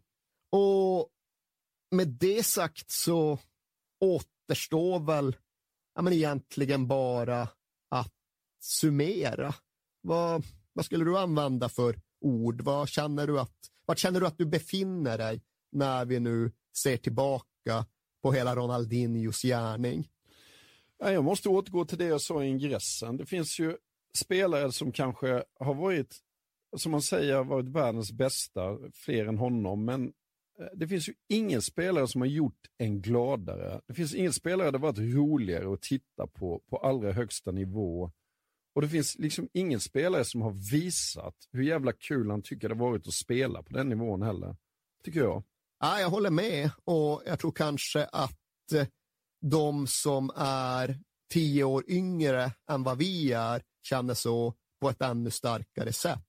Och 0.53 1.09
med 1.91 2.09
det 2.09 2.47
sagt 2.47 2.91
så 2.91 3.39
återstår 4.01 5.01
väl 5.01 5.37
ja, 5.95 6.03
men 6.03 6.13
egentligen 6.13 6.87
bara 6.87 7.49
att 7.89 8.15
summera. 8.61 9.55
Vad, 10.01 10.45
vad 10.73 10.85
skulle 10.85 11.05
du 11.05 11.19
använda 11.19 11.69
för 11.69 12.01
ord? 12.21 12.61
Vad 12.61 12.89
känner 12.89 13.27
du 13.27 13.41
att, 13.41 13.57
vart 13.87 13.99
känner 13.99 14.21
du 14.21 14.27
att 14.27 14.39
du 14.39 14.47
befinner 14.47 15.19
dig 15.19 15.43
när 15.73 16.05
vi 16.05 16.21
nu 16.21 16.53
ser 16.77 16.97
tillbaka 16.97 17.87
på 18.23 18.33
hela 18.33 18.57
Ronaldinhos 18.57 19.43
gärning? 19.43 20.09
Jag 20.99 21.25
måste 21.25 21.49
återgå 21.49 21.85
till 21.85 21.99
det 21.99 22.05
jag 22.05 22.21
sa 22.21 22.45
i 22.45 22.49
ingressen. 22.49 23.17
Det 23.17 23.27
finns 23.27 23.59
ju 23.59 23.77
spelare 24.15 24.73
som 24.73 24.93
kanske 24.93 25.45
har 25.61 25.75
varit, 25.75 26.17
som 26.77 26.93
man 26.93 27.03
säger, 27.03 27.45
varit 27.45 27.69
världens 27.69 28.13
bästa, 28.13 28.79
fler 28.93 29.27
än 29.27 29.39
honom, 29.39 29.85
men 29.85 30.13
Eh, 30.61 30.67
det 30.75 30.89
finns 30.89 31.09
ju 31.09 31.15
ingen 31.29 31.63
spelare 31.63 32.09
som 32.09 32.21
har 32.21 32.29
gjort 32.29 32.61
en 32.79 33.03
gladare. 33.03 33.81
Det 33.87 33.95
finns 33.95 34.15
ingen 34.15 34.33
spelare 34.33 34.71
det 34.71 34.79
varit 34.79 34.99
roligare 34.99 35.73
att 35.73 35.83
titta 35.83 36.27
på, 36.27 36.63
på 36.71 36.77
allra 36.77 37.13
högsta 37.13 37.53
nivå. 37.53 38.13
Och 38.75 38.83
det 38.83 38.89
finns 38.89 39.19
liksom 39.19 39.49
ingen 39.53 39.81
spelare 39.81 40.25
som 40.25 40.43
har 40.43 40.71
visat 40.71 41.35
hur 41.53 41.63
jävla 41.63 41.93
kul 41.93 42.31
han 42.31 42.43
tycker 42.43 42.69
det 42.69 42.75
varit 42.75 43.07
att 43.07 43.15
spela 43.15 43.63
på 43.63 43.73
den 43.73 43.89
nivån 43.89 44.23
heller. 44.23 44.57
Tycker 45.05 45.21
jag. 45.21 45.45
Ja, 45.81 46.01
jag 46.01 46.11
håller 46.11 46.31
med 46.31 46.71
och 46.85 47.23
jag 47.27 47.39
tror 47.39 47.53
kanske 47.53 48.05
att 48.05 48.73
eh, 48.75 48.87
de 49.41 49.87
som 49.87 50.31
är 50.37 51.01
tio 51.33 51.65
år 51.65 51.85
yngre 51.89 52.53
än 52.71 52.83
vad 52.83 52.99
vi 52.99 53.33
är 53.33 53.63
känner 53.83 54.15
så 54.15 54.55
på 54.81 54.89
ett 54.89 55.03
ännu 55.03 55.31
starkare 55.31 55.93
sätt. 55.93 56.26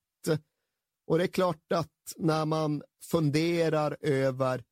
Och 1.07 1.17
det 1.17 1.23
är 1.23 1.27
klart 1.27 1.71
att 1.73 2.13
när 2.17 2.45
man 2.45 2.81
funderar 3.11 3.97
över 4.01 4.63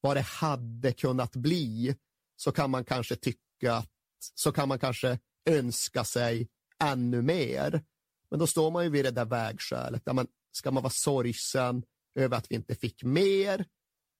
vad 0.00 0.16
det 0.16 0.20
hade 0.20 0.92
kunnat 0.92 1.36
bli 1.36 1.96
så 2.36 2.52
kan 2.52 2.70
man 2.70 2.84
kanske 2.84 3.16
tycka 3.16 3.74
att, 3.74 3.90
så 4.34 4.52
kan 4.52 4.68
man 4.68 4.78
kanske 4.78 5.18
önska 5.50 6.04
sig 6.04 6.48
ännu 6.82 7.22
mer. 7.22 7.82
Men 8.30 8.38
då 8.38 8.46
står 8.46 8.70
man 8.70 8.84
ju 8.84 8.90
vid 8.90 9.04
det 9.04 9.10
där 9.10 9.24
vägskälet. 9.24 10.04
Där 10.04 10.12
man, 10.12 10.26
ska 10.52 10.70
man 10.70 10.82
vara 10.82 10.90
sorgsen 10.90 11.82
över 12.14 12.36
att 12.36 12.46
vi 12.50 12.54
inte 12.54 12.74
fick 12.74 13.04
mer? 13.04 13.64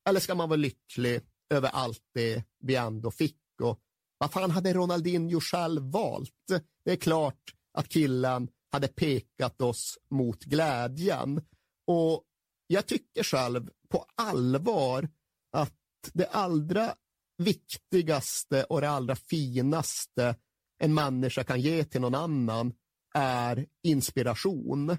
Eller 0.08 0.20
ska 0.20 0.34
man 0.34 0.48
vara 0.48 0.56
lycklig 0.56 1.20
över 1.50 1.68
allt 1.68 2.02
det 2.14 2.44
vi 2.58 2.76
ändå 2.76 3.10
fick? 3.10 3.38
Och 3.62 3.80
vad 4.18 4.32
fan 4.32 4.50
hade 4.50 4.72
Ronaldinho 4.72 5.40
själv 5.40 5.82
valt? 5.82 6.30
Det 6.84 6.92
är 6.92 6.96
klart 6.96 7.54
att 7.72 7.88
killen 7.88 8.48
hade 8.72 8.88
pekat 8.88 9.60
oss 9.60 9.98
mot 10.10 10.44
glädjen. 10.44 11.40
Och 11.86 12.24
jag 12.66 12.86
tycker 12.86 13.22
själv 13.22 13.70
på 13.88 14.06
allvar 14.14 15.09
att 15.52 15.74
det 16.12 16.26
allra 16.26 16.94
viktigaste 17.38 18.64
och 18.64 18.80
det 18.80 18.90
allra 18.90 19.16
finaste 19.16 20.36
en 20.78 20.94
människa 20.94 21.44
kan 21.44 21.60
ge 21.60 21.84
till 21.84 22.00
någon 22.00 22.14
annan 22.14 22.74
är 23.14 23.66
inspiration. 23.82 24.96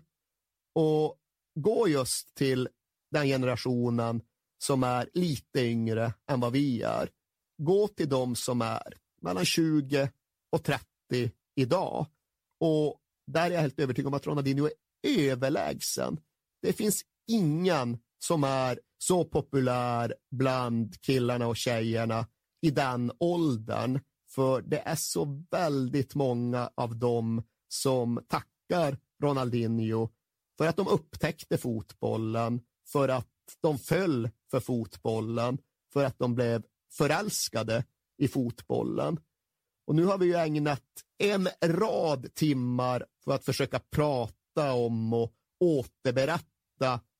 Och 0.75 1.19
gå 1.59 1.87
just 1.87 2.35
till 2.35 2.69
den 3.11 3.27
generationen 3.27 4.21
som 4.63 4.83
är 4.83 5.09
lite 5.13 5.59
yngre 5.61 6.13
än 6.31 6.39
vad 6.39 6.51
vi 6.51 6.81
är. 6.81 7.09
Gå 7.57 7.87
till 7.87 8.09
de 8.09 8.35
som 8.35 8.61
är 8.61 8.93
mellan 9.21 9.45
20 9.45 10.09
och 10.51 10.63
30 10.63 10.85
idag. 11.55 12.05
Och 12.59 13.01
där 13.31 13.45
är 13.45 13.53
jag 13.53 13.61
helt 13.61 13.79
övertygad 13.79 14.07
om 14.07 14.13
att 14.13 14.27
Ronaldinho 14.27 14.65
är 14.67 15.31
överlägsen. 15.31 16.19
Det 16.63 16.73
finns 16.73 17.03
ingen 17.27 17.97
som 18.19 18.43
är 18.43 18.79
så 18.97 19.25
populär 19.25 20.15
bland 20.31 21.01
killarna 21.01 21.47
och 21.47 21.57
tjejerna 21.57 22.27
i 22.61 22.71
den 22.71 23.11
åldern. 23.19 23.99
För 24.29 24.61
det 24.61 24.79
är 24.79 24.95
så 24.95 25.43
väldigt 25.51 26.15
många 26.15 26.71
av 26.75 26.95
dem 26.95 27.43
som 27.67 28.21
tackar 28.27 28.97
Ronaldinho 29.23 30.09
för 30.57 30.67
att 30.67 30.77
de 30.77 30.87
upptäckte 30.87 31.57
fotbollen, 31.57 32.61
för 32.87 33.09
att 33.09 33.27
de 33.61 33.79
föll 33.79 34.29
för 34.51 34.59
fotbollen, 34.59 35.57
för 35.93 36.03
att 36.03 36.19
de 36.19 36.35
blev 36.35 36.63
förälskade 36.97 37.85
i 38.17 38.27
fotbollen. 38.27 39.19
Och 39.87 39.95
nu 39.95 40.05
har 40.05 40.17
vi 40.17 40.25
ju 40.25 40.35
ägnat 40.35 40.83
en 41.17 41.47
rad 41.63 42.35
timmar 42.35 43.05
för 43.23 43.31
att 43.31 43.45
försöka 43.45 43.79
prata 43.79 44.73
om 44.73 45.13
och 45.13 45.33
återberätta 45.59 46.52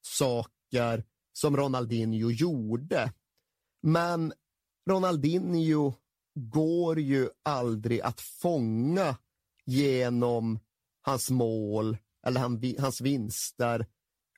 saker 0.01 1.03
som 1.34 1.57
Ronaldinho 1.57 2.31
gjorde. 2.31 3.13
Men 3.81 4.34
Ronaldinho 4.89 5.93
går 6.35 6.99
ju 6.99 7.30
aldrig 7.43 8.01
att 8.01 8.21
fånga 8.21 9.17
genom 9.65 10.59
hans 11.01 11.30
mål 11.30 11.97
eller 12.27 12.80
hans 12.80 13.01
vinster 13.01 13.85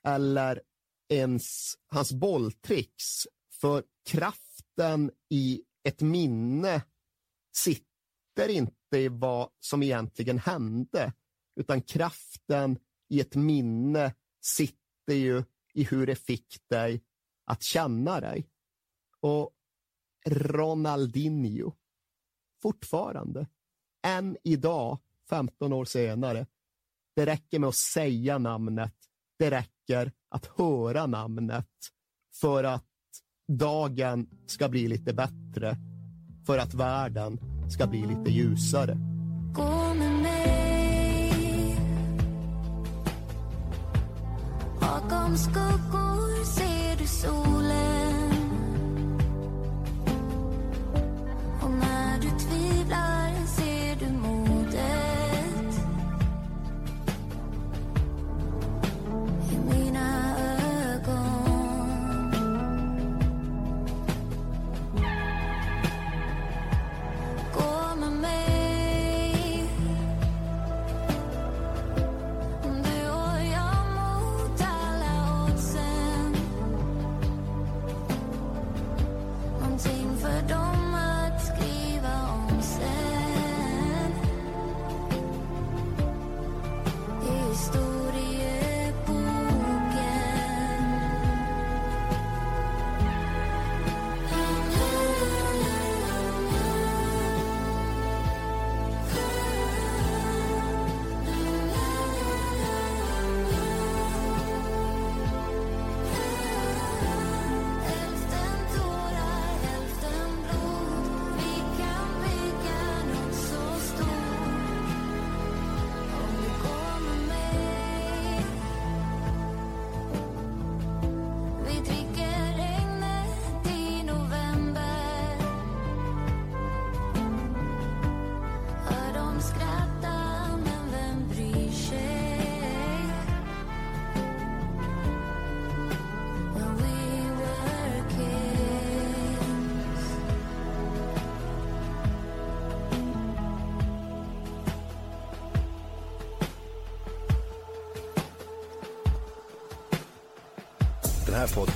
eller 0.04 0.62
ens 1.08 1.74
hans 1.86 2.12
bolltricks. 2.12 3.26
För 3.60 3.84
kraften 4.10 5.10
i 5.30 5.62
ett 5.84 6.00
minne 6.00 6.82
sitter 7.56 8.48
inte 8.48 8.98
i 8.98 9.08
vad 9.08 9.50
som 9.60 9.82
egentligen 9.82 10.38
hände, 10.38 11.12
utan 11.60 11.82
kraften 11.82 12.78
i 13.08 13.20
ett 13.20 13.34
minne 13.34 14.14
sitter 14.42 14.85
ju 15.14 15.44
i 15.74 15.84
hur 15.84 16.06
det 16.06 16.16
fick 16.16 16.68
dig 16.68 17.02
att 17.44 17.62
känna 17.62 18.20
dig. 18.20 18.48
Och 19.20 19.50
Ronaldinho, 20.26 21.72
fortfarande, 22.62 23.46
än 24.06 24.36
idag, 24.44 24.98
15 25.28 25.72
år 25.72 25.84
senare, 25.84 26.46
det 27.16 27.26
räcker 27.26 27.58
med 27.58 27.68
att 27.68 27.76
säga 27.76 28.38
namnet, 28.38 28.94
det 29.38 29.50
räcker 29.50 30.12
att 30.28 30.46
höra 30.46 31.06
namnet 31.06 31.70
för 32.40 32.64
att 32.64 32.84
dagen 33.48 34.28
ska 34.46 34.68
bli 34.68 34.88
lite 34.88 35.12
bättre, 35.14 35.76
för 36.46 36.58
att 36.58 36.74
världen 36.74 37.38
ska 37.70 37.86
bli 37.86 38.06
lite 38.06 38.30
ljusare. 38.30 39.15
Bakom 45.08 45.36
skuggor 45.36 46.44
ser 46.44 46.96
du 46.98 47.06
solen. 47.06 47.95